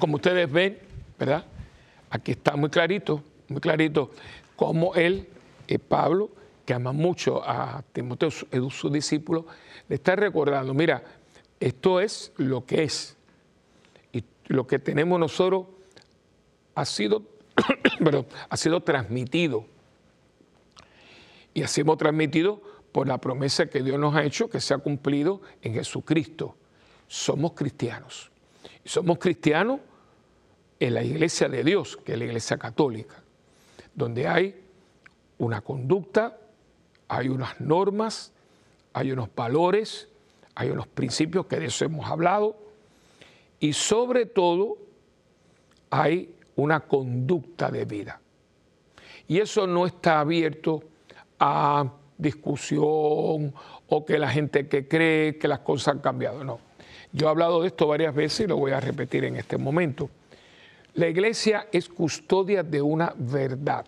Como 0.00 0.16
ustedes 0.16 0.50
ven, 0.50 0.78
¿verdad? 1.18 1.44
Aquí 2.08 2.32
está 2.32 2.56
muy 2.56 2.70
clarito, 2.70 3.22
muy 3.48 3.60
clarito 3.60 4.10
cómo 4.56 4.94
él, 4.94 5.28
eh, 5.68 5.78
Pablo, 5.78 6.30
que 6.66 6.74
ama 6.74 6.92
mucho 6.92 7.42
a 7.42 7.82
Timoteo, 7.92 8.30
su, 8.30 8.46
su 8.70 8.90
discípulo, 8.90 9.46
le 9.88 9.96
está 9.96 10.16
recordando, 10.16 10.74
mira, 10.74 11.02
esto 11.58 12.00
es 12.00 12.32
lo 12.36 12.64
que 12.64 12.84
es. 12.84 13.16
Y 14.12 14.24
lo 14.46 14.66
que 14.66 14.78
tenemos 14.78 15.20
nosotros 15.20 15.66
ha 16.74 16.84
sido, 16.84 17.22
perdón, 18.04 18.26
ha 18.48 18.56
sido 18.56 18.80
transmitido. 18.82 19.66
Y 21.52 21.62
así 21.62 21.82
hemos 21.82 21.98
transmitido 21.98 22.62
por 22.92 23.06
la 23.06 23.18
promesa 23.18 23.66
que 23.66 23.82
Dios 23.82 23.98
nos 23.98 24.14
ha 24.14 24.24
hecho, 24.24 24.48
que 24.48 24.60
se 24.60 24.72
ha 24.72 24.78
cumplido 24.78 25.42
en 25.62 25.74
Jesucristo. 25.74 26.56
Somos 27.06 27.52
cristianos. 27.52 28.30
Somos 28.84 29.18
cristianos 29.18 29.80
en 30.80 30.94
la 30.94 31.04
iglesia 31.04 31.48
de 31.48 31.62
Dios, 31.62 31.98
que 31.98 32.14
es 32.14 32.18
la 32.18 32.24
iglesia 32.24 32.56
católica, 32.56 33.22
donde 33.94 34.26
hay 34.26 34.64
una 35.38 35.60
conducta, 35.60 36.38
hay 37.06 37.28
unas 37.28 37.60
normas, 37.60 38.32
hay 38.94 39.12
unos 39.12 39.28
valores, 39.34 40.08
hay 40.54 40.70
unos 40.70 40.86
principios 40.86 41.46
que 41.46 41.60
de 41.60 41.66
eso 41.66 41.84
hemos 41.84 42.10
hablado, 42.10 42.56
y 43.60 43.74
sobre 43.74 44.24
todo 44.24 44.78
hay 45.90 46.34
una 46.56 46.80
conducta 46.80 47.70
de 47.70 47.84
vida. 47.84 48.20
Y 49.28 49.38
eso 49.38 49.66
no 49.66 49.86
está 49.86 50.20
abierto 50.20 50.82
a 51.38 51.92
discusión 52.16 53.54
o 53.88 54.04
que 54.04 54.18
la 54.18 54.28
gente 54.28 54.66
que 54.68 54.88
cree 54.88 55.38
que 55.38 55.46
las 55.46 55.60
cosas 55.60 55.94
han 55.94 56.00
cambiado. 56.00 56.42
No. 56.42 56.58
Yo 57.12 57.26
he 57.26 57.30
hablado 57.30 57.60
de 57.62 57.68
esto 57.68 57.86
varias 57.86 58.14
veces 58.14 58.40
y 58.40 58.46
lo 58.48 58.56
voy 58.56 58.72
a 58.72 58.80
repetir 58.80 59.24
en 59.24 59.36
este 59.36 59.56
momento. 59.56 60.08
La 60.94 61.08
iglesia 61.08 61.68
es 61.70 61.88
custodia 61.88 62.62
de 62.62 62.82
una 62.82 63.14
verdad 63.16 63.86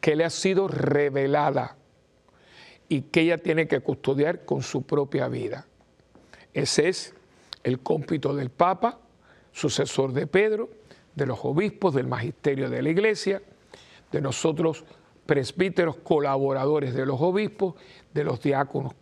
que 0.00 0.14
le 0.14 0.24
ha 0.24 0.30
sido 0.30 0.68
revelada 0.68 1.76
y 2.88 3.02
que 3.02 3.22
ella 3.22 3.38
tiene 3.38 3.66
que 3.66 3.80
custodiar 3.80 4.44
con 4.44 4.62
su 4.62 4.82
propia 4.82 5.28
vida. 5.28 5.66
Ese 6.52 6.88
es 6.88 7.14
el 7.62 7.80
cómpito 7.80 8.34
del 8.34 8.50
Papa, 8.50 8.98
sucesor 9.52 10.12
de 10.12 10.26
Pedro, 10.26 10.68
de 11.14 11.26
los 11.26 11.38
obispos, 11.42 11.94
del 11.94 12.06
magisterio 12.06 12.70
de 12.70 12.82
la 12.82 12.90
iglesia, 12.90 13.42
de 14.12 14.20
nosotros 14.20 14.84
presbíteros, 15.26 15.96
colaboradores 15.96 16.94
de 16.94 17.04
los 17.04 17.20
obispos, 17.20 17.74
de 18.14 18.24
los 18.24 18.40
diáconos. 18.40 18.92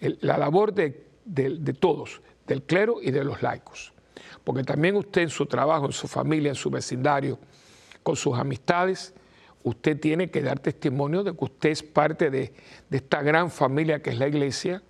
la 0.00 0.38
labor 0.38 0.74
de 0.74 1.76
todos, 1.78 2.20
del 2.46 2.62
clero 2.62 2.96
y 3.00 3.10
de 3.10 3.24
los 3.24 3.42
laicos. 3.42 3.95
Porque 4.46 4.62
también 4.62 4.94
usted 4.94 5.22
en 5.22 5.28
su 5.28 5.44
trabajo, 5.46 5.86
en 5.86 5.92
su 5.92 6.06
familia, 6.06 6.50
en 6.50 6.54
su 6.54 6.70
vecindario, 6.70 7.36
con 8.04 8.14
sus 8.14 8.38
amistades, 8.38 9.12
usted 9.64 9.98
tiene 9.98 10.30
que 10.30 10.40
dar 10.40 10.60
testimonio 10.60 11.24
de 11.24 11.36
que 11.36 11.44
usted 11.44 11.70
es 11.70 11.82
parte 11.82 12.30
de, 12.30 12.52
esta 12.88 13.22
gran 13.22 13.50
familia 13.50 14.00
que 14.00 14.10
es 14.10 14.18
la 14.20 14.28
iglesia, 14.28 14.84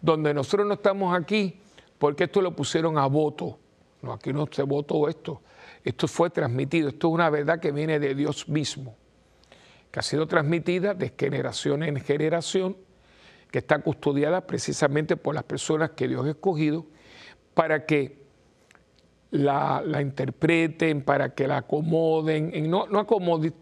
donde 0.00 0.32
nosotros 0.32 0.68
no 0.68 0.74
estamos 0.74 1.18
aquí 1.20 1.60
porque 1.98 2.24
esto 2.24 2.40
lo 2.40 2.54
pusieron 2.54 2.96
a 2.96 3.06
voto. 3.06 3.58
No, 4.02 4.12
aquí 4.12 4.32
no 4.32 4.46
se 4.48 4.62
votó 4.62 5.08
esto. 5.08 5.42
Esto 5.82 6.06
fue 6.06 6.30
transmitido. 6.30 6.88
Esto 6.88 7.08
es 7.08 7.14
una 7.14 7.28
verdad 7.28 7.58
que 7.58 7.72
viene 7.72 7.98
de 7.98 8.14
Dios 8.14 8.48
mismo, 8.48 8.94
que 9.90 9.98
ha 9.98 10.02
sido 10.04 10.28
transmitida 10.28 10.94
de 10.94 11.12
generación 11.18 11.82
en 11.82 11.96
generación, 12.00 12.76
que 13.50 13.58
está 13.58 13.80
custodiada 13.80 14.46
precisamente 14.46 15.16
por 15.16 15.34
las 15.34 15.42
personas 15.42 15.90
que 15.90 16.06
Dios 16.06 16.24
ha 16.24 16.30
escogido 16.30 16.86
para 17.52 17.84
que 17.84 18.21
la, 19.32 20.00
interpreten, 20.00 21.02
para 21.02 21.34
que 21.34 21.46
la 21.46 21.58
acomoden, 21.58 22.70
no, 22.70 22.86
no, 22.86 23.06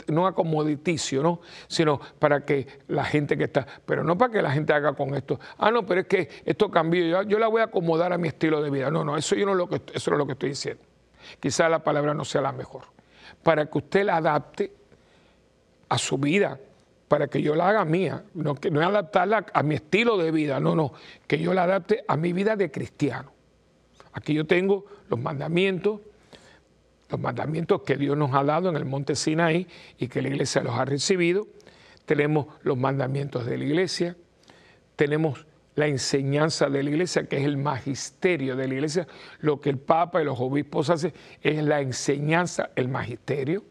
no 0.09 0.27
acomoditicio, 0.27 1.23
¿no? 1.23 1.41
sino 1.68 2.01
para 2.18 2.45
que 2.45 2.66
la 2.89 3.05
gente 3.05 3.39
que 3.39 3.45
está, 3.45 3.66
pero 3.87 4.03
no 4.03 4.18
para 4.18 4.33
que 4.33 4.43
la 4.43 4.51
gente 4.51 4.73
haga 4.73 4.95
con 4.95 5.14
esto, 5.14 5.39
ah, 5.59 5.71
no, 5.71 5.87
pero 5.87 6.01
es 6.01 6.07
que 6.07 6.29
esto 6.45 6.71
cambió, 6.71 7.23
yo, 7.23 7.39
la 7.39 7.47
voy 7.47 7.61
a 7.61 7.64
acomodar 7.64 8.12
a 8.12 8.18
mi 8.18 8.29
estilo 8.29 8.61
de 8.62 8.71
vida. 8.71 8.91
No, 8.91 9.05
no, 9.05 9.16
eso 9.16 9.37
yo 9.37 9.47
no 9.47 9.55
lo 9.55 9.68
que, 9.68 9.77
eso 9.95 10.11
es 10.11 10.18
lo 10.18 10.27
que 10.27 10.33
estoy 10.33 10.51
diciendo. 10.51 10.83
Quizá 11.39 11.68
la 11.68 11.85
palabra 11.85 12.14
no 12.14 12.25
sea 12.25 12.41
la 12.41 12.53
mejor. 12.53 12.83
Para 13.43 13.66
que 13.66 13.79
usted 13.79 14.05
la 14.05 14.16
adapte 14.16 14.73
a 15.89 15.99
su 15.99 16.18
vida, 16.18 16.59
para 17.07 17.29
que 17.29 17.43
yo 17.43 17.55
la 17.55 17.68
haga 17.68 17.85
mía, 17.85 18.25
no, 18.35 18.57
que 18.57 18.71
no 18.71 18.81
adaptarla 18.81 19.47
a 19.53 19.62
mi 19.62 19.77
estilo 19.77 20.16
de 20.18 20.33
vida, 20.33 20.59
no, 20.59 20.75
no, 20.75 20.93
que 21.29 21.39
yo 21.39 21.55
la 21.55 21.62
adapte 21.62 22.05
a 22.09 22.16
mi 22.16 22.33
vida 22.33 22.57
de 22.57 22.71
cristiano. 22.73 23.33
Aquí 24.12 24.35
yo 24.35 24.45
tengo 24.47 24.85
los 25.11 25.21
mandamientos, 25.21 26.01
los 27.11 27.21
mandamientos 27.21 27.83
que 27.83 27.97
Dios 27.97 28.17
nos 28.17 28.33
ha 28.33 28.45
dado 28.45 28.71
en 28.71 28.77
el 28.77 28.85
monte 28.85 29.17
Sinaí 29.17 29.67
y 29.99 30.09
que 30.09 30.23
la 30.23 30.29
iglesia 30.29 30.63
los 30.63 30.75
ha 30.75 30.85
recibido. 30.85 31.49
Tenemos 32.07 32.47
los 32.63 32.79
mandamientos 32.79 33.45
de 33.45 33.59
la 33.59 33.65
iglesia, 33.65 34.17
tenemos 34.97 35.45
la 35.75 35.87
enseñanza 35.87 36.69
de 36.69 36.83
la 36.83 36.91
iglesia, 36.91 37.25
que 37.25 37.39
es 37.39 37.45
el 37.45 37.57
magisterio 37.57 38.55
de 38.55 38.69
la 38.69 38.75
iglesia. 38.75 39.07
Lo 39.41 39.61
que 39.61 39.71
el 39.71 39.79
Papa 39.79 40.23
y 40.23 40.25
los 40.25 40.39
obispos 40.39 40.91
hacen 40.91 41.13
es 41.43 41.63
la 41.63 41.81
enseñanza, 41.81 42.71
el 42.77 42.89
magisterio. 42.89 43.65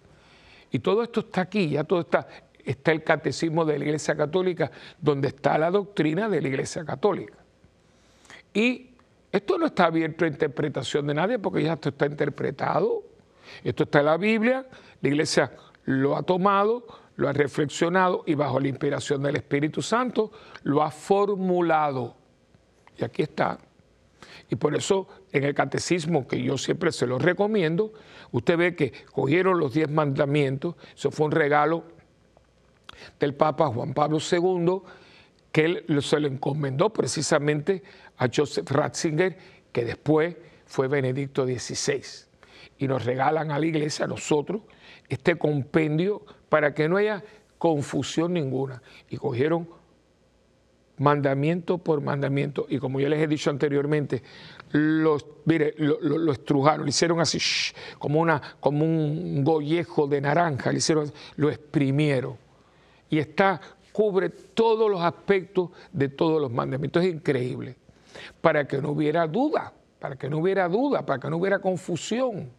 Y 0.71 0.79
todo 0.79 1.03
esto 1.03 1.21
está 1.21 1.41
aquí, 1.41 1.69
ya 1.69 1.83
todo 1.83 2.01
está. 2.01 2.27
Está 2.63 2.91
el 2.91 3.03
catecismo 3.03 3.65
de 3.65 3.79
la 3.79 3.85
iglesia 3.85 4.15
católica, 4.15 4.71
donde 4.99 5.29
está 5.29 5.57
la 5.57 5.71
doctrina 5.71 6.29
de 6.29 6.41
la 6.41 6.47
iglesia 6.47 6.83
católica. 6.85 7.35
Y 8.53 8.88
esto 9.31 9.57
no 9.57 9.67
está 9.67 9.85
abierto 9.85 10.25
a 10.25 10.27
interpretación 10.27 11.07
de 11.07 11.13
nadie 11.13 11.39
porque 11.39 11.63
ya 11.63 11.73
esto 11.73 11.89
está 11.89 12.05
interpretado. 12.05 13.03
Esto 13.63 13.83
está 13.83 13.99
en 13.99 14.05
la 14.05 14.17
Biblia, 14.17 14.65
la 15.01 15.09
iglesia 15.09 15.51
lo 15.85 16.15
ha 16.15 16.23
tomado, 16.23 16.85
lo 17.15 17.27
ha 17.27 17.33
reflexionado 17.33 18.23
y 18.25 18.35
bajo 18.35 18.59
la 18.59 18.67
inspiración 18.67 19.23
del 19.23 19.37
Espíritu 19.37 19.81
Santo 19.81 20.31
lo 20.63 20.83
ha 20.83 20.91
formulado. 20.91 22.15
Y 22.97 23.03
aquí 23.03 23.23
está. 23.23 23.57
Y 24.49 24.55
por 24.55 24.75
eso 24.75 25.07
en 25.31 25.43
el 25.43 25.53
catecismo, 25.53 26.27
que 26.27 26.41
yo 26.41 26.57
siempre 26.57 26.91
se 26.91 27.05
lo 27.05 27.19
recomiendo, 27.19 27.93
usted 28.31 28.57
ve 28.57 28.75
que 28.75 28.93
cogieron 29.11 29.59
los 29.59 29.73
diez 29.73 29.89
mandamientos, 29.89 30.75
eso 30.95 31.11
fue 31.11 31.27
un 31.27 31.31
regalo 31.31 31.83
del 33.19 33.33
Papa 33.35 33.67
Juan 33.67 33.93
Pablo 33.93 34.17
II, 34.19 34.81
que 35.51 35.65
él 35.65 36.01
se 36.01 36.19
lo 36.19 36.27
encomendó 36.27 36.91
precisamente 36.91 37.83
a 38.17 38.27
Joseph 38.33 38.69
Ratzinger, 38.69 39.37
que 39.71 39.85
después 39.85 40.35
fue 40.65 40.87
Benedicto 40.87 41.45
XVI. 41.45 42.03
Y 42.77 42.87
nos 42.87 43.05
regalan 43.05 43.51
a 43.51 43.59
la 43.59 43.65
iglesia, 43.65 44.05
a 44.05 44.07
nosotros, 44.07 44.61
este 45.07 45.37
compendio 45.37 46.23
para 46.49 46.73
que 46.73 46.87
no 46.87 46.97
haya 46.97 47.23
confusión 47.57 48.33
ninguna. 48.33 48.81
Y 49.09 49.17
cogieron 49.17 49.67
mandamiento 50.99 51.77
por 51.77 52.01
mandamiento. 52.01 52.67
Y 52.69 52.77
como 52.77 52.99
yo 52.99 53.09
les 53.09 53.21
he 53.21 53.27
dicho 53.27 53.49
anteriormente, 53.49 54.21
los, 54.71 55.25
mire, 55.45 55.73
lo, 55.77 56.31
estrujaron, 56.31 56.81
lo 56.81 56.89
hicieron 56.89 57.19
así, 57.19 57.39
como, 57.97 58.19
una, 58.19 58.41
como 58.59 58.85
un 58.85 59.43
gollejo 59.43 60.07
de 60.07 60.21
naranja, 60.21 60.71
lo, 60.71 60.77
hicieron, 60.77 61.11
lo 61.37 61.49
exprimieron. 61.49 62.37
Y 63.09 63.17
está 63.17 63.59
cubre 63.99 64.29
todos 64.29 64.89
los 64.89 65.01
aspectos 65.01 65.71
de 65.91 66.07
todos 66.07 66.39
los 66.39 66.49
mandamientos. 66.49 67.03
Es 67.03 67.13
increíble. 67.13 67.75
Para 68.39 68.65
que 68.65 68.81
no 68.81 68.91
hubiera 68.91 69.27
duda, 69.27 69.73
para 69.99 70.15
que 70.15 70.29
no 70.29 70.37
hubiera 70.37 70.69
duda, 70.69 71.05
para 71.05 71.19
que 71.19 71.29
no 71.29 71.35
hubiera 71.35 71.59
confusión, 71.59 72.49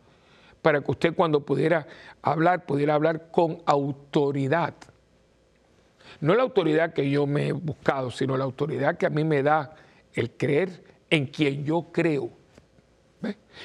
para 0.61 0.83
que 0.83 0.91
usted 0.91 1.15
cuando 1.15 1.41
pudiera 1.41 1.87
hablar, 2.21 2.67
pudiera 2.67 2.95
hablar 2.95 3.31
con 3.31 3.63
autoridad. 3.65 4.75
No 6.21 6.35
la 6.35 6.43
autoridad 6.43 6.93
que 6.93 7.09
yo 7.09 7.27
me 7.27 7.49
he 7.49 7.53
buscado, 7.53 8.11
sino 8.11 8.37
la 8.37 8.45
autoridad 8.45 8.99
que 8.99 9.07
a 9.07 9.11
mí 9.11 9.25
me 9.25 9.43
da 9.43 9.75
el 10.13 10.33
creer 10.33 10.85
en 11.09 11.25
quien 11.25 11.65
yo 11.65 11.87
creo. 11.91 12.29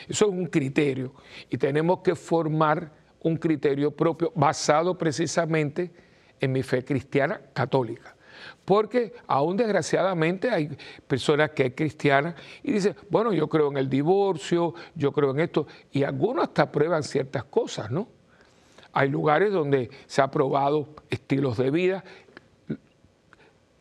Eso 0.08 0.28
es 0.28 0.32
un 0.32 0.46
criterio 0.46 1.14
y 1.50 1.58
tenemos 1.58 2.00
que 2.00 2.16
formar 2.16 2.90
un 3.20 3.36
criterio 3.36 3.92
propio 3.92 4.32
basado 4.34 4.98
precisamente 4.98 6.05
en 6.40 6.52
mi 6.52 6.64
fe 6.64 6.84
cristiana 6.84 7.40
católica. 7.54 8.16
Porque 8.64 9.14
aún 9.28 9.58
desgraciadamente 9.58 10.50
hay 10.50 10.76
personas 11.08 11.52
que 11.52 11.68
es 11.68 11.76
cristianas 11.76 12.36
y 12.64 12.74
dicen, 12.74 12.96
bueno, 13.10 13.32
yo 13.32 13.48
creo 13.48 13.70
en 13.70 13.78
el 13.78 13.90
divorcio, 13.90 14.74
yo 14.96 15.12
creo 15.12 15.32
en 15.32 15.40
esto, 15.40 15.68
y 15.92 16.04
algunos 16.04 16.46
hasta 16.46 16.72
prueban 16.72 17.04
ciertas 17.04 17.44
cosas, 17.46 17.92
¿no? 17.92 18.08
Hay 18.92 19.10
lugares 19.10 19.52
donde 19.52 19.90
se 20.08 20.22
ha 20.22 20.32
probado 20.32 20.88
estilos 21.10 21.58
de 21.58 21.70
vida 21.70 22.04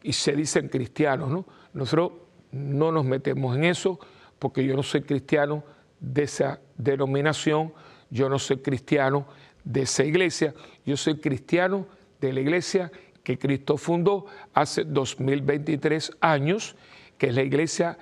y 0.03 0.13
se 0.13 0.33
dicen 0.33 0.69
cristianos, 0.69 1.31
¿no? 1.31 1.47
Nosotros 1.73 2.13
no 2.53 2.93
nos 2.93 3.05
metemos 3.05 3.57
en 3.57 3.65
eso 3.65 3.99
porque 4.39 4.65
yo 4.65 4.77
no 4.77 4.83
soy 4.83 5.03
cristiano 5.03 5.65
de 5.99 6.25
esa 6.25 6.61
denominación, 6.77 7.73
yo 8.11 8.29
no 8.29 8.39
soy 8.39 8.59
cristiano 8.59 9.27
de 9.65 9.83
esa 9.83 10.05
iglesia, 10.05 10.55
yo 10.85 10.97
soy 10.97 11.19
cristiano 11.19 11.87
de 12.27 12.33
la 12.33 12.41
iglesia 12.41 12.91
que 13.23 13.39
Cristo 13.39 13.77
fundó 13.77 14.27
hace 14.53 14.85
2023 14.85 16.13
años, 16.21 16.77
que 17.17 17.29
es 17.29 17.35
la 17.35 17.43
Iglesia 17.43 17.97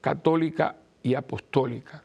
Católica 0.00 0.76
y 1.02 1.14
Apostólica. 1.14 2.04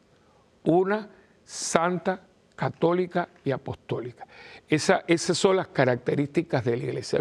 Una 0.64 1.08
santa, 1.44 2.22
católica 2.54 3.28
y 3.44 3.50
apostólica. 3.50 4.26
esas 4.68 5.36
son 5.36 5.56
las 5.56 5.68
características 5.68 6.64
de 6.64 6.76
la 6.76 6.84
iglesia. 6.84 7.18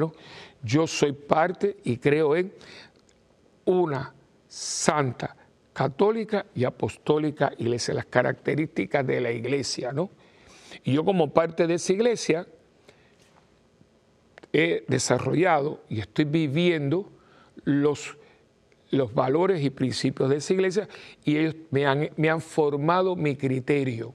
Yo 0.61 0.85
soy 0.85 1.13
parte 1.13 1.77
y 1.83 1.97
creo 1.97 2.35
en 2.35 2.53
una 3.65 4.13
santa, 4.47 5.35
católica 5.73 6.45
y 6.53 6.63
apostólica 6.63 7.53
iglesia, 7.57 7.93
las 7.93 8.05
características 8.05 9.07
de 9.07 9.21
la 9.21 9.31
iglesia, 9.31 9.91
¿no? 9.91 10.11
Y 10.83 10.93
yo 10.93 11.03
como 11.03 11.31
parte 11.31 11.65
de 11.65 11.75
esa 11.75 11.93
iglesia 11.93 12.45
he 14.53 14.83
desarrollado 14.87 15.81
y 15.89 15.99
estoy 15.99 16.25
viviendo 16.25 17.11
los, 17.63 18.17
los 18.89 19.13
valores 19.13 19.63
y 19.63 19.69
principios 19.69 20.29
de 20.29 20.37
esa 20.37 20.53
iglesia 20.53 20.89
y 21.23 21.37
ellos 21.37 21.55
me 21.69 21.85
han, 21.85 22.09
me 22.17 22.29
han 22.29 22.41
formado 22.41 23.15
mi 23.15 23.35
criterio 23.35 24.13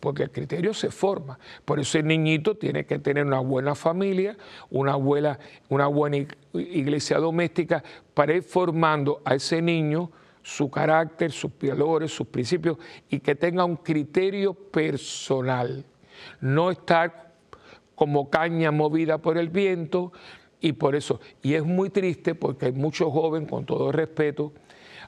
porque 0.00 0.24
el 0.24 0.30
criterio 0.30 0.74
se 0.74 0.90
forma. 0.90 1.38
Por 1.64 1.78
eso 1.78 1.98
el 1.98 2.06
niñito 2.06 2.56
tiene 2.56 2.86
que 2.86 2.98
tener 2.98 3.24
una 3.24 3.40
buena 3.40 3.74
familia, 3.74 4.36
una, 4.70 4.92
abuela, 4.92 5.38
una 5.68 5.86
buena 5.86 6.26
iglesia 6.54 7.18
doméstica 7.18 7.82
para 8.14 8.34
ir 8.34 8.42
formando 8.42 9.20
a 9.24 9.34
ese 9.34 9.60
niño 9.60 10.10
su 10.42 10.70
carácter, 10.70 11.32
sus 11.32 11.50
valores, 11.60 12.12
sus 12.12 12.26
principios 12.28 12.78
y 13.10 13.18
que 13.18 13.34
tenga 13.34 13.64
un 13.64 13.76
criterio 13.76 14.54
personal. 14.54 15.84
No 16.40 16.70
estar 16.70 17.25
como 17.96 18.30
caña 18.30 18.70
movida 18.70 19.18
por 19.18 19.38
el 19.38 19.48
viento 19.48 20.12
y 20.60 20.74
por 20.74 20.94
eso. 20.94 21.20
Y 21.42 21.54
es 21.54 21.64
muy 21.64 21.90
triste 21.90 22.36
porque 22.36 22.66
hay 22.66 22.72
muchos 22.72 23.12
jóvenes, 23.12 23.50
con 23.50 23.66
todo 23.66 23.90
respeto, 23.90 24.52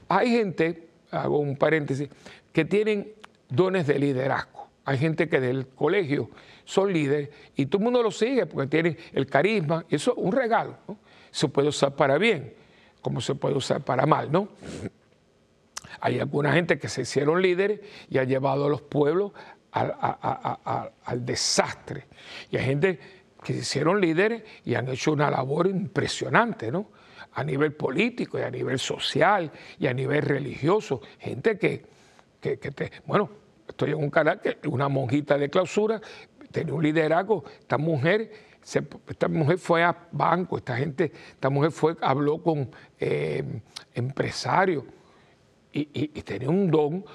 hay 0.09 0.31
gente, 0.31 0.89
hago 1.11 1.39
un 1.39 1.55
paréntesis, 1.55 2.09
que 2.51 2.65
tienen 2.65 3.13
dones 3.47 3.87
de 3.87 3.97
liderazgo 3.97 4.59
hay 4.89 4.97
gente 4.97 5.29
que 5.29 5.39
del 5.39 5.67
colegio 5.67 6.31
son 6.65 6.91
líderes 6.91 7.29
y 7.55 7.67
todo 7.67 7.77
el 7.77 7.83
mundo 7.83 8.01
lo 8.01 8.09
sigue 8.09 8.47
porque 8.47 8.67
tienen 8.67 8.97
el 9.13 9.27
carisma. 9.27 9.85
Y 9.87 9.97
eso 9.97 10.13
es 10.13 10.17
un 10.17 10.31
regalo. 10.31 10.77
Se 11.29 11.47
puede 11.47 11.67
usar 11.67 11.95
para 11.95 12.17
bien, 12.17 12.55
como 12.99 13.21
se 13.21 13.35
puede 13.35 13.53
usar 13.53 13.81
para 13.81 14.07
mal, 14.07 14.31
¿no? 14.31 14.49
Hay 16.01 16.19
alguna 16.19 16.53
gente 16.53 16.79
que 16.79 16.89
se 16.89 17.03
hicieron 17.03 17.39
líderes 17.39 17.81
y 18.09 18.17
ha 18.17 18.23
llevado 18.23 18.65
a 18.65 18.69
los 18.69 18.81
pueblos 18.81 19.33
al, 19.79 21.25
desastre. 21.25 22.07
Y 22.51 22.57
hay 22.57 22.65
gente 22.65 22.99
que 23.43 23.53
se 23.53 23.59
hicieron 23.59 24.01
líderes 24.01 24.43
y 24.65 24.75
han 24.75 24.87
hecho 24.89 25.11
una 25.11 25.29
labor 25.29 25.67
impresionante, 25.67 26.71
¿no? 26.71 26.91
A 27.33 27.43
nivel 27.43 27.73
político 27.73 28.39
y 28.39 28.41
a 28.41 28.49
nivel 28.49 28.79
social 28.79 29.51
y 29.77 29.87
a 29.87 29.93
nivel 29.93 30.23
religioso. 30.23 31.01
Gente 31.19 31.57
que, 31.57 31.85
que, 32.41 32.57
te, 32.57 32.91
bueno, 33.05 33.29
estoy 33.67 33.91
en 33.91 33.97
un 33.97 34.09
canal 34.09 34.41
que 34.41 34.57
una 34.67 34.89
monjita 34.89 35.37
de 35.37 35.49
clausura 35.49 36.01
tenía 36.51 36.73
un 36.73 36.83
liderazgo. 36.83 37.43
Esta 37.59 37.77
mujer, 37.77 38.31
esta 39.07 39.27
mujer 39.27 39.57
fue 39.57 39.83
a 39.83 39.95
banco, 40.11 40.57
esta 40.57 40.75
gente, 40.75 41.11
esta 41.31 41.49
mujer 41.49 41.71
fue, 41.71 41.95
habló 42.01 42.41
con 42.41 42.69
eh, 42.99 43.43
empresarios 43.93 44.83
y, 45.71 46.07
tenía 46.23 46.49
un 46.49 46.71
don, 46.71 47.05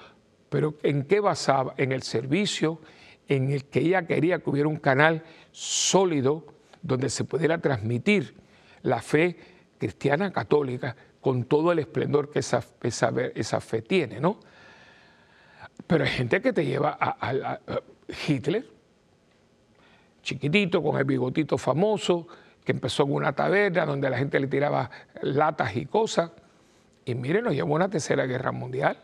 pero 0.55 0.77
¿en 0.85 1.03
qué 1.03 1.19
basaba? 1.19 1.75
En 1.79 1.91
el 1.91 2.05
servicio, 2.05 2.79
en 3.27 3.51
el 3.51 3.65
que 3.65 3.81
ella 3.81 4.07
quería 4.07 4.39
que 4.39 4.49
hubiera 4.49 4.69
un 4.69 4.77
canal 4.77 5.25
sólido 5.51 6.47
donde 6.81 7.11
se 7.11 7.25
pudiera 7.25 7.59
transmitir 7.59 8.37
la 8.83 9.03
fe 9.03 9.37
cristiana 9.79 10.33
católica 10.33 10.95
con 11.21 11.43
todo 11.43 11.73
el 11.73 11.81
esplendor 11.81 12.31
que 12.31 12.39
esa, 12.39 12.63
esa, 12.81 13.61
fe 13.61 13.83
tiene, 13.83 14.21
¿no? 14.21 14.39
Pero 15.89 16.05
hay 16.05 16.11
gente 16.11 16.41
que 16.41 16.53
te 16.53 16.65
lleva 16.65 16.99
a, 17.01 17.59
Hitler, 18.29 18.65
chiquitito, 20.23 20.81
con 20.85 20.99
el 20.99 21.05
bigotito 21.05 21.59
famoso, 21.59 22.29
que 22.65 22.71
empezó 22.71 23.03
en 23.03 23.13
una 23.13 23.33
taberna 23.33 23.87
donde 23.87 24.09
la 24.09 24.19
gente 24.19 24.39
le 24.39 24.47
tiraba 24.47 24.89
latas 25.21 25.75
y 25.75 25.87
cosas. 25.87 26.31
Y 27.05 27.17
miren, 27.17 27.43
nos 27.43 27.55
llevó 27.55 27.73
a 27.73 27.77
una 27.79 27.89
tercera 27.89 28.25
guerra 28.25 28.53
mundial. 28.53 28.97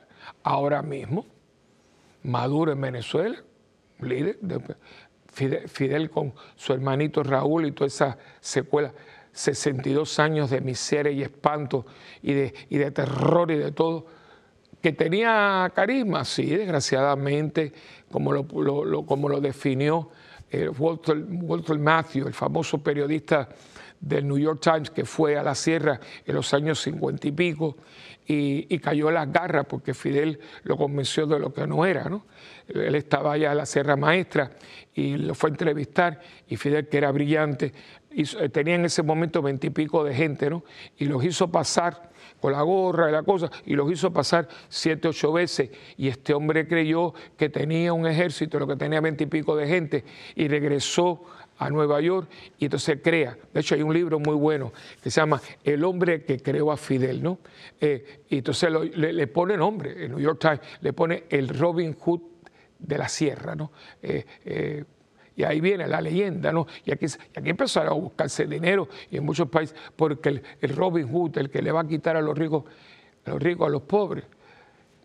Ahora 0.45 0.83
mismo, 0.83 1.27
Maduro 2.23 2.73
en 2.73 2.81
Venezuela, 2.81 3.43
líder, 4.01 4.39
Fidel, 5.69 6.11
con 6.11 6.35
su 6.57 6.73
hermanito 6.73 7.23
Raúl 7.23 7.67
y 7.67 7.73
toda 7.73 7.87
esa 7.87 8.19
secuela, 8.41 8.93
62 9.33 10.19
años 10.19 10.51
de 10.51 10.61
miseria 10.61 11.13
y 11.13 11.23
espanto 11.23 11.87
y 12.23 12.33
de, 12.33 12.55
y 12.69 12.79
de 12.79 12.91
terror 12.91 13.51
y 13.51 13.59
de 13.59 13.73
todo 13.73 14.07
que 14.83 14.93
tenía 14.93 15.71
carisma, 15.75 16.25
sí, 16.25 16.47
desgraciadamente, 16.47 17.73
como 18.11 18.33
lo, 18.33 19.07
como 19.07 19.29
lo 19.29 19.41
definió 19.41 20.11
eh, 20.51 20.69
Walter, 20.69 21.23
Walter 21.29 21.79
Matthew, 21.79 22.27
el 22.27 22.35
famoso 22.35 22.79
periodista 22.79 23.49
del 24.01 24.27
New 24.27 24.39
York 24.39 24.61
Times 24.63 24.91
que 24.91 25.05
fue 25.05 25.37
a 25.37 25.43
la 25.43 25.55
sierra 25.55 26.01
en 26.25 26.35
los 26.35 26.53
años 26.55 26.81
cincuenta 26.81 27.29
y 27.29 27.33
pico 27.33 27.77
y, 28.33 28.79
cayó 28.79 29.11
las 29.11 29.33
garras 29.33 29.67
porque 29.69 29.93
Fidel 29.93 30.39
lo 30.63 30.77
convenció 30.77 31.27
de 31.27 31.39
lo 31.39 31.53
que 31.53 31.67
no 31.67 31.85
era. 31.85 32.05
¿no? 32.09 32.27
Él 32.69 32.95
estaba 32.95 33.33
allá 33.33 33.51
en 33.51 33.59
la 33.59 33.67
Sierra 33.67 33.97
Maestra 33.97 34.53
y 34.95 35.17
lo 35.17 35.35
fue 35.35 35.51
a 35.51 35.53
entrevistar 35.53 36.21
y 36.49 36.57
Fidel, 36.57 36.89
que 36.89 36.99
era 36.99 37.11
brillante, 37.11 37.73
eh, 38.13 38.49
tenía 38.51 38.77
en 38.77 38.85
ese 38.85 39.03
momento 39.03 39.43
veintipico 39.43 40.05
de 40.05 40.15
gente 40.15 40.49
¿no? 40.49 40.65
y 40.97 41.07
los 41.07 41.25
hizo 41.25 41.51
pasar 41.51 42.11
con 42.41 42.53
la 42.53 42.63
gorra 42.63 43.09
y 43.09 43.13
la 43.13 43.23
cosa, 43.23 43.51
y 43.67 43.75
los 43.75 43.91
hizo 43.93 44.13
pasar 44.13 44.49
siete, 44.69 45.09
ocho 45.09 45.33
veces. 45.33 45.71
Y 45.99 46.09
este 46.09 46.33
hombre 46.33 46.67
creyó 46.67 47.13
que 47.37 47.51
tenía 47.51 47.93
un 47.93 48.07
ejército, 48.07 48.59
lo 48.59 48.67
que 48.67 48.77
tenía 48.77 49.01
veintipico 49.01 49.57
de 49.57 49.67
gente, 49.67 50.05
y 50.37 50.49
regresó 50.49 51.23
a 51.61 51.69
Nueva 51.69 52.01
York 52.01 52.29
y 52.59 52.65
entonces 52.65 52.99
crea. 53.03 53.37
De 53.53 53.61
hecho, 53.61 53.75
hay 53.75 53.83
un 53.83 53.93
libro 53.93 54.19
muy 54.19 54.35
bueno 54.35 54.73
que 55.03 55.11
se 55.11 55.21
llama 55.21 55.41
El 55.63 55.85
hombre 55.85 56.25
que 56.25 56.41
creó 56.41 56.73
a 56.73 56.77
Fidel, 56.79 57.23
¿no? 57.23 57.39
Eh, 57.79 58.23
y 58.31 58.39
entonces 58.39 58.71
le, 58.97 59.27
pone 59.27 59.59
nombre, 59.59 60.05
el 60.05 60.11
New 60.11 60.21
York 60.21 60.39
Times 60.41 60.61
le 60.81 60.95
pone 60.95 61.25
el 61.29 61.49
Robin 61.51 61.95
Hood 61.95 62.21
de 62.79 62.99
la 62.99 63.09
Sierra, 63.09 63.55
¿no? 63.55 63.73
Eh, 64.03 64.25
eh, 64.47 64.85
y 65.37 65.45
ahí 65.45 65.61
viene 65.61 65.87
la 65.87 66.01
leyenda, 66.01 66.51
¿no? 66.51 66.67
Y 66.87 66.93
aquí, 66.93 67.05
aquí 67.05 67.51
empezaron 67.51 67.93
a 67.93 67.95
buscarse 67.95 68.47
dinero 68.47 68.89
y 69.11 69.19
en 69.19 69.25
muchos 69.25 69.49
países, 69.51 69.77
porque 69.95 70.43
el, 70.63 70.75
Robin 70.75 71.09
Hood, 71.13 71.37
el 71.37 71.51
que 71.51 71.61
le 71.61 71.73
va 71.73 71.81
a 71.81 71.87
quitar 71.87 72.17
a 72.17 72.23
los 72.23 72.37
ricos, 72.39 72.65
a 73.27 73.31
los 73.31 73.43
ricos 73.43 73.67
a 73.67 73.71
los 73.71 73.83
pobres. 73.83 74.25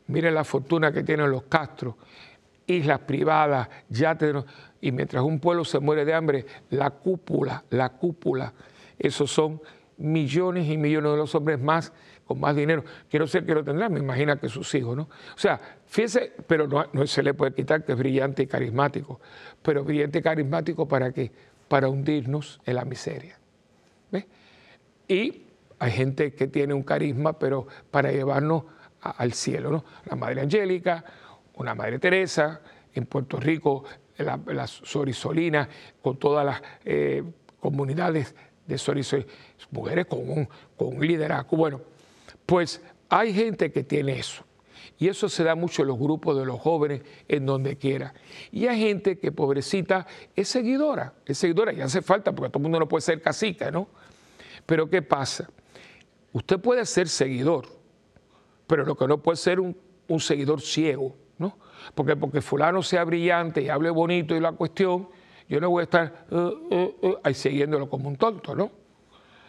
Miren 0.07 0.33
la 0.33 0.45
fortuna 0.45 0.93
que 0.93 1.03
tienen 1.03 1.29
los 1.29 1.43
Castro, 1.43 1.97
islas 2.67 2.99
privadas, 2.99 3.67
yates, 3.89 4.35
y 4.85 4.91
mientras 4.91 5.23
un 5.23 5.39
pueblo 5.39 5.65
se 5.65 5.79
muere 5.79 6.05
de 6.05 6.13
hambre, 6.13 6.45
la 6.69 6.91
cúpula, 6.91 7.65
la 7.71 7.89
cúpula, 7.89 8.53
esos 8.99 9.31
son 9.31 9.59
millones 9.97 10.69
y 10.69 10.77
millones 10.77 11.13
de 11.13 11.17
los 11.17 11.33
hombres 11.33 11.59
más 11.59 11.91
con 12.23 12.39
más 12.39 12.55
dinero. 12.55 12.83
Quiero 13.09 13.25
ser 13.25 13.47
que 13.47 13.55
lo 13.55 13.63
tendrán, 13.63 13.91
me 13.91 13.99
imagino 13.99 14.39
que 14.39 14.47
sus 14.47 14.75
hijos, 14.75 14.95
¿no? 14.95 15.03
O 15.03 15.37
sea, 15.37 15.59
fíjese, 15.87 16.33
pero 16.45 16.67
no, 16.67 17.07
se 17.07 17.23
le 17.23 17.33
puede 17.33 17.55
quitar 17.55 17.83
que 17.83 17.93
es 17.93 17.97
brillante 17.97 18.43
y 18.43 18.45
carismático. 18.45 19.19
Pero 19.63 19.83
brillante 19.83 20.19
y 20.19 20.21
carismático 20.21 20.87
para 20.87 21.11
qué? 21.11 21.31
Para 21.67 21.89
hundirnos 21.89 22.61
en 22.63 22.75
la 22.75 22.85
miseria. 22.85 23.39
¿Ves? 24.11 24.27
Y 25.07 25.45
hay 25.79 25.91
gente 25.91 26.35
que 26.35 26.45
tiene 26.45 26.75
un 26.75 26.83
carisma, 26.83 27.39
pero 27.39 27.65
para 27.89 28.11
llevarnos 28.11 28.65
al 29.01 29.33
cielo, 29.33 29.71
¿no? 29.71 29.83
La 30.05 30.15
Madre 30.15 30.41
Angélica, 30.41 31.03
una 31.55 31.73
Madre 31.73 31.97
Teresa, 31.97 32.61
en 32.93 33.07
Puerto 33.07 33.37
Rico, 33.37 33.83
la, 34.17 34.39
la 34.47 34.67
Sorisolina, 34.67 35.67
con 36.01 36.17
todas 36.17 36.45
las 36.45 36.61
eh, 36.83 37.23
comunidades 37.59 38.35
de 38.65 38.77
Sorisolina, 38.77 39.29
mujeres 39.71 40.05
con 40.05 40.29
un, 40.29 40.47
con 40.77 40.95
un 40.97 41.05
liderazgo. 41.05 41.57
Bueno, 41.57 41.81
pues 42.45 42.81
hay 43.09 43.33
gente 43.33 43.71
que 43.71 43.83
tiene 43.83 44.19
eso. 44.19 44.43
Y 44.97 45.09
eso 45.09 45.27
se 45.27 45.43
da 45.43 45.55
mucho 45.55 45.81
en 45.81 45.89
los 45.89 45.99
grupos 45.99 46.37
de 46.37 46.45
los 46.45 46.59
jóvenes, 46.59 47.01
en 47.27 47.45
donde 47.45 47.77
quiera. 47.77 48.13
Y 48.51 48.67
hay 48.67 48.79
gente 48.79 49.17
que, 49.17 49.31
pobrecita, 49.31 50.07
es 50.35 50.47
seguidora, 50.47 51.13
es 51.25 51.37
seguidora, 51.37 51.73
y 51.73 51.81
hace 51.81 52.01
falta, 52.01 52.33
porque 52.33 52.49
todo 52.49 52.59
el 52.59 52.63
mundo 52.63 52.79
no 52.79 52.87
puede 52.87 53.01
ser 53.01 53.21
cacica, 53.21 53.71
¿no? 53.71 53.87
Pero 54.65 54.89
¿qué 54.89 55.01
pasa? 55.01 55.49
Usted 56.31 56.59
puede 56.59 56.85
ser 56.85 57.09
seguidor, 57.09 57.65
pero 58.67 58.85
lo 58.85 58.95
que 58.95 59.07
no 59.07 59.17
puede 59.21 59.37
ser 59.37 59.59
un, 59.59 59.75
seguidor 60.19 60.61
ciego, 60.61 61.15
¿no? 61.37 61.57
Porque 61.93 62.15
porque 62.15 62.41
fulano 62.41 62.81
sea 62.81 63.03
brillante 63.03 63.61
y 63.61 63.69
hable 63.69 63.89
bonito 63.89 64.35
y 64.35 64.39
la 64.39 64.51
cuestión, 64.53 65.07
yo 65.47 65.59
no 65.59 65.69
voy 65.69 65.81
a 65.81 65.83
estar 65.83 66.25
uh, 66.31 66.35
uh, 66.37 67.07
uh, 67.07 67.17
ahí 67.23 67.33
siguiéndolo 67.33 67.89
como 67.89 68.07
un 68.09 68.15
tonto, 68.15 68.55
¿no? 68.55 68.71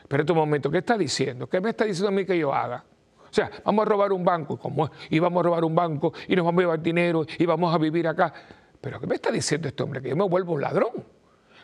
Pero 0.08 0.20
en 0.20 0.26
este 0.26 0.32
momento, 0.34 0.70
¿qué 0.70 0.78
está 0.78 0.96
diciendo? 0.96 1.48
¿Qué 1.48 1.60
me 1.60 1.70
está 1.70 1.84
diciendo 1.84 2.08
a 2.08 2.12
mí 2.12 2.24
que 2.24 2.38
yo 2.38 2.52
haga? 2.54 2.84
O 3.28 3.32
sea, 3.32 3.50
vamos 3.64 3.86
a 3.86 3.88
robar 3.88 4.12
un 4.12 4.24
banco, 4.24 4.56
como 4.56 4.90
y 5.10 5.18
vamos 5.18 5.40
a 5.40 5.42
robar 5.44 5.64
un 5.64 5.74
banco 5.74 6.12
y 6.28 6.36
nos 6.36 6.44
vamos 6.44 6.60
a 6.60 6.62
llevar 6.62 6.82
dinero 6.82 7.26
y 7.38 7.44
vamos 7.44 7.74
a 7.74 7.78
vivir 7.78 8.06
acá. 8.06 8.32
Pero 8.80 9.00
¿qué 9.00 9.06
me 9.06 9.16
está 9.16 9.30
diciendo 9.30 9.68
este 9.68 9.82
hombre? 9.82 10.00
Que 10.00 10.10
yo 10.10 10.16
me 10.16 10.24
vuelvo 10.24 10.52
un 10.52 10.60
ladrón, 10.60 11.04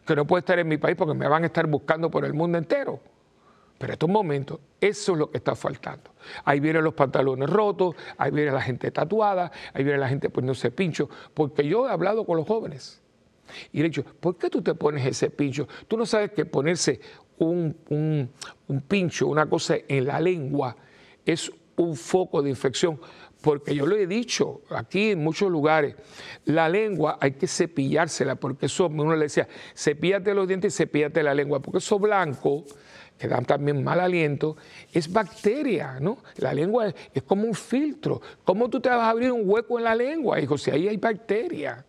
que 0.05 0.17
no 0.17 0.27
puedo 0.27 0.41
estar 0.41 0.59
en 0.59 0.67
mi 0.67 0.77
país 0.77 0.97
porque 0.97 1.15
me 1.15 1.29
van 1.29 1.45
a 1.45 1.47
estar 1.47 1.67
buscando 1.67 2.11
por 2.11 2.25
el 2.25 2.35
mundo 2.35 2.59
entero. 2.59 3.01
Pero 3.83 3.95
estos 3.95 4.09
momentos, 4.09 4.61
eso 4.81 5.13
es 5.15 5.19
lo 5.19 5.29
que 5.29 5.39
está 5.39 5.57
faltando. 5.57 6.13
Ahí 6.45 6.61
vienen 6.61 6.85
los 6.85 6.95
pantalones 6.95 7.51
rotos, 7.51 7.97
ahí 8.17 8.31
viene 8.31 8.53
la 8.53 8.61
gente 8.61 8.93
tatuada, 8.93 9.51
ahí 9.75 9.83
viene 9.83 9.99
la 9.99 10.09
gente 10.09 10.31
poniéndose 10.31 10.71
pincho, 10.71 11.11
porque 11.35 11.67
yo 11.67 11.89
he 11.89 11.91
hablado 11.91 12.25
con 12.25 12.37
los 12.37 12.47
jóvenes 12.47 13.03
y 13.73 13.79
le 13.79 13.87
he 13.87 13.89
dicho, 13.89 14.05
¿por 14.05 14.37
qué 14.37 14.49
tú 14.49 14.63
te 14.63 14.77
pones 14.77 15.05
ese 15.05 15.31
pincho? 15.31 15.67
Tú 15.89 15.97
no 15.97 16.07
sabes 16.07 16.31
que 16.31 16.45
ponerse 16.45 17.01
un, 17.39 17.77
un 17.89 18.81
pincho, 18.83 19.27
una 19.27 19.47
cosa 19.47 19.75
en 19.89 20.07
la 20.07 20.21
lengua, 20.21 20.77
es 21.27 21.51
un 21.75 21.97
foco 21.97 22.41
de 22.41 22.51
infección 22.51 23.01
porque 23.43 23.75
yo 23.75 23.87
lo 23.87 23.97
he 23.97 24.07
dicho 24.07 24.63
aquí 24.71 25.11
en 25.11 25.23
muchos 25.23 25.51
lugares, 25.51 25.97
la 26.45 26.69
lengua 26.69 27.19
hay 27.21 27.33
que 27.33 27.47
cepillársela, 27.47 28.37
porque 28.37 28.67
eso, 28.67 28.87
uno 28.87 29.15
le 29.15 29.25
decía, 29.25 29.49
cepíllate 29.77 30.33
los 30.33 30.49
dientes 30.49 30.75
y 30.75 30.77
cepíllate 30.77 31.23
la 31.23 31.35
lengua, 31.35 31.61
porque 31.61 31.79
eso 31.79 31.99
blanco, 31.99 32.65
que 33.19 33.29
da 33.29 33.41
también 33.43 33.85
mal 33.85 34.01
aliento, 34.01 34.57
es 34.93 35.13
bacteria, 35.13 35.99
¿no? 36.01 36.19
La 36.37 36.55
lengua 36.55 36.93
es, 37.13 37.23
como 37.23 37.45
un 37.45 37.55
filtro. 37.55 38.21
¿Cómo 38.45 38.69
tú 38.69 38.81
te 38.81 38.89
vas 38.89 38.99
a 38.99 39.11
abrir 39.11 39.31
un 39.31 39.43
hueco 39.45 39.79
en 39.79 39.85
la 39.85 39.95
lengua, 39.95 40.41
hijo? 40.41 40.57
Si 40.57 40.71
ahí 40.71 40.89
hay 40.89 40.97
bacteria 40.97 41.85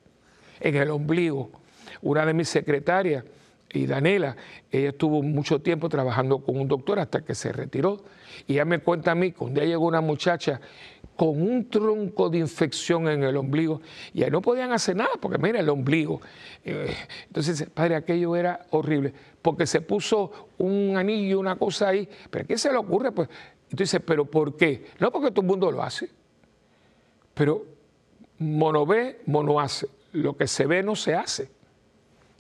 en 0.60 0.76
el 0.76 0.92
ombligo. 0.92 1.52
Una 2.02 2.26
de 2.26 2.34
mis 2.34 2.50
secretarias, 2.50 3.24
y 3.72 3.88
Danela, 3.88 4.36
ella 4.72 4.90
estuvo 4.90 5.24
mucho 5.24 5.60
tiempo 5.60 5.90
trabajando 5.90 6.40
con 6.40 6.60
un 6.60 6.68
doctor 6.68 7.00
hasta 7.00 7.22
que 7.22 7.34
se 7.34 7.52
retiró. 7.52 8.04
Y 8.46 8.54
ella 8.54 8.66
me 8.66 8.80
cuenta 8.80 9.12
a 9.12 9.16
mí 9.16 9.32
que 9.32 9.44
un 9.44 9.54
día 9.54 9.66
llegó 9.66 9.88
una 9.88 10.02
muchacha 10.02 10.62
con 11.16 11.42
un 11.42 11.70
tronco 11.70 12.30
de 12.30 12.40
infección 12.40 13.08
en 13.08 13.24
el 13.24 13.38
ombligo 13.38 13.82
y 14.14 14.24
ahí 14.24 14.32
no 14.32 14.42
podían 14.42 14.72
hacer 14.72 14.96
nada 14.96 15.12
porque 15.20 15.38
mira 15.38 15.60
el 15.60 15.70
ombligo. 15.70 16.22
Eh, 16.64 16.94
entonces, 17.28 17.68
padre, 17.74 17.96
aquello 17.96 18.36
era 18.36 18.66
horrible 18.72 19.14
porque 19.42 19.68
se 19.68 19.82
puso 19.82 20.50
un 20.58 20.96
anillo, 20.98 21.40
una 21.40 21.58
cosa 21.58 21.90
ahí. 21.90 22.08
¿Pero 22.30 22.48
qué 22.48 22.58
se 22.58 22.72
le 22.72 22.78
ocurre? 22.78 23.12
Pues, 23.12 23.30
entonces, 23.70 24.02
¿pero 24.06 24.26
por 24.26 24.56
qué? 24.56 24.86
No 25.00 25.12
porque 25.12 25.32
todo 25.32 25.42
el 25.42 25.48
mundo 25.48 25.72
lo 25.72 25.84
hace, 25.84 26.10
pero 27.34 27.66
mono 28.40 28.86
ve, 28.86 29.22
mono 29.26 29.60
hace. 29.60 29.88
Lo 30.14 30.38
que 30.38 30.48
se 30.48 30.66
ve 30.66 30.82
no 30.82 30.96
se 30.96 31.14
hace. 31.14 31.50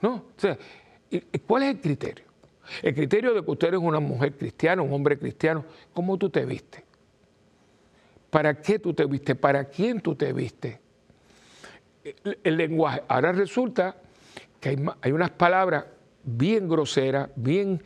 ¿No? 0.01 0.15
O 0.15 0.39
sea, 0.39 0.57
¿cuál 1.45 1.63
es 1.63 1.69
el 1.69 1.81
criterio? 1.81 2.25
El 2.81 2.93
criterio 2.95 3.33
de 3.33 3.43
que 3.43 3.51
usted 3.51 3.73
es 3.73 3.79
una 3.79 3.99
mujer 3.99 4.33
cristiana, 4.33 4.81
un 4.81 4.93
hombre 4.93 5.17
cristiano, 5.17 5.65
¿cómo 5.93 6.17
tú 6.17 6.29
te 6.29 6.45
viste? 6.45 6.83
¿Para 8.33 8.59
qué 8.59 8.79
tú 8.79 8.95
te 8.95 9.05
viste? 9.05 9.35
¿Para 9.35 9.65
quién 9.65 10.01
tú 10.01 10.15
te 10.15 10.33
viste? 10.33 10.81
El, 12.43 12.57
lenguaje. 12.57 13.03
Ahora 13.07 13.31
resulta 13.31 13.95
que 14.59 14.75
hay, 15.03 15.11
unas 15.11 15.29
palabras 15.29 15.85
bien 16.23 16.67
groseras, 16.67 17.29
bien 17.35 17.83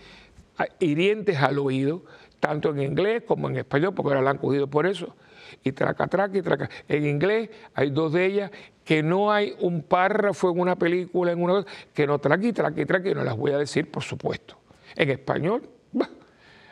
hirientes 0.80 1.38
al 1.38 1.60
oído, 1.60 2.06
tanto 2.40 2.70
en 2.70 2.82
inglés 2.82 3.24
como 3.28 3.50
en 3.50 3.58
español, 3.58 3.94
porque 3.94 4.12
ahora 4.12 4.22
la 4.22 4.30
han 4.30 4.38
cogido 4.38 4.68
por 4.68 4.88
eso. 4.88 5.18
Y 5.66 5.74
traca, 5.74 6.08
traca 6.08 6.38
y 6.38 6.42
traca. 6.42 6.70
En 6.88 7.06
inglés 7.06 7.50
hay 7.74 7.90
dos 7.90 8.14
de 8.14 8.26
ellas 8.26 8.52
que 8.86 9.04
no 9.04 9.34
hay 9.34 9.54
un 9.60 9.82
párrafo 9.82 10.50
en 10.50 10.62
una 10.62 10.78
película, 10.78 11.34
en 11.34 11.44
una 11.44 11.66
que 11.94 12.08
no 12.08 12.20
traca 12.20 12.48
y 12.48 12.54
traca, 12.54 13.10
y 13.10 13.14
no 13.14 13.26
las 13.26 13.36
voy 13.36 13.52
a 13.52 13.58
decir, 13.58 13.92
por 13.92 14.02
supuesto. 14.02 14.58
En 14.96 15.10
español, 15.10 15.68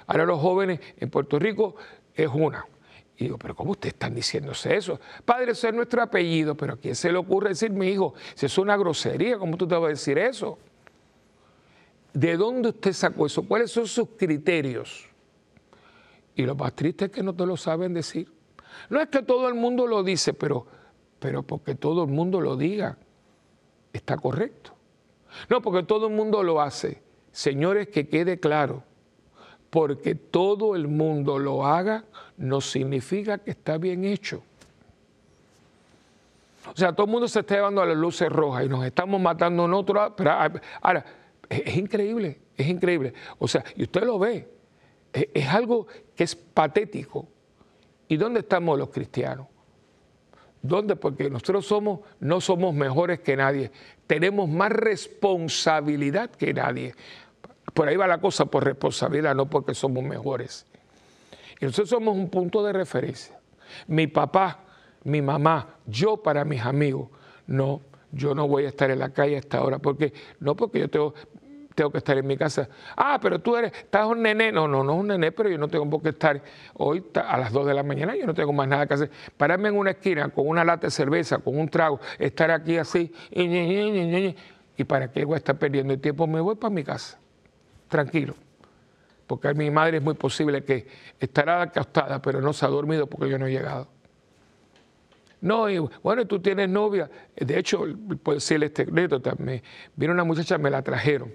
ahora 0.08 0.26
los 0.26 0.40
jóvenes 0.40 0.80
en 0.98 1.10
Puerto 1.10 1.38
Rico 1.38 1.76
es 2.16 2.30
una. 2.34 2.66
Y 3.18 3.26
digo, 3.26 3.38
pero 3.38 3.56
¿cómo 3.56 3.72
ustedes 3.72 3.94
están 3.94 4.14
diciéndose 4.14 4.76
eso? 4.76 5.00
Padre, 5.24 5.52
ese 5.52 5.70
es 5.70 5.74
nuestro 5.74 6.02
apellido, 6.02 6.56
pero 6.56 6.74
¿a 6.74 6.78
quién 6.78 6.96
se 6.96 7.12
le 7.12 7.18
ocurre 7.18 7.50
decir 7.50 7.72
mi 7.72 7.88
hijo? 7.88 8.14
Si 8.34 8.46
es 8.46 8.58
una 8.58 8.76
grosería, 8.76 9.38
¿cómo 9.38 9.56
tú 9.56 9.68
te 9.68 9.76
vas 9.76 9.86
a 9.86 9.90
decir 9.90 10.18
eso? 10.18 10.58
¿De 12.14 12.36
dónde 12.36 12.70
usted 12.70 12.92
sacó 12.94 13.26
eso? 13.26 13.44
¿Cuáles 13.44 13.72
son 13.72 13.88
sus 13.88 14.10
criterios? 14.18 15.06
Y 16.36 16.44
lo 16.44 16.56
más 16.56 16.74
triste 16.74 17.06
es 17.06 17.12
que 17.12 17.24
no 17.24 17.34
te 17.34 17.46
lo 17.46 17.56
saben 17.56 17.94
decir. 17.94 18.30
No 18.90 19.00
es 19.00 19.08
que 19.08 19.22
todo 19.22 19.48
el 19.48 19.54
mundo 19.54 19.88
lo 19.88 20.04
dice, 20.04 20.34
pero, 20.34 20.68
pero 21.20 21.44
porque 21.44 21.76
todo 21.76 22.04
el 22.04 22.10
mundo 22.10 22.42
lo 22.42 22.58
diga, 22.58 22.98
está 23.94 24.18
correcto. 24.18 24.72
No, 25.50 25.62
porque 25.62 25.84
todo 25.84 26.08
el 26.08 26.14
mundo 26.14 26.44
lo 26.44 26.62
hace. 26.62 27.02
Señores, 27.32 27.88
que 27.88 28.08
quede 28.08 28.40
claro 28.40 28.84
porque 29.70 30.16
todo 30.16 30.76
el 30.76 30.88
mundo 30.88 31.38
lo 31.40 31.66
haga 31.66 32.06
no 32.38 32.62
significa 32.62 33.38
que 33.38 33.52
está 33.52 33.78
bien 33.78 34.06
hecho. 34.06 34.44
O 36.68 36.76
sea, 36.76 36.94
todo 36.94 37.06
el 37.06 37.12
mundo 37.12 37.28
se 37.28 37.42
está 37.42 37.56
llevando 37.56 37.82
a 37.82 37.86
las 37.86 37.98
luces 37.98 38.30
rojas 38.30 38.66
y 38.66 38.70
nos 38.70 38.86
estamos 38.86 39.22
matando 39.22 39.66
en 39.66 39.74
otro. 39.74 40.16
Pero 40.16 40.32
ah, 40.32 40.52
ahora, 40.82 41.06
es, 41.50 41.78
increíble, 41.78 42.40
es 42.58 42.68
increíble. 42.68 43.14
O 43.38 43.48
sea, 43.48 43.64
y 43.76 43.84
usted 43.84 44.04
lo 44.04 44.18
ve, 44.18 44.48
es, 45.14 45.28
es 45.34 45.48
algo 45.48 45.88
que 46.16 46.24
es 46.24 46.36
patético. 46.36 47.28
¿Y 48.08 48.18
dónde 48.18 48.42
estamos 48.42 48.78
los 48.78 48.90
cristianos? 48.90 49.48
¿Dónde? 50.62 50.96
Porque 50.96 51.30
nosotros 51.30 51.66
somos, 51.66 52.00
no 52.20 52.42
somos 52.42 52.74
mejores 52.74 53.20
que 53.20 53.38
nadie, 53.38 53.72
tenemos 54.08 54.50
más 54.50 54.72
responsabilidad 54.72 56.32
que 56.32 56.54
nadie. 56.54 56.96
Por 57.76 57.90
ahí 57.90 57.98
va 57.98 58.08
la 58.08 58.20
cosa, 58.20 58.46
por 58.46 58.64
responsabilidad, 58.64 59.36
no 59.36 59.50
porque 59.50 59.76
somos 59.76 60.02
mejores. 60.02 60.66
Y 61.60 61.66
nosotros 61.66 61.90
somos 61.90 62.16
un 62.16 62.30
punto 62.30 62.64
de 62.64 62.72
referencia. 62.72 63.38
Mi 63.88 64.08
papá, 64.08 64.60
mi 65.04 65.22
mamá, 65.22 65.76
yo 65.86 66.16
para 66.16 66.46
mis 66.46 66.62
amigos, 66.62 67.10
no, 67.48 67.82
yo 68.14 68.34
no 68.34 68.48
voy 68.48 68.64
a 68.64 68.70
estar 68.70 68.90
en 68.92 69.00
la 69.00 69.10
calle 69.10 69.36
a 69.36 69.40
esta 69.40 69.62
hora, 69.62 69.80
porque 69.80 70.14
no 70.40 70.56
porque 70.56 70.80
yo 70.80 70.90
tengo, 70.90 71.14
tengo 71.76 71.92
que 71.92 71.98
estar 71.98 72.18
en 72.18 72.26
mi 72.26 72.38
casa. 72.38 72.70
Ah, 72.96 73.20
pero 73.22 73.40
tú 73.40 73.58
eres, 73.58 73.74
estás 73.74 74.08
un 74.08 74.22
nené. 74.22 74.54
No, 74.54 74.70
no, 74.70 74.82
no 74.82 74.94
es 74.94 75.00
un 75.02 75.08
nené, 75.08 75.34
pero 75.34 75.50
yo 75.50 75.58
no 75.58 75.68
tengo 75.68 75.90
por 75.90 76.02
qué 76.02 76.10
estar 76.10 76.42
hoy 76.76 77.04
a 77.14 77.38
las 77.38 77.52
2 77.52 77.68
de 77.68 77.74
la 77.74 77.84
mañana, 77.84 78.16
yo 78.16 78.26
no 78.26 78.34
tengo 78.34 78.54
más 78.54 78.70
nada 78.70 78.88
que 78.88 78.94
hacer. 78.94 79.12
Pararme 79.36 79.68
en 79.68 79.76
una 79.78 79.92
esquina 79.92 80.30
con 80.30 80.48
una 80.48 80.64
lata 80.64 80.88
de 80.88 80.92
cerveza, 80.92 81.40
con 81.40 81.60
un 81.60 81.68
trago, 81.68 82.00
estar 82.20 82.52
aquí 82.52 82.78
así, 82.78 83.14
y 83.32 84.84
para 84.86 85.12
qué 85.12 85.26
voy 85.26 85.34
a 85.34 85.38
estar 85.40 85.58
perdiendo 85.58 85.92
el 85.92 86.00
tiempo, 86.00 86.26
me 86.26 86.40
voy 86.40 86.56
para 86.56 86.74
mi 86.74 86.86
casa 86.86 87.20
tranquilo, 87.96 88.36
porque 89.26 89.54
mi 89.54 89.72
madre 89.72 89.98
es 89.98 90.04
muy 90.04 90.16
posible 90.16 90.66
que 90.66 90.86
estará 91.18 91.62
acostada, 91.62 92.22
pero 92.22 92.42
no 92.42 92.52
se 92.52 92.66
ha 92.66 92.70
dormido 92.70 93.08
porque 93.08 93.30
yo 93.30 93.40
no 93.40 93.48
he 93.48 93.52
llegado. 93.52 93.88
No, 95.40 95.70
y 95.70 95.78
bueno, 96.04 96.26
tú 96.28 96.42
tienes 96.42 96.68
novia. 96.68 97.10
De 97.36 97.58
hecho, 97.58 97.86
puedo 98.22 98.36
decirle 98.36 98.66
este 98.66 98.82
anécdota. 98.82 99.34
Me, 99.38 99.64
vino 99.96 100.12
una 100.12 100.26
muchacha, 100.26 100.58
me 100.58 100.70
la 100.70 100.82
trajeron. 100.82 101.34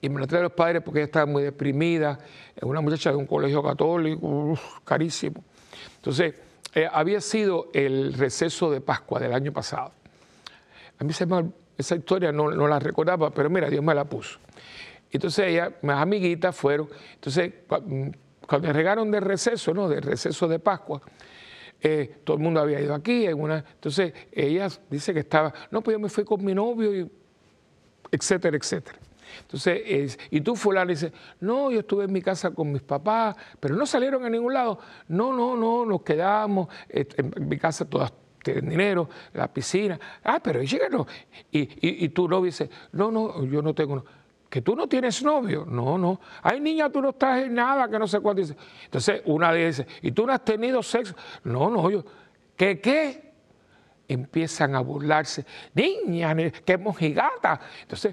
Y 0.00 0.08
me 0.08 0.20
la 0.20 0.26
trajeron 0.26 0.44
los 0.44 0.52
padres 0.52 0.82
porque 0.82 1.00
ella 1.00 1.06
estaba 1.06 1.26
muy 1.26 1.44
deprimida. 1.44 2.18
Una 2.62 2.80
muchacha 2.80 3.10
de 3.10 3.16
un 3.16 3.26
colegio 3.26 3.62
católico, 3.62 4.58
carísimo. 4.84 5.44
Entonces, 5.96 6.34
eh, 6.74 6.88
había 6.90 7.20
sido 7.20 7.68
el 7.74 8.14
receso 8.14 8.70
de 8.70 8.80
Pascua 8.80 9.20
del 9.20 9.34
año 9.34 9.52
pasado. 9.52 9.92
A 10.98 11.04
mí 11.04 11.12
se 11.12 11.26
me, 11.26 11.50
esa 11.76 11.94
historia 11.94 12.32
no 12.32 12.50
la 12.50 12.78
recordaba, 12.78 13.30
pero 13.30 13.50
mira, 13.50 13.68
Dios 13.68 13.84
me 13.84 13.94
la 13.94 14.04
puso. 14.04 14.38
Entonces 15.10 15.46
ella, 15.48 15.72
mis 15.82 15.92
amiguitas 15.92 16.54
fueron, 16.54 16.88
entonces 17.14 17.52
mm, 17.68 18.08
cuando 18.46 18.72
llegaron 18.72 19.10
de 19.10 19.20
receso, 19.20 19.74
¿no? 19.74 19.88
De 19.88 20.00
receso 20.00 20.46
de 20.48 20.58
Pascua, 20.58 21.00
eh, 21.80 22.20
todo 22.24 22.36
el 22.36 22.42
mundo 22.42 22.60
había 22.60 22.80
ido 22.80 22.94
aquí, 22.94 23.26
en 23.26 23.40
una, 23.40 23.58
entonces 23.58 24.12
ella 24.32 24.68
dice 24.88 25.14
que 25.14 25.20
estaba, 25.20 25.52
no, 25.70 25.80
pues 25.82 25.94
yo 25.94 25.98
me 25.98 26.08
fui 26.08 26.24
con 26.24 26.44
mi 26.44 26.54
novio, 26.54 26.94
y, 26.94 27.10
etcétera, 28.10 28.56
etcétera. 28.56 28.98
Entonces, 29.42 30.18
y 30.30 30.40
tú 30.40 30.56
fulano 30.56 30.90
dice, 30.90 31.12
no, 31.40 31.70
yo 31.70 31.80
estuve 31.80 32.04
en 32.04 32.12
mi 32.12 32.20
casa 32.20 32.50
con 32.50 32.72
mis 32.72 32.82
papás, 32.82 33.36
pero 33.58 33.76
no 33.76 33.86
salieron 33.86 34.24
a 34.24 34.30
ningún 34.30 34.52
lado. 34.52 34.78
No, 35.08 35.32
no, 35.32 35.56
no, 35.56 35.86
nos 35.86 36.02
quedamos, 36.02 36.68
en 36.88 37.48
mi 37.48 37.56
casa 37.56 37.88
todas 37.88 38.12
tienen 38.42 38.68
dinero, 38.68 39.08
la 39.34 39.52
piscina. 39.52 39.98
Ah, 40.24 40.40
pero 40.42 40.62
llegaron. 40.62 41.06
Y, 41.50 41.60
y, 41.60 42.04
y 42.04 42.08
tu 42.08 42.28
novio 42.28 42.46
dice, 42.46 42.70
no, 42.92 43.10
no, 43.10 43.44
yo 43.44 43.62
no 43.62 43.74
tengo 43.74 44.04
que 44.50 44.60
tú 44.60 44.74
no 44.74 44.88
tienes 44.88 45.22
novio. 45.22 45.64
No, 45.66 45.96
no. 45.96 46.20
Ay, 46.42 46.60
niña, 46.60 46.90
tú 46.90 47.00
no 47.00 47.10
estás 47.10 47.48
nada, 47.48 47.88
que 47.88 47.98
no 47.98 48.08
sé 48.08 48.18
cuánto 48.18 48.42
dice. 48.42 48.56
Entonces, 48.84 49.22
una 49.24 49.52
dice, 49.52 49.86
¿y 50.02 50.10
tú 50.10 50.26
no 50.26 50.32
has 50.32 50.44
tenido 50.44 50.82
sexo? 50.82 51.14
No, 51.44 51.70
no, 51.70 51.88
yo. 51.88 52.04
¿Qué 52.56 52.80
qué? 52.80 53.30
Empiezan 54.08 54.74
a 54.74 54.80
burlarse. 54.80 55.46
Niña, 55.72 56.34
qué 56.64 56.76
mojigata. 56.76 57.60
Entonces, 57.82 58.12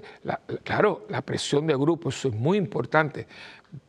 claro, 0.62 1.06
la 1.08 1.22
presión 1.22 1.66
de 1.66 1.74
grupo, 1.74 2.08
eso 2.10 2.28
es 2.28 2.34
muy 2.34 2.56
importante. 2.56 3.26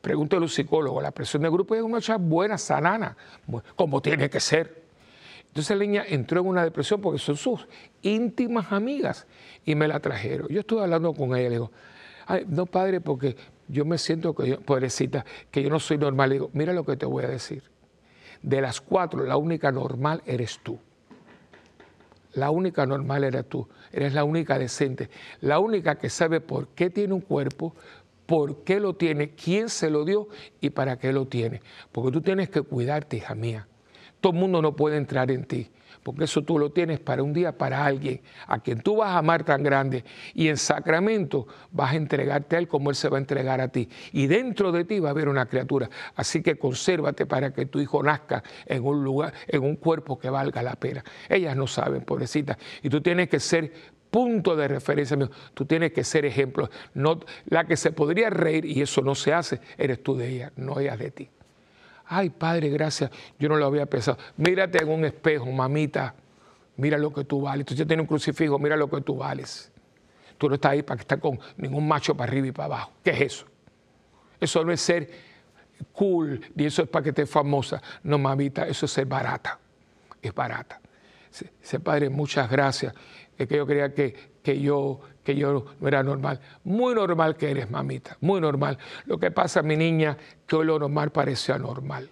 Pregúntale 0.01 0.39
a 0.39 0.41
los 0.41 0.53
psicólogos, 0.55 1.03
la 1.03 1.11
presión 1.11 1.43
de 1.43 1.49
grupo 1.49 1.75
es 1.75 1.83
una 1.83 1.97
cosa 1.97 2.17
buena, 2.17 2.57
sanana, 2.57 3.15
como 3.75 4.01
tiene 4.01 4.27
que 4.27 4.39
ser. 4.39 4.89
Entonces 5.47 5.77
la 5.77 5.83
niña 5.83 6.03
entró 6.07 6.41
en 6.41 6.47
una 6.47 6.63
depresión 6.63 6.99
porque 6.99 7.19
son 7.19 7.37
sus 7.37 7.67
íntimas 8.01 8.71
amigas 8.71 9.25
y 9.65 9.75
me 9.75 9.87
la 9.87 9.99
trajeron. 9.99 10.47
Yo 10.47 10.61
estuve 10.61 10.81
hablando 10.81 11.13
con 11.13 11.35
ella 11.35 11.41
y 11.41 11.43
le 11.43 11.49
digo, 11.51 11.71
no 12.47 12.65
padre, 12.65 13.01
porque 13.01 13.36
yo 13.67 13.86
me 13.86 13.97
siento, 13.97 14.34
que 14.36 14.49
yo, 14.49 14.61
pobrecita, 14.61 15.25
que 15.51 15.63
yo 15.63 15.69
no 15.69 15.80
soy 15.80 15.97
normal. 15.97 16.30
Digo, 16.30 16.49
mira 16.53 16.73
lo 16.73 16.86
que 16.86 16.97
te 16.97 17.05
voy 17.05 17.23
a 17.23 17.27
decir. 17.27 17.63
De 18.41 18.61
las 18.61 18.82
cuatro, 18.82 19.25
la 19.25 19.38
única 19.38 19.71
normal 19.71 20.21
eres 20.25 20.59
tú. 20.63 20.80
La 22.34 22.51
única 22.51 22.86
normal 22.86 23.23
eres 23.23 23.47
tú. 23.47 23.67
Eres 23.91 24.13
la 24.13 24.23
única 24.23 24.57
decente. 24.57 25.09
La 25.41 25.59
única 25.59 25.95
que 25.95 26.09
sabe 26.09 26.41
por 26.41 26.69
qué 26.69 26.89
tiene 26.89 27.13
un 27.13 27.21
cuerpo, 27.21 27.75
por 28.25 28.63
qué 28.63 28.80
lo 28.80 28.95
tiene, 28.95 29.32
quién 29.32 29.69
se 29.69 29.89
lo 29.89 30.05
dio 30.05 30.27
y 30.61 30.69
para 30.69 30.97
qué 30.97 31.11
lo 31.11 31.27
tiene. 31.27 31.61
Porque 31.91 32.11
tú 32.11 32.21
tienes 32.21 32.49
que 32.49 32.61
cuidarte, 32.61 33.17
hija 33.17 33.36
mía. 33.36 33.67
Todo 34.21 34.34
el 34.34 34.39
mundo 34.39 34.61
no 34.61 34.75
puede 34.75 34.97
entrar 34.97 35.32
en 35.32 35.45
ti 35.45 35.71
porque 36.03 36.23
eso 36.25 36.43
tú 36.43 36.57
lo 36.57 36.71
tienes 36.71 36.99
para 36.99 37.23
un 37.23 37.33
día, 37.33 37.57
para 37.57 37.85
alguien 37.85 38.21
a 38.47 38.59
quien 38.59 38.81
tú 38.81 38.97
vas 38.97 39.09
a 39.09 39.17
amar 39.17 39.43
tan 39.43 39.63
grande 39.63 40.03
y 40.33 40.47
en 40.47 40.57
sacramento 40.57 41.47
vas 41.71 41.93
a 41.93 41.95
entregarte 41.95 42.55
a 42.55 42.59
Él 42.59 42.67
como 42.67 42.89
Él 42.89 42.95
se 42.95 43.09
va 43.09 43.17
a 43.17 43.19
entregar 43.19 43.61
a 43.61 43.67
ti. 43.67 43.89
Y 44.13 44.27
dentro 44.27 44.71
de 44.71 44.85
ti 44.85 44.99
va 44.99 45.09
a 45.09 45.11
haber 45.11 45.29
una 45.29 45.45
criatura. 45.45 45.89
Así 46.15 46.41
que 46.41 46.57
consérvate 46.57 47.25
para 47.25 47.53
que 47.53 47.65
tu 47.65 47.79
hijo 47.79 48.01
nazca 48.01 48.43
en 48.65 48.85
un 48.85 49.03
lugar, 49.03 49.33
en 49.47 49.63
un 49.63 49.75
cuerpo 49.75 50.17
que 50.17 50.29
valga 50.29 50.61
la 50.61 50.75
pena. 50.75 51.03
Ellas 51.27 51.55
no 51.55 51.67
saben, 51.67 52.01
pobrecitas. 52.01 52.57
Y 52.81 52.89
tú 52.89 53.01
tienes 53.01 53.29
que 53.29 53.39
ser 53.39 53.71
punto 54.09 54.55
de 54.55 54.67
referencia. 54.67 55.17
Tú 55.53 55.65
tienes 55.65 55.91
que 55.91 56.03
ser 56.03 56.25
ejemplo. 56.25 56.69
No, 56.93 57.19
la 57.45 57.65
que 57.65 57.77
se 57.77 57.91
podría 57.91 58.29
reír, 58.29 58.65
y 58.65 58.81
eso 58.81 59.01
no 59.01 59.15
se 59.15 59.33
hace, 59.33 59.59
eres 59.77 60.01
tú 60.03 60.15
de 60.15 60.29
ella, 60.29 60.51
no 60.55 60.79
ella 60.79 60.97
de 60.97 61.11
ti. 61.11 61.29
Ay, 62.12 62.32
Padre, 62.32 62.70
gracias. 62.70 63.12
Yo 63.38 63.47
no 63.49 63.55
lo 63.55 63.68
había 63.68 63.86
pensado. 63.86 64.18
Mírate 64.38 64.82
en 64.82 64.89
un 64.89 65.05
espejo, 65.05 65.45
mamita. 65.45 66.16
Mira 66.78 66.97
lo 66.97 67.14
que 67.14 67.24
tú 67.24 67.41
vales. 67.41 67.68
Tú 67.68 67.76
ya 67.76 67.86
tienes 67.86 68.03
un 68.03 68.07
crucifijo, 68.07 68.57
mira 68.57 68.76
lo 68.76 68.89
que 68.89 69.01
tú 69.01 69.18
vales. 69.18 69.72
Tú 70.39 70.49
no 70.49 70.55
estás 70.55 70.72
ahí 70.72 70.82
para 70.82 70.97
que 70.97 71.01
estés 71.01 71.20
con 71.20 71.39
ningún 71.57 71.88
macho 71.88 72.16
para 72.16 72.32
arriba 72.32 72.47
y 72.47 72.51
para 72.51 72.66
abajo. 72.66 72.93
¿Qué 73.03 73.12
es 73.12 73.22
eso? 73.22 73.45
Eso 74.39 74.66
no 74.66 74.72
es 74.72 74.82
ser 74.82 75.07
cool, 75.91 76.41
ni 76.55 76.66
eso 76.66 76.82
es 76.82 76.89
para 76.89 77.03
que 77.03 77.10
estés 77.10 77.30
famosa. 77.30 77.80
No, 78.01 78.18
mamita, 78.18 78.66
eso 78.66 78.88
es 78.88 78.91
ser 78.91 79.05
barata. 79.05 79.60
Es 80.20 80.34
barata. 80.34 80.82
Dice, 81.62 81.80
Padre, 81.80 82.10
muchas 82.10 82.49
gracias. 82.49 82.91
Es 83.38 83.47
que 83.47 83.55
yo 83.57 83.68
creía 83.68 83.93
que, 83.93 84.32
que 84.41 84.60
yo 84.60 84.99
que 85.30 85.36
yo 85.36 85.63
no 85.80 85.88
era 85.88 86.01
normal. 86.01 86.39
Muy 86.63 86.95
normal 86.95 87.38
que 87.38 87.51
eres, 87.51 87.69
mamita, 87.69 88.17
muy 88.21 88.41
normal. 88.41 88.80
Lo 89.05 89.19
que 89.19 89.30
pasa, 89.30 89.61
mi 89.61 89.77
niña, 89.77 90.17
que 90.47 90.55
hoy 90.55 90.65
lo 90.65 90.80
normal 90.80 91.11
parece 91.11 91.53
anormal. 91.53 92.09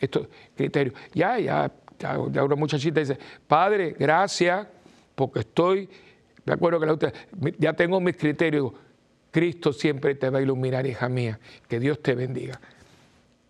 Esto 0.00 0.28
criterio. 0.56 0.94
Ya, 1.12 1.38
ya, 1.38 1.70
ya, 1.98 2.18
una 2.18 2.56
muchachita 2.56 3.00
dice, 3.00 3.18
padre, 3.46 3.94
gracias, 3.98 4.66
porque 5.14 5.40
estoy, 5.40 5.90
de 6.42 6.52
acuerdo 6.54 6.80
que 6.80 6.86
la 6.86 7.52
ya 7.58 7.74
tengo 7.74 8.00
mis 8.00 8.16
criterios. 8.16 8.72
Cristo 9.30 9.70
siempre 9.70 10.14
te 10.14 10.30
va 10.30 10.38
a 10.38 10.42
iluminar, 10.42 10.86
hija 10.86 11.08
mía. 11.10 11.38
Que 11.68 11.78
Dios 11.78 12.00
te 12.00 12.14
bendiga. 12.14 12.58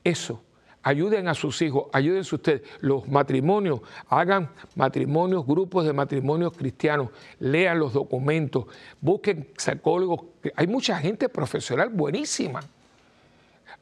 Eso 0.02 0.42
ayuden 0.84 1.26
a 1.28 1.34
sus 1.34 1.60
hijos, 1.62 1.86
ayúdense 1.92 2.34
ustedes. 2.34 2.62
Los 2.80 3.08
matrimonios, 3.08 3.80
hagan 4.08 4.50
matrimonios, 4.76 5.44
grupos 5.44 5.84
de 5.84 5.92
matrimonios 5.92 6.52
cristianos, 6.56 7.08
lean 7.40 7.78
los 7.78 7.92
documentos, 7.92 8.66
busquen 9.00 9.48
psicólogos. 9.56 10.20
Hay 10.54 10.66
mucha 10.66 10.96
gente 10.98 11.28
profesional 11.28 11.88
buenísima. 11.88 12.60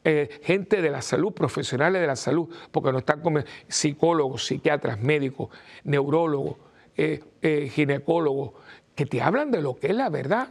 Eh, 0.04 0.40
gente 0.42 0.82
de 0.82 0.90
la 0.90 1.02
salud, 1.02 1.32
profesionales 1.32 2.00
de 2.00 2.06
la 2.06 2.16
salud, 2.16 2.48
porque 2.70 2.90
no 2.90 2.98
están 2.98 3.20
como 3.20 3.40
psicólogos, 3.68 4.46
psiquiatras, 4.46 4.98
médicos, 5.00 5.50
neurólogos, 5.84 6.56
eh, 6.96 7.22
eh, 7.40 7.68
ginecólogos, 7.72 8.52
que 8.96 9.06
te 9.06 9.22
hablan 9.22 9.50
de 9.50 9.62
lo 9.62 9.76
que 9.76 9.88
es 9.88 9.94
la 9.94 10.08
verdad 10.08 10.48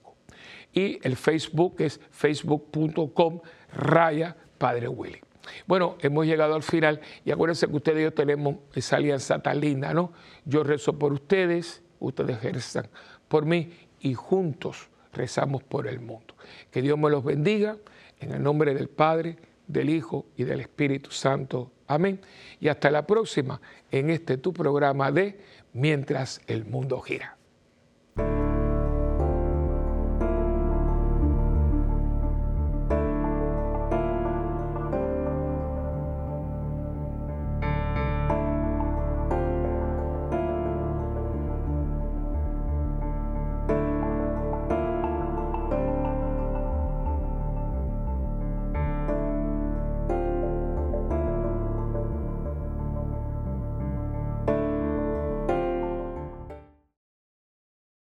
Y 0.73 0.99
el 1.03 1.15
Facebook 1.15 1.75
es 1.79 1.99
facebook.com 2.11 3.39
raya 3.73 4.35
Padre 4.57 4.89
Willy. 4.89 5.21
Bueno, 5.67 5.95
hemos 5.99 6.25
llegado 6.25 6.55
al 6.55 6.63
final 6.63 6.99
y 7.23 7.29
acuérdense 7.31 7.67
que 7.67 7.75
ustedes 7.75 7.99
y 7.99 8.03
yo 8.03 8.13
tenemos 8.13 8.55
esa 8.73 8.95
alianza 8.97 9.39
tan 9.39 9.61
linda, 9.61 9.93
¿no? 9.93 10.11
Yo 10.43 10.63
rezo 10.63 10.97
por 10.97 11.13
ustedes, 11.13 11.83
ustedes 11.99 12.41
rezan 12.41 12.87
por 13.27 13.45
mí 13.45 13.71
y 13.99 14.15
juntos 14.15 14.89
rezamos 15.15 15.63
por 15.63 15.87
el 15.87 15.99
mundo. 15.99 16.35
Que 16.71 16.81
Dios 16.81 16.97
me 16.97 17.09
los 17.09 17.23
bendiga 17.23 17.77
en 18.19 18.31
el 18.31 18.43
nombre 18.43 18.73
del 18.73 18.89
Padre, 18.89 19.37
del 19.67 19.89
Hijo 19.89 20.25
y 20.37 20.43
del 20.43 20.59
Espíritu 20.59 21.11
Santo. 21.11 21.71
Amén. 21.87 22.19
Y 22.59 22.67
hasta 22.67 22.91
la 22.91 23.05
próxima 23.05 23.59
en 23.91 24.09
este 24.09 24.37
tu 24.37 24.53
programa 24.53 25.11
de 25.11 25.39
Mientras 25.73 26.41
el 26.47 26.65
mundo 26.65 27.01
gira. 27.01 27.34